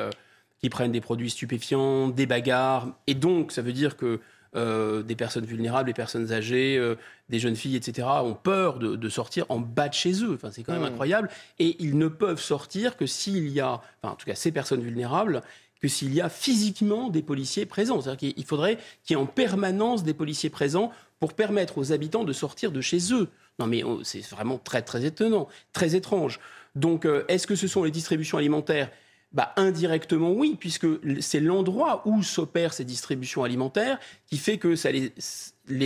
qui 0.61 0.69
prennent 0.71 0.93
des 0.93 1.01
produits 1.01 1.31
stupéfiants, 1.31 2.09
des 2.09 2.27
bagarres. 2.27 2.89
Et 3.07 3.15
donc, 3.15 3.53
ça 3.53 3.63
veut 3.63 3.73
dire 3.73 3.97
que 3.97 4.21
des 4.55 5.15
personnes 5.15 5.45
vulnérables, 5.45 5.87
des 5.87 5.95
personnes 5.95 6.33
âgées, 6.33 6.83
des 7.29 7.39
jeunes 7.39 7.55
filles, 7.55 7.77
etc., 7.77 8.09
ont 8.23 8.35
peur 8.35 8.81
de, 8.81 9.09
sortir 9.09 9.45
en 9.51 9.61
bas 9.61 9.89
de 9.89 9.95
chez 9.95 10.25
eux. 10.25 10.33
Enfin, 10.35 10.51
c'est 10.51 10.65
quand 10.65 10.73
même 10.73 10.83
mmh. 10.83 10.87
incroyable. 10.87 11.31
Et 11.61 11.77
ils 11.79 11.97
ne 11.97 12.09
peuvent 12.09 12.41
sortir 12.41 12.97
que 12.97 13.07
s'il 13.07 13.49
y 13.51 13.61
a, 13.61 13.81
enfin, 14.03 14.15
en 14.15 14.17
tout 14.17 14.27
cas, 14.27 14.35
ces 14.35 14.51
personnes 14.51 14.81
vulnérables, 14.81 15.43
que 15.81 15.89
s'il 15.89 16.15
y 16.15 16.21
a 16.21 16.29
physiquement 16.29 17.09
des 17.09 17.23
policiers 17.23 17.67
présents. 17.67 18.01
C'est-à-dire 18.01 18.35
qu'il 18.35 18.45
faudrait 18.45 18.79
qu'il 19.05 19.17
y 19.17 19.19
ait 19.19 19.23
en 19.23 19.27
permanence 19.27 20.03
des 20.03 20.15
policiers 20.15 20.51
présents 20.51 20.93
pour 21.21 21.35
permettre 21.35 21.79
aux 21.79 21.93
habitants 21.93 22.25
de 22.25 22.33
sortir 22.33 22.73
de 22.73 22.81
chez 22.81 23.13
eux. 23.13 23.29
Non 23.59 23.67
mais 23.67 23.83
oh, 23.83 24.01
c'est 24.05 24.25
vraiment 24.29 24.59
très 24.59 24.83
très 24.83 25.05
étonnant, 25.05 25.49
très 25.73 25.95
étrange. 25.95 26.41
Donc 26.75 27.05
euh, 27.05 27.25
est-ce 27.29 27.47
que 27.47 27.57
ce 27.57 27.67
sont 27.67 27.85
les 27.85 27.91
distributions 27.91 28.39
alimentaires 28.39 28.91
bah, 29.33 29.53
indirectement, 29.57 30.33
oui, 30.33 30.57
puisque 30.59 30.87
c'est 31.21 31.41
l'endroit 31.41 32.03
où 32.07 32.23
s'opèrent 32.23 32.73
ces 32.73 32.85
distributions 32.85 33.45
alimentaires 33.45 33.99
qui 34.27 34.39
fait 34.39 34.59
que 34.59 34.75
ça 34.75 34.91
les, 34.91 35.13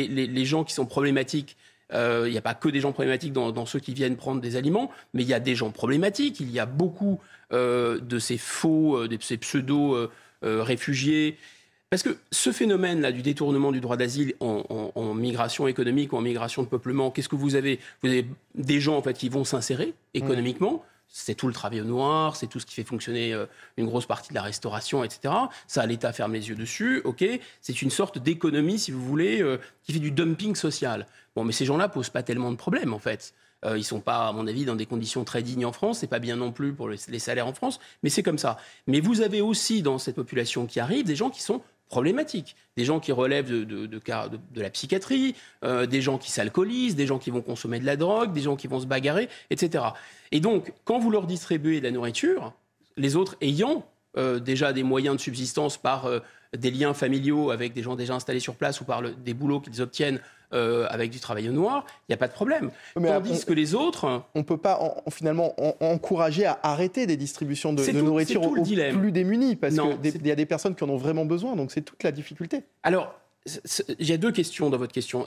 les, 0.07 0.45
gens 0.45 0.63
qui 0.63 0.75
sont 0.75 0.87
problématiques 0.87 1.57
euh, 1.93 2.25
il 2.27 2.33
n'y 2.33 2.39
a 2.39 2.43
pas 2.43 2.55
que 2.55 2.69
des 2.69 2.81
gens 2.81 2.93
problématiques 2.93 3.33
dans, 3.33 3.53
dans, 3.53 3.67
ceux 3.67 3.79
qui 3.79 3.95
viennent 3.95 4.17
prendre 4.17 4.41
des 4.41 4.57
aliments, 4.57 4.91
mais 5.13 5.23
il 5.23 5.29
y 5.29 5.35
a 5.35 5.41
des 5.41 5.55
gens 5.55 5.71
problématiques. 5.71 6.41
Il 6.41 6.51
y 6.51 6.59
a 6.59 6.67
beaucoup 6.67 7.21
euh, 7.53 8.01
de 8.01 8.19
ces 8.19 8.39
faux, 8.39 8.97
euh, 8.97 9.09
de 9.09 9.19
ces 9.21 9.37
pseudo-réfugiés. 9.37 11.37
Parce 11.91 12.03
que 12.03 12.17
ce 12.31 12.53
phénomène-là 12.53 13.13
du 13.13 13.21
détournement 13.21 13.71
du 13.71 13.81
droit 13.81 13.99
d'asile 13.99 14.35
en, 14.41 15.15
migration 15.15 15.69
économique 15.69 16.15
ou 16.15 16.17
en 16.17 16.23
migration 16.23 16.63
de 16.63 16.69
peuplement, 16.69 17.11
qu'est-ce 17.11 17.29
que 17.29 17.37
vous 17.37 17.55
avez? 17.55 17.81
Vous 18.03 18.09
avez 18.09 18.27
des 18.55 18.81
gens 18.81 18.97
en 18.97 19.03
fait, 19.03 19.13
qui 19.13 19.29
vont 19.29 19.45
s'insérer 19.45 19.93
économiquement. 20.15 20.83
C'est 21.15 21.35
tout 21.35 21.47
le 21.47 21.53
travail 21.53 21.83
au 21.83 21.85
noir, 21.85 22.37
c'est 22.37 22.47
tout 22.47 22.59
ce 22.59 22.67
qui 22.67 22.75
fait 22.75 22.85
fonctionner 22.85 23.37
une 23.77 23.87
grosse 23.87 24.07
partie 24.07 24.31
de 24.31 24.35
la 24.35 24.43
restauration, 24.43 25.05
etc. 25.05 25.35
Ça, 25.67 25.85
l'État 25.85 26.13
ferme 26.13 26.33
les 26.33 26.49
yeux 26.49 26.55
dessus, 26.55 27.03
ok 27.05 27.23
C'est 27.61 27.83
une 27.83 27.91
sorte 27.91 28.19
d'économie, 28.19 28.79
si 28.79 28.93
vous 28.93 29.05
voulez, 29.05 29.45
qui 29.85 29.93
fait 29.93 29.99
du 29.99 30.11
dumping 30.11 30.55
social. 30.55 31.07
Bon, 31.37 31.45
mais 31.45 31.53
ces 31.53 31.67
gens-là 31.67 31.89
posent 31.89 32.11
pas 32.11 32.23
tellement 32.23 32.51
de 32.51 32.57
problèmes, 32.57 32.95
en 32.95 32.99
fait. 32.99 33.35
Euh, 33.65 33.79
ils 33.79 33.85
sont 33.85 34.01
pas, 34.01 34.29
à 34.29 34.33
mon 34.33 34.47
avis, 34.47 34.65
dans 34.65 34.75
des 34.75 34.87
conditions 34.87 35.25
très 35.25 35.43
dignes 35.43 35.65
en 35.65 35.73
France. 35.73 36.01
C'est 36.01 36.09
pas 36.09 36.19
bien 36.19 36.37
non 36.37 36.53
plus 36.53 36.73
pour 36.73 36.89
les, 36.89 36.97
salaires 36.97 37.47
en 37.47 37.55
France, 37.55 37.79
mais 38.03 38.11
c'est 38.11 38.23
comme 38.23 38.39
ça. 38.39 38.59
Mais 38.87 39.01
vous 39.01 39.21
avez 39.21 39.41
aussi 39.41 39.83
dans 39.83 39.99
cette 39.99 40.17
population 40.17 40.67
qui 40.67 40.81
arrive 40.81 41.05
des 41.05 41.17
gens 41.17 41.31
qui 41.31 41.43
sont 41.43 41.63
problématiques, 41.93 42.57
des 42.79 42.87
gens 42.87 43.01
qui 43.01 43.13
relèvent 43.13 43.51
de, 43.51 44.01
la 44.57 44.71
psychiatrie, 44.71 45.35
euh, 45.63 45.85
des 45.85 46.01
gens 46.01 46.17
qui 46.17 46.31
s'alcoolisent, 46.31 46.97
des 46.97 47.07
gens 47.07 47.19
qui 47.19 47.31
vont 47.31 47.43
consommer 47.43 47.79
de 47.81 47.85
la 47.85 47.97
drogue, 47.97 48.33
des 48.33 48.41
gens 48.41 48.57
qui 48.57 48.67
vont 48.67 48.81
se 48.81 48.87
bagarrer, 48.87 49.29
etc. 49.51 49.85
Et 50.31 50.41
donc, 50.41 50.73
quand 50.85 50.99
vous 50.99 51.11
leur 51.11 51.27
distribuez 51.27 51.81
de 51.81 51.85
la 51.85 51.91
nourriture, 51.91 52.55
les 52.97 53.15
autres 53.15 53.37
ayant 53.43 53.87
euh, 54.17 54.41
déjà 54.41 54.73
des 54.73 54.83
moyens 54.83 55.17
de 55.17 55.21
subsistance 55.21 55.77
par 55.77 56.09
des 56.57 56.71
liens 56.71 56.95
familiaux 56.95 57.51
avec 57.51 57.73
des 57.73 57.83
gens 57.83 57.97
déjà 57.97 58.15
installés 58.15 58.41
sur 58.41 58.55
place 58.55 58.81
ou 58.81 58.85
par 58.85 59.03
des 59.03 59.35
boulots 59.35 59.61
qu'ils 59.61 59.81
obtiennent 59.81 60.21
euh, 60.53 60.87
avec 60.91 61.11
du 61.11 61.19
travail 61.19 61.49
au 61.49 61.53
noir, 61.53 61.87
il 62.01 62.11
n'y 62.11 62.15
a 62.15 62.19
pas 62.19 62.29
de 62.29 62.33
problème. 62.33 62.71
Mais 62.97 63.09
Tandis 63.09 63.45
que 63.47 63.55
les 63.55 63.75
autres... 63.75 64.23
On 64.35 64.41
ne 64.41 64.45
peut 64.45 64.59
pas 64.59 65.03
finalement 65.11 65.55
encourager 65.83 66.45
à 66.45 66.61
arrêter 66.63 67.07
des 67.07 67.17
distributions 67.17 67.73
de, 67.73 67.91
nourriture 67.93 68.43
aux, 68.43 68.53
plus 68.53 69.13
démunis, 69.13 69.57
parce 69.57 69.75
qu'il 69.75 70.27
y 70.27 70.31
a 70.31 70.35
des 70.35 70.47
personnes 70.47 70.75
qui 70.75 70.85
en 70.85 70.91
ont 70.91 70.99
vraiment 70.99 71.25
besoin, 71.25 71.57
donc 71.57 71.73
c'est 71.73 71.81
toute 71.81 72.03
la 72.03 72.13
difficulté. 72.13 72.65
Alors, 72.83 73.15
il 73.99 74.07
y 74.07 74.13
a 74.13 74.19
deux 74.19 74.31
questions 74.31 74.69
dans 74.69 74.77
votre 74.77 74.93
question, 74.93 75.27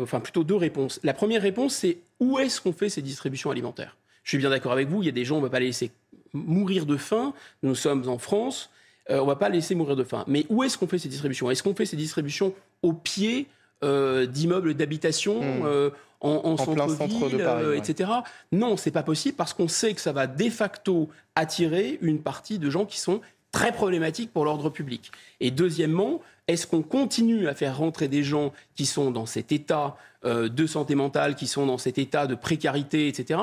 enfin 0.00 0.20
plutôt 0.20 0.44
deux 0.44 0.56
réponses. 0.56 1.00
La 1.02 1.14
première 1.14 1.42
réponse, 1.42 1.74
c'est 1.74 1.98
où 2.20 2.38
est-ce 2.38 2.60
qu'on 2.60 2.72
fait 2.72 2.88
ces 2.88 3.02
distributions 3.02 3.50
alimentaires? 3.50 3.96
Je 4.22 4.30
suis 4.30 4.38
bien 4.38 4.50
d'accord 4.50 4.72
avec 4.72 4.88
vous, 4.88 5.02
il 5.02 5.06
y 5.06 5.08
a 5.08 5.12
des 5.12 5.24
gens, 5.24 5.36
on 5.36 5.40
ne 5.40 5.44
va 5.44 5.50
pas 5.50 5.60
les 5.60 5.66
laisser 5.66 5.90
mourir 6.32 6.86
de 6.86 6.96
faim. 6.96 7.34
Nous 7.64 7.74
sommes 7.74 8.08
en 8.08 8.18
France, 8.18 8.70
on 9.08 9.22
ne 9.22 9.26
va 9.26 9.36
pas 9.36 9.48
laisser 9.48 9.74
mourir 9.74 9.96
de 9.96 10.04
faim. 10.04 10.24
Mais 10.26 10.46
où 10.50 10.62
est-ce 10.62 10.78
qu'on 10.78 10.86
fait 10.86 10.98
ces 10.98 11.08
distributions? 11.08 11.50
Est-ce 11.50 11.62
qu'on 11.62 11.74
fait 11.74 11.86
ces 11.86 11.96
distributions 11.96 12.54
au 12.82 12.92
pied 12.92 13.48
euh, 13.82 14.26
d'immeubles 14.26 14.74
d'habitation 14.74 15.40
hmm. 15.40 15.64
euh, 15.64 15.90
en, 16.20 16.42
en, 16.44 16.56
centre-ville, 16.58 17.38
de 17.38 17.42
Paris, 17.42 17.78
etc. 17.78 18.10
Non, 18.52 18.76
c'est 18.76 18.90
pas 18.90 19.02
possible 19.02 19.36
parce 19.36 19.54
qu'on 19.54 19.68
sait 19.68 19.94
que 19.94 20.02
ça 20.02 20.12
va 20.12 20.26
de 20.26 20.50
facto 20.50 21.08
attirer 21.34 21.98
une 22.02 22.20
partie 22.20 22.58
de 22.58 22.68
gens 22.68 22.84
qui 22.84 23.00
sont 23.00 23.22
très 23.52 23.72
problématiques 23.72 24.34
pour 24.34 24.44
l'ordre 24.44 24.68
public. 24.68 25.10
Et 25.40 25.50
deuxièmement, 25.50 26.20
est-ce 26.46 26.66
qu'on 26.66 26.82
continue 26.82 27.48
à 27.48 27.54
faire 27.54 27.78
rentrer 27.78 28.06
des 28.06 28.22
gens 28.22 28.52
qui 28.74 28.84
sont 28.84 29.10
dans 29.10 29.24
cet 29.24 29.50
état 29.50 29.96
de 30.22 30.66
santé 30.66 30.94
mentale, 30.94 31.34
qui 31.34 31.46
sont 31.46 31.64
dans 31.64 31.78
cet 31.78 31.96
état 31.96 32.26
de 32.26 32.34
précarité, 32.34 33.08
etc. 33.08 33.40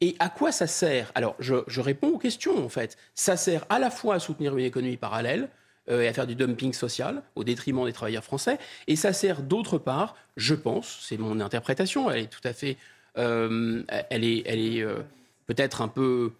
Et 0.00 0.16
à 0.18 0.30
quoi 0.30 0.50
ça 0.50 0.66
sert? 0.66 1.12
Alors, 1.14 1.36
je, 1.38 1.80
réponds 1.80 2.08
aux 2.08 2.18
questions, 2.18 2.64
en 2.64 2.68
fait. 2.68 2.96
Ça 3.14 3.36
sert 3.36 3.66
à 3.68 3.78
la 3.78 3.90
fois 3.90 4.14
à 4.14 4.18
soutenir 4.18 4.56
une 4.56 4.64
économie 4.64 4.96
parallèle, 4.96 5.48
euh, 5.90 6.02
et 6.02 6.08
à 6.08 6.12
faire 6.12 6.26
du 6.26 6.34
dumping 6.34 6.72
social 6.72 7.22
au 7.34 7.44
détriment 7.44 7.84
des 7.84 7.92
travailleurs 7.92 8.24
français. 8.24 8.58
Et 8.86 8.96
ça 8.96 9.12
sert 9.12 9.42
d'autre 9.42 9.78
part, 9.78 10.16
je 10.36 10.54
pense, 10.54 11.00
c'est 11.02 11.16
mon 11.16 11.40
interprétation, 11.40 12.10
elle 12.10 12.24
est 12.24 12.26
tout 12.26 12.40
à 12.44 12.52
fait, 12.52 12.76
euh, 13.18 13.82
elle 14.08 14.24
est, 14.24 14.42
elle 14.46 14.60
est 14.60 14.82
euh, 14.82 15.00
peut-être 15.46 15.82
un 15.82 15.88
peu, 15.88 16.32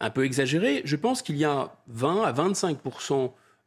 un 0.00 0.10
peu 0.10 0.24
exagérée. 0.24 0.82
Je 0.84 0.96
pense 0.96 1.22
qu'il 1.22 1.36
y 1.36 1.44
a 1.44 1.74
20 1.88 2.22
à 2.22 2.32
25 2.32 2.78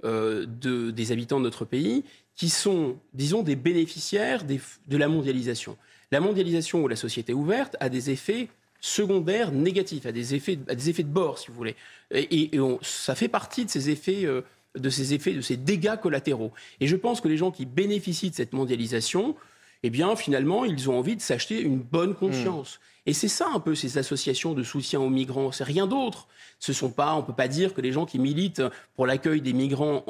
de, 0.03 0.91
des 0.91 1.12
habitants 1.12 1.39
de 1.39 1.45
notre 1.45 1.65
pays 1.65 2.03
qui 2.36 2.49
sont, 2.49 2.97
disons, 3.13 3.43
des 3.43 3.55
bénéficiaires 3.55 4.43
de 4.43 4.97
la 4.97 5.07
mondialisation. 5.07 5.77
La 6.12 6.19
mondialisation 6.19 6.83
ou 6.83 6.88
la 6.88 6.95
société 6.95 7.33
ouverte 7.33 7.75
a 7.79 7.89
des 7.89 8.12
effets 8.12 8.47
secondaires 8.80 9.52
négatifs, 9.52 10.06
a 10.06 10.12
des 10.12 10.36
effets, 10.36 10.60
a 10.68 10.76
des 10.76 10.90
effets 10.90 11.04
de 11.04 11.10
bord, 11.10 11.38
si 11.38 11.48
vous 11.48 11.54
voulez. 11.54 11.76
Et, 12.12 12.52
ça 12.82 13.16
fait 13.16 13.28
partie 13.28 13.66
de 13.66 13.70
ces 13.70 13.90
effets 13.90 14.26
de 14.76 14.90
ces 14.90 15.13
effets, 15.13 15.34
de 15.34 15.42
ces 15.42 15.58
dégâts 15.58 15.96
collatéraux. 15.96 16.52
Et 16.80 16.88
je 16.88 16.96
pense 16.96 17.22
que 17.22 17.28
les 17.28 17.38
gens 17.38 17.52
qui 17.52 17.66
bénéficient 17.66 18.30
de 18.30 18.36
cette 18.36 18.54
mondialisation, 18.54 19.36
eh 19.84 19.90
bien, 19.90 20.16
finalement, 20.16 20.66
ils 20.66 20.90
ont 20.90 20.98
envie 20.98 21.16
de 21.16 21.22
s'acheter 21.22 21.62
une 21.62 21.80
bonne 21.80 22.16
conscience. 22.16 22.80
Et 23.06 23.13
c'est 23.13 23.30
ça 23.30 23.48
un 23.54 23.60
peu 23.60 23.74
ces 23.74 23.98
associations 23.98 24.54
de 24.54 24.63
soutien 24.63 25.00
aux 25.00 25.10
migrants. 25.10 25.52
C'est 25.52 25.63
rien 25.63 25.88
d'autre. 25.88 26.28
Ce 26.60 26.74
sont 26.74 26.90
pas, 26.90 27.13
on 27.13 27.24
peut 27.24 27.34
pas 27.34 27.48
dire 27.48 27.74
que 27.74 27.82
les 27.82 27.94
gens 27.94 28.06
qui 28.06 28.20
militent 28.20 28.63
pour 28.96 29.08
l'accueil 29.08 29.42
des 29.42 29.54
migrants 29.54 30.04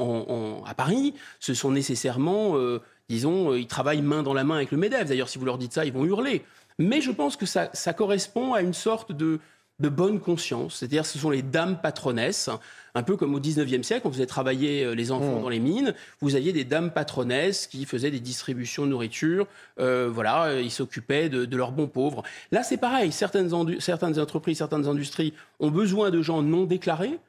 à 0.66 0.74
Paris, 0.74 1.14
ce 1.40 1.54
sont 1.54 1.72
nécessairement, 1.72 2.58
euh, 2.58 2.82
disons, 3.08 3.52
euh, 3.52 3.60
ils 3.60 3.68
travaillent 3.68 4.02
main 4.02 4.24
dans 4.24 4.34
la 4.34 4.44
main 4.44 4.56
avec 4.56 4.72
le 4.72 4.78
Medef. 4.78 5.08
D'ailleurs, 5.08 5.30
si 5.30 5.38
vous 5.38 5.46
leur 5.46 5.58
dites 5.58 5.74
ça, 5.74 5.86
ils 5.86 5.94
vont 5.94 6.06
hurler. 6.06 6.44
Mais 6.80 7.02
je 7.02 7.12
pense 7.12 7.36
que 7.36 7.46
ça, 7.46 7.70
ça 7.74 7.94
correspond 7.94 8.54
à 8.54 8.62
une 8.62 8.74
sorte 8.74 9.12
de, 9.12 9.40
de 9.80 9.90
bonne 9.90 10.20
conscience. 10.20 10.78
C'est-à-dire, 10.78 11.06
ce 11.06 11.20
sont 11.20 11.30
les 11.30 11.44
dames 11.44 11.80
patronesses, 11.80 12.50
un 12.96 13.04
peu 13.04 13.16
comme 13.16 13.36
au 13.36 13.40
19e 13.40 13.84
siècle, 13.84 14.08
vous 14.08 14.18
avez 14.18 14.26
travaillé 14.26 14.84
euh, 14.84 14.96
les 14.96 15.12
enfants 15.12 15.38
mmh. 15.38 15.42
dans 15.44 15.50
les 15.50 15.60
mines, 15.60 15.94
vous 16.20 16.36
aviez 16.36 16.52
des 16.52 16.64
dames 16.64 16.92
patronesses 16.92 17.68
qui 17.68 17.86
faisaient 17.86 18.10
des 18.10 18.20
distributions 18.20 18.86
de 18.86 18.90
nourriture. 18.90 19.46
Euh, 19.80 20.10
voilà, 20.12 20.46
euh, 20.46 20.62
ils 20.62 20.72
s'occupaient 20.72 21.30
de, 21.30 21.56
leurs 21.56 21.72
bons 21.72 21.88
pauvres. 21.88 22.24
Là, 22.52 22.64
c'est 22.64 22.78
pareil. 22.78 23.12
Certaines, 23.12 23.80
certaines 23.80 24.20
entreprises, 24.20 24.58
certaines 24.58 24.88
industries 24.88 25.34
ont 25.60 25.70
besoin 25.70 26.10
de 26.10 26.22
gens 26.22 26.42
non 26.42 26.64
déclarés. 26.64 27.20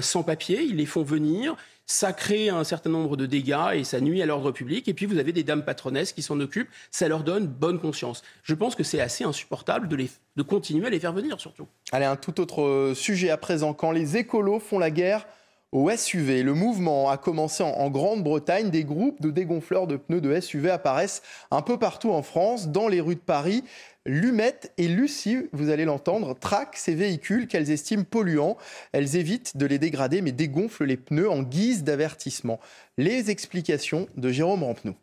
sans 0.00 0.22
papier, 0.22 0.62
ils 0.62 0.76
les 0.76 0.86
font 0.86 1.02
venir, 1.02 1.54
ça 1.90 2.12
crée 2.12 2.50
un 2.50 2.62
certain 2.62 2.88
nombre 2.88 3.16
de 3.16 3.26
dégâts 3.26 3.74
et 3.74 3.82
ça 3.82 4.00
nuit 4.00 4.22
à 4.22 4.26
l'ordre 4.26 4.52
public. 4.52 4.86
Et 4.86 4.94
puis 4.94 5.06
vous 5.06 5.18
avez 5.18 5.32
des 5.32 5.42
dames 5.42 5.64
patronesses 5.64 6.12
qui 6.12 6.22
s'en 6.22 6.38
occupent, 6.38 6.70
ça 6.92 7.08
leur 7.08 7.24
donne 7.24 7.48
bonne 7.48 7.80
conscience. 7.80 8.22
Je 8.44 8.54
pense 8.54 8.76
que 8.76 8.84
c'est 8.84 9.00
assez 9.00 9.24
insupportable 9.24 9.88
de, 9.88 9.96
de 10.36 10.42
continuer 10.42 10.86
à 10.86 10.90
les 10.90 11.00
faire 11.00 11.12
venir 11.12 11.40
surtout. 11.40 11.66
Allez, 11.90 12.04
un 12.04 12.14
tout 12.14 12.40
autre 12.40 12.62
euh, 12.62 12.94
sujet 12.94 13.30
à 13.30 13.36
présent. 13.36 13.74
Quand 13.74 13.90
les 13.90 14.16
écolos 14.16 14.60
font 14.60 14.78
la 14.78 14.92
guerre 14.92 15.26
au 15.72 15.90
SUV, 15.90 16.44
le 16.44 16.54
mouvement 16.54 17.10
a 17.10 17.16
commencé 17.16 17.64
en, 17.64 17.90
Grande-Bretagne. 17.90 18.70
Des 18.70 18.84
groupes 18.84 19.20
de 19.20 19.32
dégonfleurs 19.32 19.88
de 19.88 19.96
pneus 19.96 20.20
de 20.20 20.40
SUV 20.40 20.70
apparaissent 20.70 21.22
un 21.50 21.62
peu 21.62 21.76
partout 21.76 22.12
en 22.12 22.22
France, 22.22 22.68
dans 22.68 22.86
les 22.86 23.00
rues 23.00 23.16
de 23.16 23.20
Paris. 23.20 23.64
Lumette 24.10 24.72
et 24.76 24.88
Lucie, 24.88 25.48
vous 25.52 25.70
allez 25.70 25.84
l'entendre, 25.84 26.34
traquent 26.34 26.76
ces 26.76 26.96
véhicules 26.96 27.46
qu'elles 27.46 27.70
estiment 27.70 28.02
polluants. 28.02 28.56
Elles 28.90 29.14
évitent 29.14 29.56
de 29.56 29.66
les 29.66 29.78
dégrader 29.78 30.20
mais 30.20 30.32
dégonflent 30.32 30.84
les 30.84 30.96
pneus 30.96 31.30
en 31.30 31.44
guise 31.44 31.84
d'avertissement. 31.84 32.58
Les 32.98 33.30
explications 33.30 34.08
de 34.16 34.30
Jérôme 34.30 34.64
Rampenou. 34.64 34.96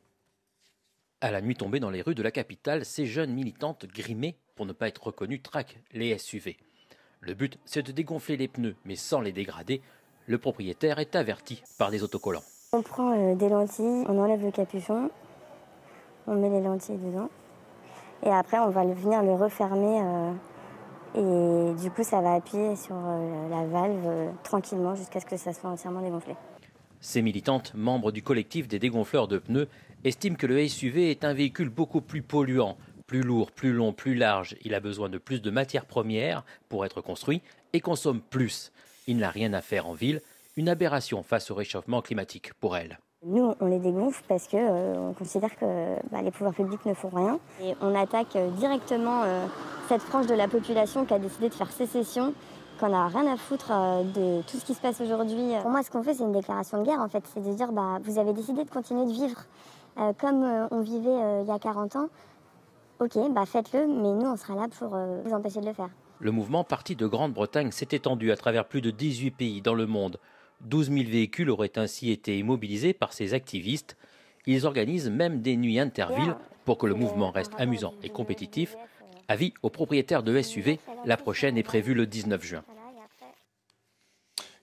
À 1.21 1.31
la 1.31 1.39
nuit 1.39 1.55
tombée 1.55 1.79
dans 1.79 1.89
les 1.89 2.01
rues 2.01 2.15
de 2.15 2.21
la 2.21 2.31
capitale, 2.31 2.83
ces 2.83 3.05
jeunes 3.05 3.31
militantes 3.31 3.85
grimées 3.85 4.35
pour 4.57 4.65
ne 4.65 4.73
pas 4.73 4.89
être 4.89 5.05
reconnues 5.05 5.39
traquent 5.39 5.79
les 5.93 6.17
SUV. 6.17 6.57
Le 7.21 7.33
but, 7.33 7.57
c'est 7.63 7.83
de 7.83 7.93
dégonfler 7.93 8.35
les 8.35 8.49
pneus, 8.49 8.75
mais 8.83 8.97
sans 8.97 9.21
les 9.21 9.31
dégrader. 9.31 9.79
Le 10.25 10.37
propriétaire 10.37 10.99
est 10.99 11.15
averti 11.15 11.63
par 11.79 11.91
des 11.91 12.03
autocollants. 12.03 12.43
On 12.73 12.81
prend 12.81 13.17
euh, 13.17 13.35
des 13.35 13.47
lentilles, 13.47 14.03
on 14.09 14.19
enlève 14.19 14.43
le 14.43 14.51
capuchon, 14.51 15.09
on 16.27 16.35
met 16.35 16.49
les 16.49 16.61
lentilles 16.61 16.97
dedans, 16.97 17.29
et 18.23 18.29
après 18.29 18.59
on 18.59 18.69
va 18.69 18.85
venir 18.85 19.23
le 19.23 19.33
refermer. 19.33 20.01
Euh, 20.01 20.31
et 21.15 21.73
du 21.81 21.89
coup, 21.89 22.03
ça 22.03 22.21
va 22.21 22.33
appuyer 22.33 22.75
sur 22.75 22.95
euh, 22.95 23.49
la 23.49 23.65
valve 23.65 24.33
tranquillement 24.43 24.93
jusqu'à 24.93 25.19
ce 25.19 25.25
que 25.25 25.37
ça 25.37 25.53
soit 25.53 25.69
entièrement 25.69 26.01
dégonflé. 26.01 26.35
Ces 26.99 27.21
militantes, 27.21 27.73
membres 27.75 28.11
du 28.11 28.21
collectif 28.21 28.67
des 28.67 28.79
dégonfleurs 28.79 29.27
de 29.27 29.37
pneus, 29.37 29.67
estiment 30.03 30.35
que 30.35 30.47
le 30.47 30.67
SUV 30.67 31.11
est 31.11 31.23
un 31.23 31.33
véhicule 31.33 31.69
beaucoup 31.69 32.01
plus 32.01 32.21
polluant, 32.21 32.77
plus 33.07 33.21
lourd, 33.21 33.51
plus 33.51 33.71
long, 33.71 33.93
plus 33.93 34.15
large. 34.15 34.55
Il 34.63 34.73
a 34.73 34.79
besoin 34.79 35.09
de 35.09 35.17
plus 35.17 35.41
de 35.41 35.49
matières 35.49 35.85
premières 35.85 36.43
pour 36.69 36.85
être 36.85 37.01
construit 37.01 37.41
et 37.73 37.79
consomme 37.79 38.21
plus. 38.21 38.71
Il 39.07 39.17
n'a 39.17 39.29
rien 39.29 39.53
à 39.53 39.61
faire 39.61 39.87
en 39.87 39.93
ville, 39.93 40.21
une 40.57 40.69
aberration 40.69 41.23
face 41.23 41.49
au 41.51 41.55
réchauffement 41.55 42.01
climatique 42.01 42.53
pour 42.55 42.75
elle. 42.75 42.99
Nous, 43.25 43.55
on 43.59 43.65
les 43.65 43.79
dégonfle 43.79 44.23
parce 44.27 44.47
qu'on 44.47 44.57
euh, 44.59 45.11
considère 45.13 45.55
que 45.57 45.65
bah, 46.11 46.21
les 46.21 46.29
pouvoirs 46.29 46.53
publics 46.53 46.85
ne 46.85 46.93
font 46.93 47.09
rien. 47.09 47.39
Et 47.63 47.73
on 47.81 47.95
attaque 47.95 48.35
euh, 48.35 48.51
directement 48.51 49.23
euh, 49.23 49.47
cette 49.87 50.03
frange 50.03 50.27
de 50.27 50.35
la 50.35 50.47
population 50.47 51.03
qui 51.03 51.15
a 51.15 51.19
décidé 51.19 51.49
de 51.49 51.53
faire 51.55 51.71
sécession, 51.71 52.35
qu'on 52.79 52.89
n'a 52.89 53.07
rien 53.07 53.25
à 53.25 53.35
foutre 53.35 53.69
de 54.13 54.43
tout 54.43 54.57
ce 54.57 54.65
qui 54.65 54.75
se 54.75 54.81
passe 54.81 55.01
aujourd'hui. 55.01 55.53
Pour 55.63 55.71
moi, 55.71 55.81
ce 55.81 55.89
qu'on 55.89 56.03
fait, 56.03 56.13
c'est 56.13 56.25
une 56.25 56.31
déclaration 56.31 56.79
de 56.79 56.85
guerre, 56.85 56.99
en 56.99 57.09
fait. 57.09 57.23
C'est 57.33 57.43
de 57.43 57.53
dire, 57.53 57.71
bah, 57.71 57.97
vous 58.03 58.19
avez 58.19 58.33
décidé 58.33 58.63
de 58.63 58.69
continuer 58.69 59.05
de 59.05 59.11
vivre 59.11 59.45
comme 60.19 60.67
on 60.69 60.81
vivait 60.81 61.41
il 61.41 61.47
y 61.47 61.51
a 61.51 61.57
40 61.57 61.95
ans. 61.95 62.09
Ok, 62.99 63.17
bah 63.31 63.47
faites-le, 63.47 63.87
mais 63.87 64.13
nous, 64.13 64.27
on 64.27 64.37
sera 64.37 64.53
là 64.53 64.67
pour 64.77 64.89
vous 64.89 65.33
empêcher 65.33 65.59
de 65.59 65.65
le 65.65 65.73
faire. 65.73 65.89
Le 66.19 66.29
mouvement 66.29 66.63
parti 66.63 66.95
de 66.95 67.07
Grande-Bretagne 67.07 67.71
s'est 67.71 67.87
étendu 67.91 68.31
à 68.31 68.35
travers 68.35 68.65
plus 68.65 68.81
de 68.81 68.91
18 68.91 69.31
pays 69.31 69.61
dans 69.63 69.73
le 69.73 69.87
monde. 69.87 70.19
12 70.61 70.91
000 70.91 71.09
véhicules 71.09 71.49
auraient 71.49 71.77
ainsi 71.77 72.11
été 72.11 72.37
immobilisés 72.37 72.93
par 72.93 73.13
ces 73.13 73.33
activistes. 73.33 73.97
Ils 74.45 74.65
organisent 74.65 75.09
même 75.09 75.41
des 75.41 75.57
nuits 75.57 75.79
intervilles 75.79 76.35
pour 76.65 76.77
que 76.77 76.87
le 76.87 76.93
mouvement 76.93 77.31
reste 77.31 77.53
amusant 77.57 77.93
et 78.03 78.09
compétitif. 78.09 78.75
Avis 79.27 79.53
aux 79.61 79.69
propriétaires 79.69 80.23
de 80.23 80.41
SUV, 80.41 80.79
la 81.05 81.17
prochaine 81.17 81.57
est 81.57 81.63
prévue 81.63 81.93
le 81.93 82.05
19 82.05 82.43
juin. 82.43 82.63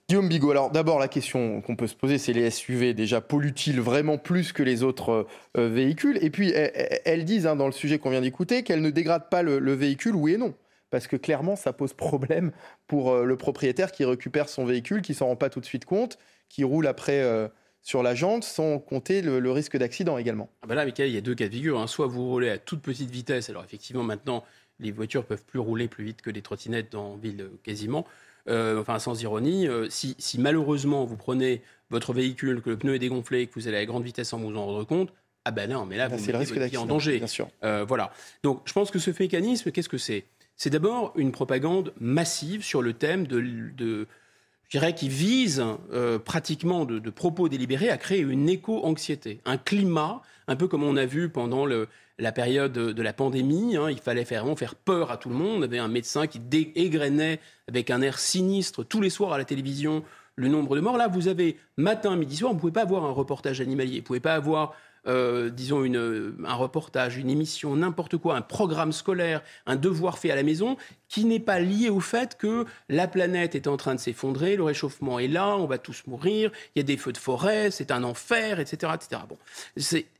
Guillaume 0.07 0.29
Bigot, 0.29 0.51
alors 0.51 0.69
d'abord 0.69 0.99
la 0.99 1.07
question 1.07 1.61
qu'on 1.61 1.75
peut 1.75 1.87
se 1.87 1.95
poser, 1.95 2.19
c'est 2.19 2.33
les 2.33 2.51
SUV 2.51 2.93
déjà 2.93 3.21
polluent-ils 3.21 3.81
vraiment 3.81 4.19
plus 4.19 4.53
que 4.53 4.61
les 4.61 4.83
autres 4.83 5.25
euh, 5.57 5.69
véhicules? 5.69 6.19
Et 6.21 6.29
puis 6.29 6.51
elles, 6.51 7.25
disent 7.25 7.47
hein, 7.47 7.55
dans 7.55 7.65
le 7.65 7.71
sujet 7.71 7.97
qu'on 7.97 8.11
vient 8.11 8.21
d'écouter 8.21 8.61
qu'elles 8.61 8.81
ne 8.81 8.91
dégradent 8.91 9.29
pas 9.29 9.41
le 9.41 9.73
véhicule, 9.73 10.15
oui 10.15 10.33
et 10.33 10.37
non 10.37 10.53
parce 10.89 11.07
que 11.07 11.15
clairement, 11.15 11.55
ça 11.55 11.73
pose 11.73 11.93
problème 11.93 12.51
pour 12.87 13.11
euh, 13.11 13.25
le 13.25 13.37
propriétaire 13.37 13.91
qui 13.91 14.05
récupère 14.05 14.49
son 14.49 14.65
véhicule, 14.65 15.01
qui 15.01 15.13
s'en 15.13 15.27
rend 15.27 15.35
pas 15.35 15.49
tout 15.49 15.59
de 15.59 15.65
suite 15.65 15.85
compte, 15.85 16.17
qui 16.49 16.63
roule 16.63 16.87
après 16.87 17.21
euh, 17.21 17.47
sur 17.81 18.03
la 18.03 18.15
jante, 18.15 18.43
sans 18.43 18.79
compter 18.79 19.21
le, 19.21 19.51
risque 19.51 19.77
d'accident 19.77 20.17
également. 20.17 20.49
Ah 20.61 20.67
bah 20.67 20.75
là, 20.75 20.85
Michael, 20.85 21.09
il 21.09 21.15
y 21.15 21.17
a 21.17 21.21
deux 21.21 21.35
cas 21.35 21.47
de 21.47 21.53
figure. 21.53 21.79
Hein. 21.79 21.87
Soit 21.87 22.07
vous 22.07 22.27
roulez 22.27 22.49
à 22.49 22.57
toute 22.57 22.81
petite 22.81 23.09
vitesse, 23.09 23.49
alors 23.49 23.63
effectivement, 23.63 24.03
maintenant, 24.03 24.43
les 24.79 24.91
voitures 24.91 25.25
peuvent 25.25 25.43
plus 25.45 25.59
rouler 25.59 25.87
plus 25.87 26.03
vite 26.03 26.21
que 26.21 26.29
les 26.29 26.41
trottinettes 26.41 26.91
dans 26.91 27.15
ville 27.15 27.41
euh, 27.41 27.59
quasiment. 27.63 28.05
enfin, 28.47 28.99
sans 28.99 29.21
ironie, 29.21 29.67
si, 29.89 30.15
malheureusement 30.39 31.03
vous 31.05 31.17
prenez 31.17 31.61
votre 31.89 32.13
véhicule, 32.13 32.61
que 32.61 32.69
le 32.69 32.77
pneu 32.77 32.95
est 32.95 32.99
dégonflé, 32.99 33.47
que 33.47 33.55
vous 33.55 33.67
allez 33.67 33.77
à 33.77 33.85
grande 33.85 34.03
vitesse 34.03 34.29
sans 34.29 34.39
vous 34.39 34.55
en 34.55 34.65
rendre 34.65 34.83
compte, 34.83 35.13
ah 35.45 35.51
ben 35.51 35.69
non, 35.69 35.85
mais 35.85 35.97
là, 35.97 36.07
vous 36.07 36.15
mettez 36.15 36.31
le 36.31 36.37
risque 36.39 36.77
en 36.77 36.85
danger. 36.85 37.17
Bien 37.17 37.27
sûr. 37.27 37.49
voilà. 37.61 38.11
Donc, 38.43 38.61
je 38.65 38.73
pense 38.73 38.91
que 38.91 38.99
ce 38.99 39.11
mécanisme, 39.19 39.71
qu'est-ce 39.71 39.89
que 39.89 39.97
c'est? 39.97 40.25
C'est 40.57 40.69
d'abord 40.69 41.13
une 41.15 41.31
propagande 41.31 41.93
massive 41.99 42.63
sur 42.63 42.81
le 42.81 42.93
thème 42.93 43.27
de, 43.27 43.41
je 43.41 44.69
dirais, 44.71 44.95
qui 44.95 45.09
vise 45.09 45.63
euh, 45.91 46.17
pratiquement 46.19 46.85
de, 46.85 47.09
propos 47.09 47.49
délibérés 47.49 47.89
à 47.89 47.97
créer 47.97 48.21
une 48.21 48.47
éco-anxiété, 48.47 49.41
un 49.45 49.57
climat, 49.57 50.21
un 50.47 50.55
peu 50.55 50.67
comme 50.67 50.83
on 50.83 50.95
a 50.95 51.05
vu 51.05 51.29
pendant 51.29 51.65
la 51.65 52.31
période 52.31 52.73
de 52.73 53.01
la 53.01 53.13
pandémie. 53.13 53.75
Hein. 53.75 53.89
il 53.89 53.99
fallait 53.99 54.23
vraiment 54.23 54.55
faire 54.55 54.75
peur 54.75 55.11
à 55.11 55.17
tout 55.17 55.29
le 55.29 55.35
monde. 55.35 55.59
On 55.59 55.63
avait 55.63 55.79
un 55.79 55.87
médecin 55.87 56.27
qui 56.27 56.41
égrenait 56.75 57.39
avec 57.67 57.89
un 57.89 58.01
air 58.01 58.19
sinistre 58.19 58.83
tous 58.83 59.01
les 59.01 59.09
soirs 59.09 59.33
à 59.33 59.37
la 59.37 59.45
télévision 59.45 60.03
le 60.35 60.47
nombre 60.47 60.75
de 60.75 60.81
morts. 60.81 60.97
Là, 60.97 61.07
vous 61.07 61.27
avez 61.27 61.57
matin, 61.77 62.15
midi, 62.15 62.37
soir, 62.37 62.51
vous 62.51 62.57
ne 62.57 62.61
pouvez 62.61 62.73
pas 62.73 62.81
avoir 62.81 63.05
un 63.05 63.11
reportage 63.11 63.61
animalier, 63.61 63.95
vous 63.95 64.01
ne 64.01 64.05
pouvez 64.05 64.19
pas 64.19 64.35
avoir 64.35 64.75
euh, 65.07 65.49
disons, 65.49 65.83
une, 65.83 66.35
un 66.45 66.53
reportage, 66.55 67.17
une 67.17 67.29
émission, 67.29 67.75
n'importe 67.75 68.17
quoi, 68.17 68.35
un 68.35 68.41
programme 68.41 68.91
scolaire, 68.91 69.41
un 69.65 69.75
devoir 69.75 70.17
fait 70.17 70.31
à 70.31 70.35
la 70.35 70.43
maison, 70.43 70.77
qui 71.07 71.25
n'est 71.25 71.39
pas 71.39 71.59
lié 71.59 71.89
au 71.89 71.99
fait 71.99 72.37
que 72.37 72.65
la 72.89 73.07
planète 73.07 73.55
est 73.55 73.67
en 73.67 73.77
train 73.77 73.95
de 73.95 73.99
s'effondrer, 73.99 74.55
le 74.55 74.63
réchauffement 74.63 75.19
est 75.19 75.27
là, 75.27 75.57
on 75.57 75.65
va 75.65 75.77
tous 75.77 76.03
mourir, 76.07 76.51
il 76.75 76.79
y 76.79 76.81
a 76.81 76.83
des 76.83 76.97
feux 76.97 77.13
de 77.13 77.17
forêt, 77.17 77.71
c'est 77.71 77.91
un 77.91 78.03
enfer, 78.03 78.59
etc. 78.59 78.93
etc. 78.95 79.21
Bon. 79.29 79.37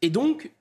Et 0.01 0.09
donc, 0.09 0.51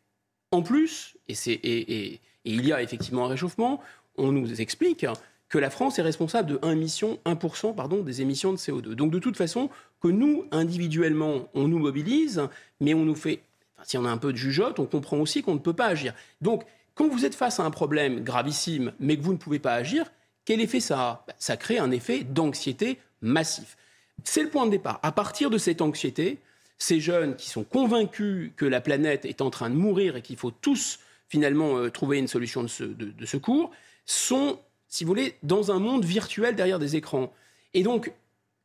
en 0.50 0.62
plus, 0.62 1.16
et, 1.28 2.20
il 2.44 2.66
y 2.66 2.72
a 2.72 2.82
effectivement 2.82 3.24
un 3.24 3.28
réchauffement, 3.28 3.80
on 4.16 4.32
nous 4.32 4.60
explique 4.60 5.06
que 5.48 5.58
la 5.58 5.70
France 5.70 5.98
est 5.98 6.02
responsable 6.02 6.52
de 6.52 6.56
1%, 6.56 7.74
pardon, 7.74 8.02
des 8.02 8.22
émissions 8.22 8.52
de 8.52 8.58
CO2. 8.58 8.94
Donc 8.94 9.10
de 9.10 9.18
toute 9.18 9.36
façon, 9.36 9.68
que 10.00 10.08
nous, 10.08 10.44
individuellement, 10.50 11.48
on 11.54 11.68
nous 11.68 11.78
mobilise, 11.78 12.42
mais 12.80 12.94
on 12.94 13.04
nous 13.04 13.14
fait 13.14 13.40
si 13.84 13.96
on 13.98 14.04
a 14.04 14.10
un 14.10 14.18
peu 14.18 14.32
de 14.32 14.38
jugeote, 14.38 14.78
on 14.78 14.86
comprend 14.86 15.18
aussi 15.18 15.42
qu'on 15.42 15.54
ne 15.54 15.58
peut 15.58 15.72
pas 15.72 15.86
agir. 15.86 16.14
Donc, 16.40 16.64
quand 16.94 17.08
vous 17.08 17.24
êtes 17.24 17.34
face 17.34 17.60
à 17.60 17.64
un 17.64 17.70
problème 17.70 18.22
gravissime, 18.22 18.92
mais 18.98 19.16
que 19.16 19.22
vous 19.22 19.32
ne 19.32 19.38
pouvez 19.38 19.58
pas 19.58 19.74
agir, 19.74 20.10
quel 20.44 20.60
effet 20.60 20.80
ça 20.80 21.00
a? 21.00 21.24
Bah, 21.26 21.34
Ça 21.38 21.56
crée 21.56 21.78
un 21.78 21.90
effet 21.90 22.24
d'anxiété 22.24 22.98
massif. 23.20 23.76
C'est 24.22 24.42
le 24.42 24.50
point 24.50 24.66
de 24.66 24.70
départ. 24.70 25.00
À 25.02 25.12
partir 25.12 25.50
de 25.50 25.58
cette 25.58 25.82
anxiété, 25.82 26.38
ces 26.78 27.00
jeunes 27.00 27.36
qui 27.36 27.48
sont 27.48 27.64
convaincus 27.64 28.52
que 28.56 28.64
la 28.64 28.80
planète 28.80 29.24
est 29.24 29.40
en 29.40 29.50
train 29.50 29.70
de 29.70 29.74
mourir 29.74 30.16
et 30.16 30.22
qu'il 30.22 30.36
faut 30.36 30.50
tous 30.50 30.98
finalement 31.28 31.78
euh, 31.78 31.90
trouver 31.90 32.18
une 32.18 32.28
solution 32.28 32.62
de, 32.62 33.26
secours, 33.26 33.70
sont, 34.06 34.58
si 34.88 35.04
vous 35.04 35.08
voulez, 35.08 35.36
dans 35.42 35.72
un 35.72 35.78
monde 35.78 36.04
virtuel 36.04 36.54
derrière 36.54 36.78
des 36.78 36.96
écrans. 36.96 37.32
Et 37.72 37.82
donc, 37.82 38.12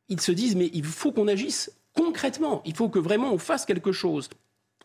ils 0.08 0.20
se 0.20 0.32
disent, 0.32 0.56
mais 0.56 0.70
il 0.72 0.84
faut 0.84 1.12
qu'on 1.12 1.28
agisse 1.28 1.72
concrètement, 1.94 2.62
il 2.64 2.74
faut 2.74 2.88
que 2.88 2.98
vraiment 2.98 3.32
on 3.32 3.38
fasse 3.38 3.64
quelque 3.64 3.92
chose. 3.92 4.28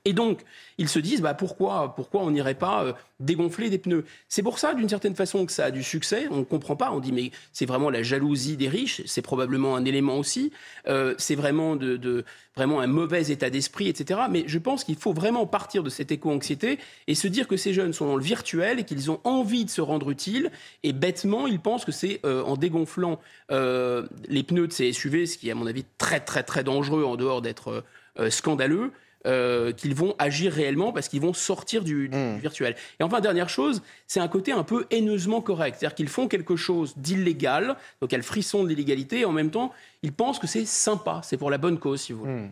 Et 0.08 0.14
donc, 0.14 0.41
ils 0.78 0.88
se 0.88 0.99
disent, 0.99 1.22
bah, 1.22 1.34
pourquoi, 1.34 1.95
pourquoi 1.95 2.22
on 2.22 2.30
n'irait 2.30 2.53
pas 2.53 2.84
euh, 2.84 2.93
dégonfler 3.20 3.72
des 3.72 3.80
pneus? 3.80 4.06
C'est 4.30 4.43
pour 4.43 4.60
ça, 4.60 4.76
d'une 4.76 4.88
certaine 4.88 5.16
façon, 5.16 5.47
que 5.47 5.51
ça 5.51 5.66
a 5.66 5.72
du 5.72 5.82
succès. 5.82 6.28
On 6.30 6.38
ne 6.38 6.43
comprend 6.43 6.76
pas. 6.76 6.91
On 6.91 6.99
dit, 6.99 7.12
mais 7.12 7.32
c'est 7.53 7.66
vraiment 7.66 7.89
la 7.89 8.03
jalousie 8.03 8.56
des 8.56 8.70
riches. 8.70 9.01
C'est 9.08 9.24
probablement 9.24 9.76
un 9.76 9.84
élément 9.84 10.20
aussi. 10.20 10.51
Euh, 10.88 11.16
c'est 11.18 11.34
vraiment, 11.34 11.76
de, 11.76 12.24
vraiment 12.56 12.82
un 12.82 12.88
mauvais 12.88 13.32
état 13.32 13.49
d'esprit, 13.49 13.88
etc. 13.88 14.20
Mais 14.30 14.43
je 14.45 14.60
pense 14.60 14.84
qu'il 14.84 14.95
faut 14.95 15.12
vraiment 15.12 15.47
partir 15.47 15.82
de 15.82 15.89
cette 15.89 16.12
éco-anxiété 16.12 16.78
et 17.08 17.16
se 17.16 17.28
dire 17.28 17.47
que 17.47 17.58
ces 17.58 17.74
jeunes 17.74 17.93
sont 17.93 18.06
dans 18.06 18.18
le 18.18 18.24
virtuel 18.24 18.80
et 18.80 18.84
qu'ils 18.84 19.10
ont 19.10 19.22
envie 19.24 19.66
de 19.66 19.72
se 19.72 19.82
rendre 19.82 20.12
utiles. 20.12 20.51
Et 20.84 20.93
bêtement, 20.93 21.47
ils 21.47 21.60
pensent 21.60 21.84
que 21.84 21.91
c'est 21.91 22.20
euh, 22.26 22.43
en 22.43 22.58
dégonflant 22.58 23.20
les 23.49 24.43
pneus 24.43 24.68
de 24.68 24.74
ces 24.74 24.93
SUV, 24.93 25.26
ce 25.26 25.39
qui 25.39 25.49
est, 25.49 25.51
à 25.51 25.56
mon 25.56 25.66
avis, 25.66 25.84
très, 25.97 26.20
très, 26.20 26.43
très 26.43 26.64
dangereux 26.64 27.06
en 27.06 27.16
dehors 27.16 27.41
d'être 27.41 27.84
scandaleux, 28.30 28.91
euh, 29.26 29.71
qu'ils 29.71 29.95
vont 29.95 30.15
agir 30.19 30.53
réellement 30.53 30.91
parce 30.91 31.07
qu'ils 31.07 31.21
vont 31.21 31.34
sortir 31.34 31.84
du, 31.84 32.09
hmm. 32.09 32.38
virtuel. 32.38 32.76
Et 32.99 33.03
enfin, 33.03 33.21
dernière 33.21 33.49
chose, 33.49 33.82
c'est 34.07 34.19
un 34.19 34.28
côté 34.28 34.51
un 34.51 34.63
peu 34.63 34.86
haineusement 34.91 35.41
correct. 35.41 35.78
C'est-à-dire 35.80 35.95
qu'ils 35.95 36.09
font 36.09 36.28
quelque 36.28 36.55
chose 36.55 36.93
d'illégal, 36.97 37.76
donc 38.01 38.11
il 38.11 38.13
y 38.13 38.15
a 38.15 38.17
le 38.17 38.23
frisson 38.23 38.63
de 38.63 38.69
l'illégalité, 38.69 39.21
et 39.21 39.26
en 39.26 39.32
même 39.32 39.51
temps, 39.51 39.71
ils 40.03 40.13
pensent 40.13 40.39
que 40.39 40.47
c'est 40.47 40.65
sympa, 40.65 41.21
c'est 41.23 41.38
pour 41.38 41.49
la 41.49 41.57
bonne 41.57 41.80
cause, 41.80 42.01
si 42.01 42.13
vous 42.13 42.19
voulez. 42.19 42.34
Hmm. 42.34 42.51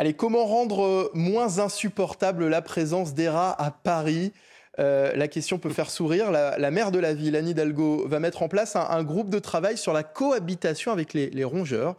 Allez, 0.00 0.14
comment 0.14 0.44
rendre 0.44 0.84
euh, 0.84 1.10
moins 1.14 1.58
insupportable 1.58 2.46
la 2.48 2.62
présence 2.62 3.14
des 3.14 3.28
rats 3.28 3.54
à 3.60 3.70
Paris? 3.70 4.32
Euh, 4.78 5.12
la 5.14 5.28
question 5.28 5.58
peut 5.58 5.70
faire 5.70 5.90
sourire. 5.90 6.30
La, 6.30 6.70
maire 6.70 6.90
de 6.90 6.98
la 6.98 7.14
ville, 7.14 7.36
Anne 7.36 7.48
Hidalgo, 7.48 8.06
va 8.06 8.20
mettre 8.20 8.42
en 8.42 8.48
place 8.48 8.76
un, 8.76 9.02
groupe 9.02 9.30
de 9.30 9.38
travail 9.38 9.76
sur 9.76 9.92
la 9.92 10.02
cohabitation 10.02 10.92
avec 10.92 11.14
les, 11.14 11.44
rongeurs. 11.44 11.96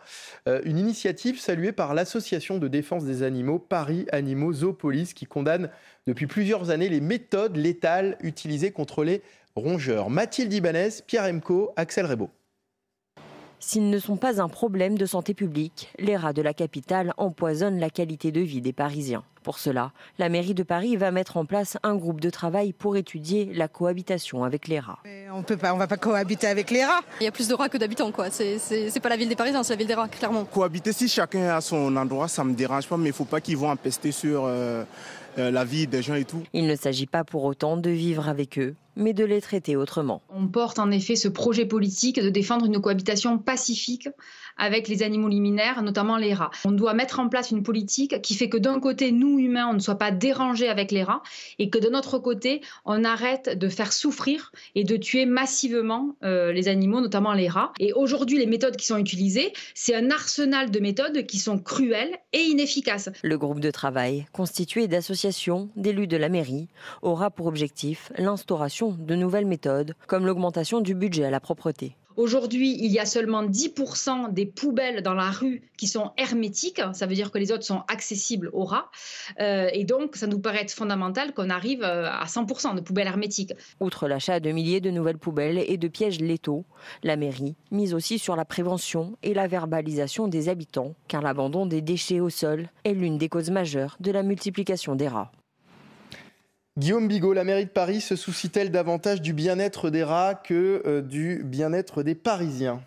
Euh, 0.48 0.62
une 0.64 0.78
initiative 0.78 1.40
saluée 1.40 1.72
par 1.72 1.94
l'association 1.94 2.58
de 2.58 2.68
défense 2.68 3.06
des 3.06 3.24
animaux 3.24 3.60
Paris 3.60 4.06
Animaux 4.12 4.54
Zoopolis 4.54 5.14
qui 5.14 5.26
condamne 5.26 5.70
depuis 6.08 6.28
plusieurs 6.28 6.70
années 6.70 6.90
les 6.90 7.02
méthodes 7.02 7.56
létales 7.56 8.18
utilisées 8.22 8.72
contre 8.72 9.04
les 9.04 9.22
rongeurs. 9.56 10.10
Mathilde 10.10 10.54
Ibanez, 10.54 10.90
Pierre 11.06 11.26
Emco, 11.26 11.74
Axel 11.76 12.06
Rebaud. 12.06 12.30
S'ils 13.62 13.90
ne 13.90 14.00
sont 14.00 14.16
pas 14.16 14.42
un 14.42 14.48
problème 14.48 14.98
de 14.98 15.06
santé 15.06 15.34
publique, 15.34 15.92
les 16.00 16.16
rats 16.16 16.32
de 16.32 16.42
la 16.42 16.54
capitale 16.54 17.14
empoisonnent 17.18 17.78
la 17.78 17.90
qualité 17.90 18.32
de 18.32 18.40
vie 18.40 18.62
des 18.62 18.72
Parisiens. 18.72 19.24
Pour 19.44 19.60
cela, 19.60 19.92
la 20.18 20.30
mairie 20.30 20.54
de 20.54 20.64
Paris 20.64 20.96
va 20.96 21.12
mettre 21.12 21.36
en 21.36 21.44
place 21.44 21.78
un 21.84 21.96
groupe 21.96 22.22
de 22.22 22.30
travail 22.30 22.72
pour 22.72 22.96
étudier 22.96 23.52
la 23.54 23.68
cohabitation 23.68 24.46
avec 24.46 24.70
les 24.70 24.80
rats. 24.80 25.00
On 25.34 25.44
peut 25.44 25.58
pas, 25.58 25.74
on 25.74 25.78
va 25.78 25.88
pas 25.88 25.98
cohabiter 25.98 26.48
avec 26.48 26.72
les 26.72 26.86
rats. 26.86 27.02
Il 27.20 27.26
y 27.26 27.28
a 27.28 27.32
plus 27.32 27.50
de 27.50 27.54
rats 27.54 27.68
que 27.68 27.78
d'habitants, 27.78 28.12
quoi. 28.12 28.30
C'est 28.30 29.00
pas 29.02 29.10
la 29.10 29.18
ville 29.18 29.30
des 29.30 29.36
Parisiens, 29.36 29.64
c'est 29.64 29.74
la 29.74 29.78
ville 29.78 29.88
des 29.88 29.94
rats, 29.94 30.08
clairement. 30.08 30.46
Cohabiter, 30.46 30.94
si 30.94 31.10
chacun 31.10 31.50
a 31.50 31.60
son 31.60 31.96
endroit, 31.98 32.30
ça 32.30 32.46
me 32.46 32.54
dérange 32.54 32.88
pas, 32.88 32.96
mais 32.96 33.10
il 33.10 33.14
faut 33.14 33.26
pas 33.26 33.42
qu'ils 33.42 33.58
vont 33.58 33.70
empester 33.70 34.12
sur 34.14 34.46
euh, 34.46 34.84
euh, 35.38 35.52
la 35.52 35.64
vie 35.64 35.88
des 35.88 36.02
gens 36.02 36.16
et 36.16 36.26
tout. 36.26 36.44
Il 36.54 36.68
ne 36.68 36.76
s'agit 36.76 37.08
pas 37.08 37.24
pour 37.24 37.44
autant 37.44 37.78
de 37.78 37.90
vivre 37.90 38.28
avec 38.30 38.58
eux, 38.58 38.76
mais 39.00 39.14
de 39.14 39.26
les 39.26 39.42
traiter 39.42 39.76
autrement. 39.76 40.22
On 40.30 40.48
porte 40.48 40.78
en 40.78 40.92
effet 40.92 41.16
ce 41.16 41.28
projet 41.28 41.66
politique 41.66 42.22
de 42.22 42.30
défendre 42.30 42.66
une 42.66 42.80
cohabitation 42.80 43.40
pacifique 43.40 44.10
avec 44.60 44.88
les 44.88 45.02
animaux 45.02 45.30
liminaires, 45.30 45.82
notamment 45.82 46.18
les 46.18 46.34
rats. 46.34 46.52
On 46.66 46.72
doit 46.72 46.94
mettre 46.94 47.20
en 47.20 47.30
place 47.30 47.50
une 47.50 47.64
politique 47.64 48.22
qui 48.22 48.36
fait 48.36 48.50
que 48.50 48.58
d'un 48.58 48.80
côté, 48.80 49.12
nous 49.12 49.40
humains, 49.40 49.68
on 49.70 49.74
ne 49.74 49.80
soit 49.80 49.96
pas 49.96 50.12
dérangés 50.12 50.70
avec 50.70 50.92
les 50.92 51.04
rats 51.04 51.24
et 51.58 51.70
que 51.70 51.80
de 51.80 51.90
notre 51.90 52.20
côté, 52.20 52.62
on 52.86 53.04
arrête 53.04 53.58
de 53.58 53.70
faire 53.70 53.94
souffrir 53.94 54.52
et 54.76 54.84
de 54.84 54.98
tuer 54.98 55.26
massivement 55.26 56.16
euh, 56.24 56.52
les 56.52 56.68
animaux, 56.68 57.02
notamment 57.02 57.34
les 57.34 57.48
rats. 57.48 57.72
Et 57.80 57.94
aujourd'hui, 57.94 58.38
les 58.38 58.46
méthodes 58.46 58.76
qui 58.76 58.86
sont 58.86 58.98
utilisées, 58.98 59.54
c'est 59.74 59.96
un 59.96 60.12
arsenal 60.12 60.70
de 60.70 60.80
méthodes 60.80 61.26
qui 61.26 61.40
sont 61.40 61.58
cruelles 61.58 62.18
et 62.34 62.42
inefficaces. 62.42 63.10
Le 63.24 63.38
groupe 63.38 63.62
de 63.62 63.72
travail, 63.72 64.26
constitué 64.34 64.88
d'associations, 64.88 65.70
d'élus 65.76 66.08
de 66.08 66.18
la 66.18 66.30
mairie, 66.30 66.68
aura 67.02 67.32
pour 67.32 67.48
objectif 67.48 68.12
l'instauration 68.18 68.96
de 69.00 69.16
nouvelles 69.16 69.46
méthodes, 69.46 69.96
comme 70.08 70.26
l'augmentation 70.26 70.82
du 70.82 70.96
budget 70.96 71.24
à 71.24 71.30
la 71.30 71.40
propreté. 71.40 71.96
Aujourd'hui, 72.16 72.78
il 72.80 72.92
y 72.92 73.00
a 73.00 73.06
seulement 73.06 73.44
10% 73.44 74.34
des 74.34 74.46
poubelles 74.46 75.02
dans 75.04 75.14
la 75.14 75.30
rue 75.30 75.62
qui 75.78 75.88
sont 75.88 76.12
hermétiques. 76.18 76.82
Ça 76.94 77.06
veut 77.06 77.14
dire 77.14 77.32
que 77.32 77.38
les 77.38 77.52
autres 77.52 77.64
sont 77.64 77.84
accessibles 77.88 78.50
aux 78.52 78.66
rats. 78.66 78.90
Euh, 79.40 79.70
et 79.74 79.84
donc, 79.84 80.16
ça 80.16 80.28
nous 80.28 80.40
paraît 80.40 80.62
être 80.62 80.74
fondamental 80.74 81.34
qu'on 81.34 81.50
arrive 81.50 81.84
euh, 81.84 82.10
à 82.10 82.26
100% 82.26 82.76
de 82.76 82.82
poubelles 82.82 83.08
hermétiques. 83.08 83.54
Outre 83.80 84.08
l'achat 84.08 84.40
de 84.40 84.52
milliers 84.52 84.82
de 84.82 84.92
nouvelles 84.92 85.18
poubelles 85.18 85.60
et 85.60 85.78
de 85.78 85.88
pièges 85.88 86.20
létaux, 86.20 86.66
la 87.04 87.16
mairie 87.16 87.56
mise 87.72 87.94
aussi 87.94 88.20
sur 88.20 88.36
la 88.36 88.46
prévention 88.46 89.16
et 89.24 89.34
la 89.34 89.48
verbalisation 89.48 90.28
des 90.28 90.50
habitants, 90.50 90.96
car 91.08 91.22
l'abandon 91.22 91.66
des 91.66 91.82
déchets 91.82 92.20
au 92.20 92.30
sol 92.30 92.70
est 92.84 92.94
l'une 92.94 93.18
des 93.18 93.30
causes 93.30 93.52
majeures 93.52 93.98
de 94.00 94.12
la 94.12 94.24
multiplication 94.24 94.96
des 94.96 95.08
rats. 95.08 95.32
Guillaume 96.80 97.10
Bigot, 97.10 97.34
la 97.34 97.44
mairie 97.44 97.66
de 97.66 97.70
Paris 97.70 98.00
se 98.00 98.16
soucie-t-elle 98.16 98.72
davantage 98.72 99.22
du 99.22 99.34
bien-être 99.34 99.90
des 99.90 100.02
rats 100.02 100.34
que 100.34 100.82
euh, 100.86 101.02
du 101.02 101.44
bien-être 101.44 102.04
des 102.04 102.16
Parisiens? 102.16 102.82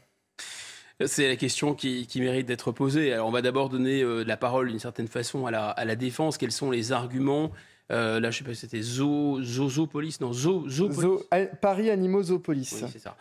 C'est 1.05 1.29
la 1.29 1.37
question 1.37 1.75
qui, 1.75 2.09
mérite 2.17 2.47
d'être 2.47 2.73
posée. 2.73 3.13
Alors, 3.13 3.29
on 3.29 3.31
va 3.31 3.43
d'abord 3.43 3.69
donner 3.69 4.01
euh, 4.01 4.25
la 4.25 4.39
parole 4.39 4.71
d'une 4.71 4.79
certaine 4.79 5.09
façon 5.09 5.45
à 5.45 5.51
la, 5.85 5.95
défense. 5.95 6.39
Quels 6.39 6.53
sont 6.53 6.71
les 6.71 6.93
arguments 6.93 7.53
euh, 7.91 8.19
Là, 8.19 8.31
je 8.31 8.37
ne 8.37 8.39
sais 8.39 8.49
pas 8.49 8.55
si 8.55 8.61
c'était 8.61 8.81
Zo, 8.81 9.43
Zozopolis, 9.43 10.17
non, 10.23 10.33
Zo, 10.33 10.65
Paris. 11.61 11.91
Oui, 12.49 12.65
c'est 12.65 12.99
ça. 12.99 13.15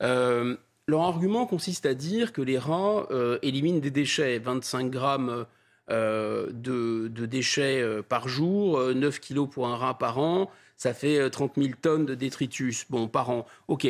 leur 0.00 1.02
argument 1.02 1.46
consiste 1.46 1.86
à 1.86 1.94
dire 1.94 2.32
que 2.32 2.42
les 2.42 2.58
rats 2.58 3.06
éliminent 3.42 3.78
des 3.78 3.92
déchets, 3.92 4.40
25 4.40 4.90
grammes 4.90 5.46
euh, 5.88 6.48
de, 6.50 7.26
déchets 7.26 7.80
euh, 7.80 8.02
par 8.02 8.28
jour, 8.28 8.80
9 8.92 9.14
euh, 9.14 9.20
kilos 9.20 9.48
pour 9.48 9.68
un 9.68 9.76
rat 9.76 9.96
par 9.96 10.18
an, 10.18 10.50
ça 10.76 10.92
fait 10.92 11.30
30 11.30 11.52
000 11.56 11.68
tonnes 11.80 12.06
de 12.06 12.14
détritus 12.14 12.86
bon, 12.90 13.06
par 13.06 13.30
an. 13.30 13.46
OK. 13.68 13.86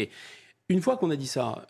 Une 0.68 0.82
fois 0.82 0.97
qu'on 0.97 1.11
a 1.11 1.16
dit 1.16 1.26
ça, 1.26 1.64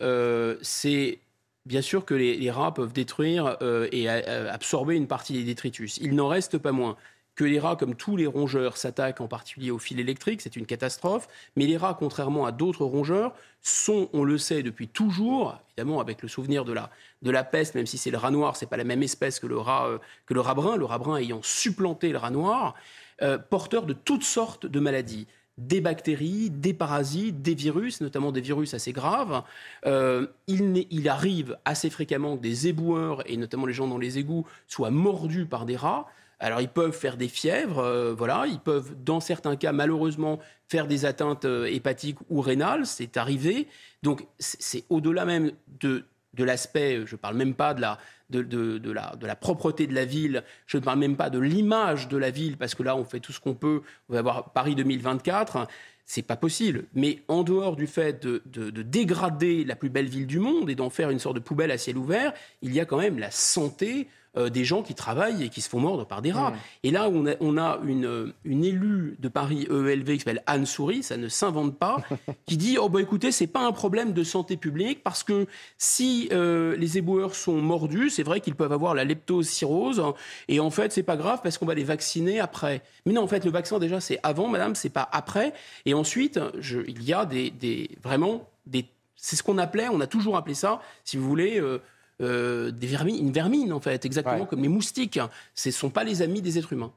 c'est 0.61 1.19
bien 1.65 1.81
sûr 1.81 2.03
que 2.03 2.13
les, 2.15 2.51
rats 2.51 2.73
peuvent 2.73 2.93
détruire 2.93 3.57
et 3.91 4.09
absorber 4.09 4.95
une 4.95 5.07
partie 5.07 5.33
des 5.33 5.43
détritus. 5.43 5.97
Il 5.97 6.15
n'en 6.15 6.27
reste 6.27 6.57
pas 6.57 6.71
moins 6.71 6.97
que 7.37 7.45
les 7.45 7.59
rats, 7.59 7.77
comme 7.77 7.95
tous 7.95 8.17
les 8.17 8.27
rongeurs, 8.27 8.75
s'attaquent 8.75 9.21
en 9.21 9.27
particulier 9.27 9.71
au 9.71 9.77
fil 9.77 9.99
électrique, 9.99 10.41
c'est 10.41 10.57
une 10.57 10.65
catastrophe. 10.65 11.27
Mais 11.55 11.67
les 11.67 11.77
rats, 11.77 11.95
contrairement 11.97 12.45
à 12.45 12.51
d'autres 12.51 12.83
rongeurs, 12.83 13.33
sont, 13.61 14.09
on 14.11 14.23
le 14.23 14.37
sait 14.37 14.63
depuis 14.63 14.87
toujours, 14.87 15.61
évidemment 15.69 16.01
avec 16.01 16.21
le 16.23 16.27
souvenir 16.27 16.65
de 16.65 16.73
la, 16.73 16.89
de 17.21 17.31
la 17.31 17.43
peste, 17.43 17.75
même 17.75 17.85
si 17.85 17.97
c'est 17.97 18.11
le 18.11 18.17
rat 18.17 18.31
noir, 18.31 18.57
c'est 18.57 18.65
pas 18.65 18.75
la 18.75 18.83
même 18.83 19.03
espèce 19.03 19.39
que 19.39 19.47
le 19.47 19.57
rat, 19.57 19.87
euh, 19.87 19.99
que 20.25 20.33
le 20.33 20.41
rat 20.41 20.55
brun, 20.55 20.75
le 20.77 20.85
rat 20.85 20.97
brun 20.97 21.17
ayant 21.17 21.39
supplanté 21.43 22.09
le 22.09 22.17
rat 22.17 22.31
noir, 22.31 22.73
euh, 23.21 23.37
porteurs 23.37 23.85
de 23.85 23.93
toutes 23.93 24.23
sortes 24.23 24.65
de 24.65 24.79
maladies 24.79 25.27
des 25.57 25.81
bactéries, 25.81 26.49
des 26.49 26.73
parasites, 26.73 27.41
des 27.41 27.55
virus, 27.55 28.01
notamment 28.01 28.31
des 28.31 28.41
virus 28.41 28.73
assez 28.73 28.91
graves. 28.91 29.43
Euh, 29.85 30.27
il, 30.47 31.09
arrive 31.09 31.57
assez 31.65 31.89
fréquemment 31.89 32.37
que 32.37 32.41
des 32.41 32.67
éboueurs, 32.67 33.27
et 33.29 33.37
notamment 33.37 33.65
les 33.65 33.73
gens 33.73 33.87
dans 33.87 33.97
les 33.97 34.19
égouts, 34.19 34.45
soient 34.67 34.91
mordus 34.91 35.45
par 35.45 35.65
des 35.65 35.75
rats. 35.75 36.07
Alors 36.39 36.61
ils 36.61 36.69
peuvent 36.69 36.91
faire 36.91 37.17
des 37.17 37.27
fièvres, 37.27 37.79
euh, 37.79 38.13
voilà, 38.13 38.45
ils 38.47 38.59
peuvent 38.59 38.95
dans 39.03 39.19
certains 39.19 39.55
cas 39.55 39.71
malheureusement 39.71 40.39
faire 40.67 40.87
des 40.87 41.05
atteintes 41.05 41.45
euh, 41.45 41.65
hépatiques 41.65 42.19
ou 42.29 42.41
rénales, 42.41 42.85
c'est 42.85 43.17
arrivé. 43.17 43.67
Donc 44.03 44.25
c'est 44.37 44.83
au-delà 44.89 45.25
même 45.25 45.51
de, 45.79 46.05
de 46.35 46.43
l'aspect, 46.43 47.01
je 47.05 47.15
ne 47.15 47.17
parle 47.17 47.37
même 47.37 47.55
pas 47.55 47.73
de 47.73 47.81
la, 47.81 47.97
de, 48.29 48.43
de, 48.43 48.91
la, 48.91 49.15
de 49.15 49.25
la 49.25 49.35
propreté 49.35 49.87
de 49.87 49.95
la 49.95 50.05
ville, 50.05 50.43
je 50.67 50.77
ne 50.77 50.83
parle 50.83 50.99
même 50.99 51.17
pas 51.17 51.31
de 51.31 51.39
l'image 51.39 52.07
de 52.07 52.17
la 52.17 52.29
ville, 52.29 52.57
parce 52.57 52.75
que 52.75 52.83
là 52.83 52.95
on 52.95 53.03
fait 53.03 53.19
tout 53.19 53.31
ce 53.31 53.39
qu'on 53.39 53.55
peut, 53.55 53.81
on 54.09 54.13
va 54.13 54.19
avoir 54.19 54.53
Paris 54.53 54.75
2024 54.75 55.67
c'est 56.07 56.21
pas 56.21 56.37
possible. 56.37 56.85
Mais 56.93 57.21
en 57.27 57.43
dehors 57.43 57.75
du 57.75 57.85
fait 57.85 58.23
de, 58.23 58.41
de, 58.45 58.69
de, 58.69 58.81
dégrader 58.81 59.65
la 59.65 59.75
plus 59.75 59.89
belle 59.89 60.07
ville 60.07 60.25
du 60.25 60.39
monde 60.39 60.69
et 60.69 60.75
d'en 60.75 60.89
faire 60.89 61.09
une 61.09 61.19
sorte 61.19 61.35
de 61.35 61.41
poubelle 61.41 61.69
à 61.69 61.77
ciel 61.77 61.97
ouvert, 61.97 62.33
il 62.61 62.73
y 62.73 62.79
a 62.79 62.85
quand 62.85 62.97
même 62.97 63.19
la 63.19 63.29
santé 63.29 64.07
euh, 64.37 64.49
des 64.49 64.63
gens 64.63 64.83
qui 64.83 64.95
travaillent 64.95 65.43
et 65.43 65.49
qui 65.49 65.61
se 65.61 65.69
font 65.69 65.79
mordre 65.79 66.05
par 66.05 66.21
des 66.21 66.31
rats. 66.31 66.53
Et 66.83 66.91
là, 66.91 67.09
on 67.11 67.25
a, 67.25 67.33
on 67.39 67.57
a 67.57 67.79
une, 67.85 68.33
une, 68.45 68.63
élue 68.63 69.15
de 69.19 69.27
Paris 69.27 69.67
EELV 69.69 70.13
qui 70.13 70.19
s'appelle 70.19 70.43
Anne 70.45 70.65
Souris, 70.65 71.03
ça 71.03 71.17
ne 71.17 71.27
s'invente 71.27 71.77
pas, 71.77 71.97
qui 72.45 72.57
dit 72.57 72.77
Oh, 72.79 72.89
bah 72.89 73.01
écoutez, 73.01 73.31
c'est 73.31 73.47
pas 73.47 73.65
un 73.65 73.71
problème 73.71 74.13
de 74.13 74.23
santé 74.23 74.57
publique 74.57 75.03
parce 75.03 75.23
que 75.23 75.47
si 75.77 76.29
euh, 76.31 76.75
les 76.77 76.97
éboueurs 76.97 77.35
sont 77.35 77.61
mordus, 77.61 78.09
c'est 78.09 78.23
vrai 78.23 78.39
qu'ils 78.39 78.55
peuvent 78.55 78.71
avoir 78.71 78.93
la 78.93 79.03
leptocirrhose 79.03 80.01
et 80.47 80.59
en 80.59 80.69
fait, 80.69 80.91
c'est 80.91 81.03
pas 81.03 81.17
grave 81.17 81.39
parce 81.43 81.57
qu'on 81.57 81.65
va 81.65 81.75
les 81.75 81.83
vacciner 81.83 82.39
après. 82.39 82.81
Mais 83.05 83.13
non, 83.13 83.23
en 83.23 83.27
fait, 83.27 83.45
le 83.45 83.51
vaccin, 83.51 83.79
déjà, 83.79 83.99
c'est 83.99 84.19
avant, 84.23 84.47
madame, 84.47 84.75
c'est 84.75 84.89
pas 84.89 85.07
après. 85.11 85.53
Et 85.85 85.93
ensuite, 85.93 86.39
je, 86.59 86.79
il 86.87 87.03
y 87.03 87.13
a 87.13 87.25
des, 87.25 87.49
des 87.49 87.89
vraiment 88.03 88.47
des. 88.65 88.85
C'est 89.15 89.35
ce 89.35 89.43
qu'on 89.43 89.57
appelait, 89.57 89.87
on 89.89 89.99
a 89.99 90.07
toujours 90.07 90.37
appelé 90.37 90.53
ça, 90.53 90.81
si 91.03 91.17
vous 91.17 91.27
voulez. 91.27 91.59
Euh, 91.59 91.81
euh, 92.21 92.71
des 92.71 92.87
vermines, 92.87 93.17
une 93.17 93.31
vermine 93.31 93.71
en 93.71 93.79
fait, 93.79 94.05
exactement 94.05 94.45
comme 94.45 94.61
les 94.61 94.67
moustiques. 94.67 95.19
Ce 95.53 95.69
ne 95.69 95.73
sont 95.73 95.89
pas 95.89 96.03
les 96.03 96.21
amis 96.21 96.41
des 96.41 96.57
êtres 96.57 96.73
humains. 96.73 96.91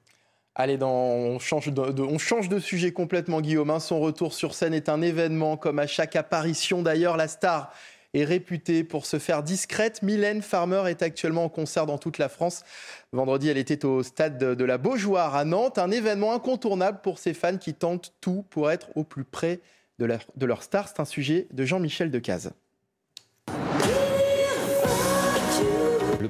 Allez, 0.55 0.77
dans, 0.77 0.91
on, 0.91 1.39
change 1.39 1.69
de, 1.69 2.03
on 2.03 2.19
change 2.19 2.49
de 2.49 2.59
sujet 2.59 2.93
complètement, 2.93 3.41
Guillaume. 3.41 3.71
Hein. 3.71 3.81
Son 3.81 4.01
retour 4.01 4.35
sur 4.35 4.55
scène 4.55 4.75
est 4.75 4.89
un 4.89 5.01
événement, 5.01 5.57
comme 5.57 5.79
à 5.79 5.87
chaque 5.87 6.17
apparition 6.17 6.83
d'ailleurs. 6.83 7.17
La 7.17 7.29
star 7.29 7.73
est 8.15 8.25
réputée 8.25 8.83
pour 8.83 9.07
se 9.07 9.19
faire 9.19 9.43
discrète. 9.43 10.03
Mylène 10.03 10.43
Farmer 10.43 10.85
est 10.89 11.03
actuellement 11.03 11.45
en 11.45 11.49
concert 11.49 11.87
dans 11.87 11.99
toute 11.99 12.19
la 12.19 12.29
France. 12.29 12.65
Vendredi, 13.13 13.49
elle 13.49 13.59
était 13.59 13.85
au 13.85 14.03
stade 14.03 14.39
de, 14.39 14.65
la 14.65 14.79
Beaujoire 14.79 15.37
à 15.37 15.45
Nantes. 15.45 15.79
Un 15.79 15.91
événement 15.91 16.35
incontournable 16.35 17.01
pour 17.03 17.19
ses 17.19 17.35
fans 17.35 17.57
qui 17.57 17.75
tentent 17.75 18.13
tout 18.21 18.45
pour 18.51 18.71
être 18.71 18.89
au 18.97 19.05
plus 19.05 19.25
près 19.25 19.61
de 19.99 20.05
leur, 20.05 20.21
de 20.37 20.47
leur 20.47 20.63
star. 20.63 20.89
C'est 20.89 21.01
un 21.01 21.05
sujet 21.05 21.47
de 21.53 21.65
Jean-Michel 21.65 22.11
Decaze. 22.11 22.53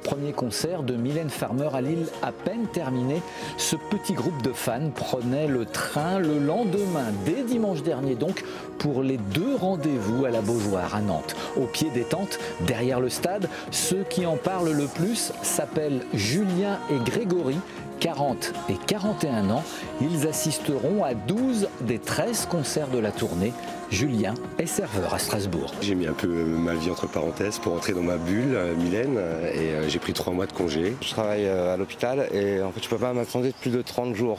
Premier 0.00 0.32
concert 0.32 0.82
de 0.82 0.94
Mylène 0.94 1.30
Farmer 1.30 1.68
à 1.72 1.80
Lille 1.80 2.06
à 2.22 2.32
peine 2.32 2.66
terminé, 2.72 3.22
ce 3.56 3.76
petit 3.76 4.14
groupe 4.14 4.42
de 4.42 4.52
fans 4.52 4.90
prenait 4.94 5.46
le 5.46 5.64
train 5.64 6.18
le 6.18 6.38
lendemain, 6.38 7.12
dès 7.24 7.42
dimanche 7.42 7.82
dernier 7.82 8.14
donc, 8.14 8.44
pour 8.78 9.02
les 9.02 9.18
deux 9.18 9.54
rendez-vous 9.54 10.24
à 10.24 10.30
la 10.30 10.40
Beaujoire 10.40 10.94
à 10.94 11.00
Nantes. 11.00 11.36
Au 11.56 11.66
pied 11.66 11.90
des 11.90 12.04
tentes, 12.04 12.38
derrière 12.66 13.00
le 13.00 13.10
stade, 13.10 13.48
ceux 13.70 14.04
qui 14.08 14.26
en 14.26 14.36
parlent 14.36 14.72
le 14.72 14.86
plus 14.86 15.32
s'appellent 15.42 16.02
Julien 16.14 16.78
et 16.90 16.98
Grégory. 16.98 17.58
40 18.00 18.54
et 18.70 18.76
41 18.86 19.50
ans, 19.50 19.62
ils 20.00 20.26
assisteront 20.26 21.04
à 21.04 21.12
12 21.12 21.68
des 21.82 21.98
13 21.98 22.46
concerts 22.46 22.88
de 22.88 22.98
la 22.98 23.12
tournée. 23.12 23.52
Julien 23.90 24.34
est 24.58 24.66
serveur 24.66 25.12
à 25.12 25.18
Strasbourg. 25.18 25.74
J'ai 25.80 25.96
mis 25.96 26.06
un 26.06 26.12
peu 26.12 26.28
ma 26.28 26.74
vie 26.74 26.90
entre 26.90 27.08
parenthèses 27.08 27.58
pour 27.58 27.72
entrer 27.74 27.92
dans 27.92 28.02
ma 28.02 28.18
bulle, 28.18 28.54
euh, 28.54 28.74
Mylène, 28.76 29.16
euh, 29.18 29.52
et 29.52 29.74
euh, 29.74 29.88
j'ai 29.88 29.98
pris 29.98 30.12
trois 30.12 30.32
mois 30.32 30.46
de 30.46 30.52
congé. 30.52 30.94
Je 31.02 31.10
travaille 31.10 31.46
à 31.46 31.76
l'hôpital 31.76 32.28
et 32.32 32.62
en 32.62 32.70
fait 32.70 32.84
je 32.84 32.88
peux 32.88 32.98
pas 32.98 33.12
m'attendre 33.12 33.48
plus 33.60 33.70
de 33.70 33.82
30 33.82 34.14
jours. 34.14 34.38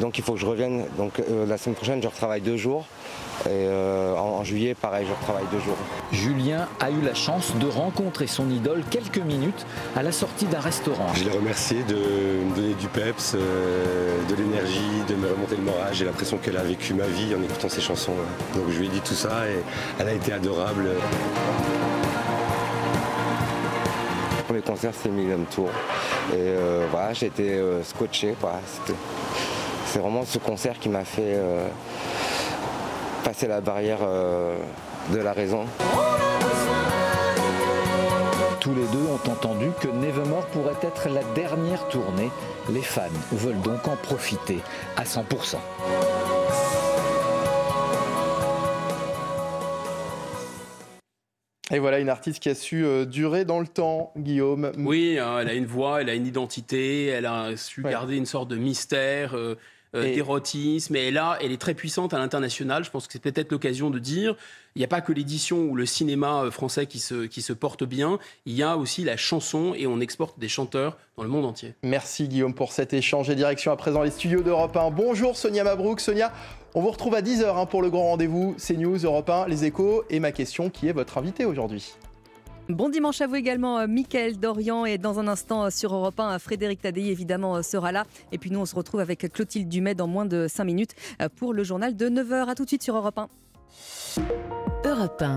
Donc 0.00 0.16
il 0.16 0.24
faut 0.24 0.32
que 0.32 0.38
je 0.38 0.46
revienne. 0.46 0.86
Donc 0.96 1.22
la 1.46 1.58
semaine 1.58 1.74
prochaine 1.74 2.02
je 2.02 2.08
retravaille 2.08 2.40
deux 2.40 2.56
jours. 2.56 2.86
Et 3.44 3.48
euh, 3.50 4.16
en, 4.16 4.42
juillet, 4.44 4.74
pareil, 4.74 5.06
je 5.06 5.24
travaille 5.24 5.44
deux 5.52 5.60
jours. 5.60 5.76
Julien 6.10 6.66
a 6.80 6.90
eu 6.90 7.00
la 7.02 7.14
chance 7.14 7.52
de 7.60 7.66
rencontrer 7.66 8.26
son 8.26 8.50
idole 8.50 8.82
quelques 8.90 9.18
minutes 9.18 9.66
à 9.94 10.02
la 10.02 10.10
sortie 10.10 10.46
d'un 10.46 10.60
restaurant. 10.60 11.06
Je 11.14 11.24
l'ai 11.24 11.36
remercié 11.36 11.82
de 11.84 11.94
me 11.94 12.54
donner 12.56 12.74
du 12.74 12.88
peps, 12.88 13.34
euh, 13.34 14.16
de 14.28 14.34
l'énergie, 14.34 14.80
de 15.08 15.14
me 15.14 15.30
remonter 15.30 15.56
le 15.56 15.62
moral. 15.62 15.92
J'ai 15.92 16.06
l'impression 16.06 16.38
qu'elle 16.38 16.56
a 16.56 16.62
vécu 16.62 16.94
ma 16.94 17.06
vie 17.06 17.34
en 17.34 17.42
écoutant 17.42 17.68
ses 17.68 17.80
chansons. 17.80 18.14
Donc 18.54 18.64
je 18.70 18.78
lui 18.78 18.86
ai 18.86 18.90
dit 18.90 19.00
tout 19.00 19.14
ça 19.14 19.46
et 19.48 19.62
elle 20.00 20.08
a 20.08 20.12
été 20.12 20.32
adorable. 20.32 20.88
premier 24.46 24.62
concert, 24.62 24.92
c'était 24.94 25.08
Million 25.08 25.44
Tour. 25.50 25.68
Et 26.32 26.36
euh, 26.36 26.86
voilà, 26.90 27.12
j'ai 27.12 27.26
été 27.26 27.54
euh, 27.54 27.82
scotché. 27.82 28.34
C'est 29.86 29.98
vraiment 29.98 30.24
ce 30.24 30.38
concert 30.38 30.78
qui 30.78 30.88
m'a 30.88 31.04
fait 31.04 31.38
passer 33.26 33.48
la 33.48 33.60
barrière 33.60 33.98
de 35.12 35.18
la 35.18 35.32
raison. 35.32 35.66
Tous 38.60 38.72
les 38.72 38.86
deux 38.92 39.04
ont 39.08 39.32
entendu 39.32 39.66
que 39.80 39.88
Nevermore 39.88 40.46
pourrait 40.46 40.78
être 40.80 41.08
la 41.08 41.24
dernière 41.34 41.88
tournée. 41.88 42.30
Les 42.72 42.82
fans 42.82 43.02
veulent 43.32 43.60
donc 43.62 43.88
en 43.88 43.96
profiter 43.96 44.58
à 44.96 45.02
100%. 45.02 45.56
Et 51.72 51.80
voilà 51.80 51.98
une 51.98 52.08
artiste 52.08 52.38
qui 52.38 52.48
a 52.48 52.54
su 52.54 52.84
euh, 52.84 53.04
durer 53.06 53.44
dans 53.44 53.58
le 53.58 53.66
temps, 53.66 54.12
Guillaume. 54.16 54.70
Oui, 54.78 55.18
hein, 55.18 55.38
elle 55.40 55.48
a 55.48 55.54
une 55.54 55.66
voix, 55.66 56.00
elle 56.00 56.10
a 56.10 56.14
une 56.14 56.26
identité, 56.26 57.06
elle 57.06 57.26
a 57.26 57.56
su 57.56 57.82
garder 57.82 58.16
une 58.16 58.24
sorte 58.24 58.48
de 58.48 58.56
mystère. 58.56 59.36
Euh, 59.36 59.56
euh, 59.96 60.14
d'érotisme. 60.14 60.94
Et 60.96 61.10
là, 61.10 61.38
elle 61.40 61.52
est 61.52 61.60
très 61.60 61.74
puissante 61.74 62.14
à 62.14 62.18
l'international. 62.18 62.84
Je 62.84 62.90
pense 62.90 63.06
que 63.06 63.12
c'est 63.12 63.22
peut-être 63.22 63.50
l'occasion 63.50 63.90
de 63.90 63.98
dire, 63.98 64.36
il 64.74 64.80
n'y 64.80 64.84
a 64.84 64.88
pas 64.88 65.00
que 65.00 65.12
l'édition 65.12 65.58
ou 65.58 65.74
le 65.74 65.86
cinéma 65.86 66.42
euh, 66.42 66.50
français 66.50 66.86
qui 66.86 66.98
se, 66.98 67.26
qui 67.26 67.42
se 67.42 67.52
porte 67.52 67.84
bien, 67.84 68.18
il 68.44 68.54
y 68.54 68.62
a 68.62 68.76
aussi 68.76 69.04
la 69.04 69.16
chanson 69.16 69.74
et 69.74 69.86
on 69.86 70.00
exporte 70.00 70.38
des 70.38 70.48
chanteurs 70.48 70.96
dans 71.16 71.22
le 71.22 71.28
monde 71.28 71.46
entier. 71.46 71.74
Merci 71.82 72.28
Guillaume 72.28 72.54
pour 72.54 72.72
cet 72.72 72.92
échange 72.92 73.30
et 73.30 73.34
direction 73.34 73.72
à 73.72 73.76
présent 73.76 74.02
les 74.02 74.10
studios 74.10 74.42
d'Europe 74.42 74.76
1. 74.76 74.90
Bonjour 74.90 75.36
Sonia 75.36 75.64
Mabrouk. 75.64 76.00
Sonia, 76.00 76.32
on 76.74 76.82
vous 76.82 76.90
retrouve 76.90 77.14
à 77.14 77.22
10h 77.22 77.56
hein, 77.56 77.66
pour 77.66 77.82
le 77.82 77.90
grand 77.90 78.04
rendez-vous 78.04 78.54
CNews, 78.58 78.98
Europe 78.98 79.30
1, 79.30 79.48
Les 79.48 79.64
Échos 79.64 80.04
et 80.10 80.20
ma 80.20 80.32
question 80.32 80.68
qui 80.68 80.88
est 80.88 80.92
votre 80.92 81.18
invité 81.18 81.44
aujourd'hui? 81.44 81.94
Bon 82.68 82.88
dimanche 82.88 83.20
à 83.20 83.28
vous 83.28 83.36
également, 83.36 83.78
euh, 83.78 83.86
Mickaël 83.86 84.40
Dorian. 84.40 84.84
Et 84.84 84.98
dans 84.98 85.20
un 85.20 85.28
instant 85.28 85.66
euh, 85.66 85.70
sur 85.70 85.94
Europe 85.94 86.18
1, 86.18 86.34
euh, 86.34 86.38
Frédéric 86.40 86.82
Tadei 86.82 87.10
évidemment 87.10 87.62
sera 87.62 87.92
là. 87.92 88.04
Et 88.32 88.38
puis 88.38 88.50
nous, 88.50 88.58
on 88.58 88.66
se 88.66 88.74
retrouve 88.74 88.98
avec 88.98 89.32
Clotilde 89.32 89.68
Dumais 89.68 89.94
dans 89.94 90.08
moins 90.08 90.26
de 90.26 90.48
5 90.48 90.64
minutes 90.64 90.96
pour 91.36 91.54
le 91.54 91.62
journal 91.62 91.94
de 91.94 92.08
9h. 92.08 92.48
A 92.48 92.54
tout 92.56 92.64
de 92.64 92.68
suite 92.68 92.82
sur 92.82 92.96
Europe 92.96 93.18
1. 93.18 93.28
Europe 94.84 95.22
1. 95.22 95.34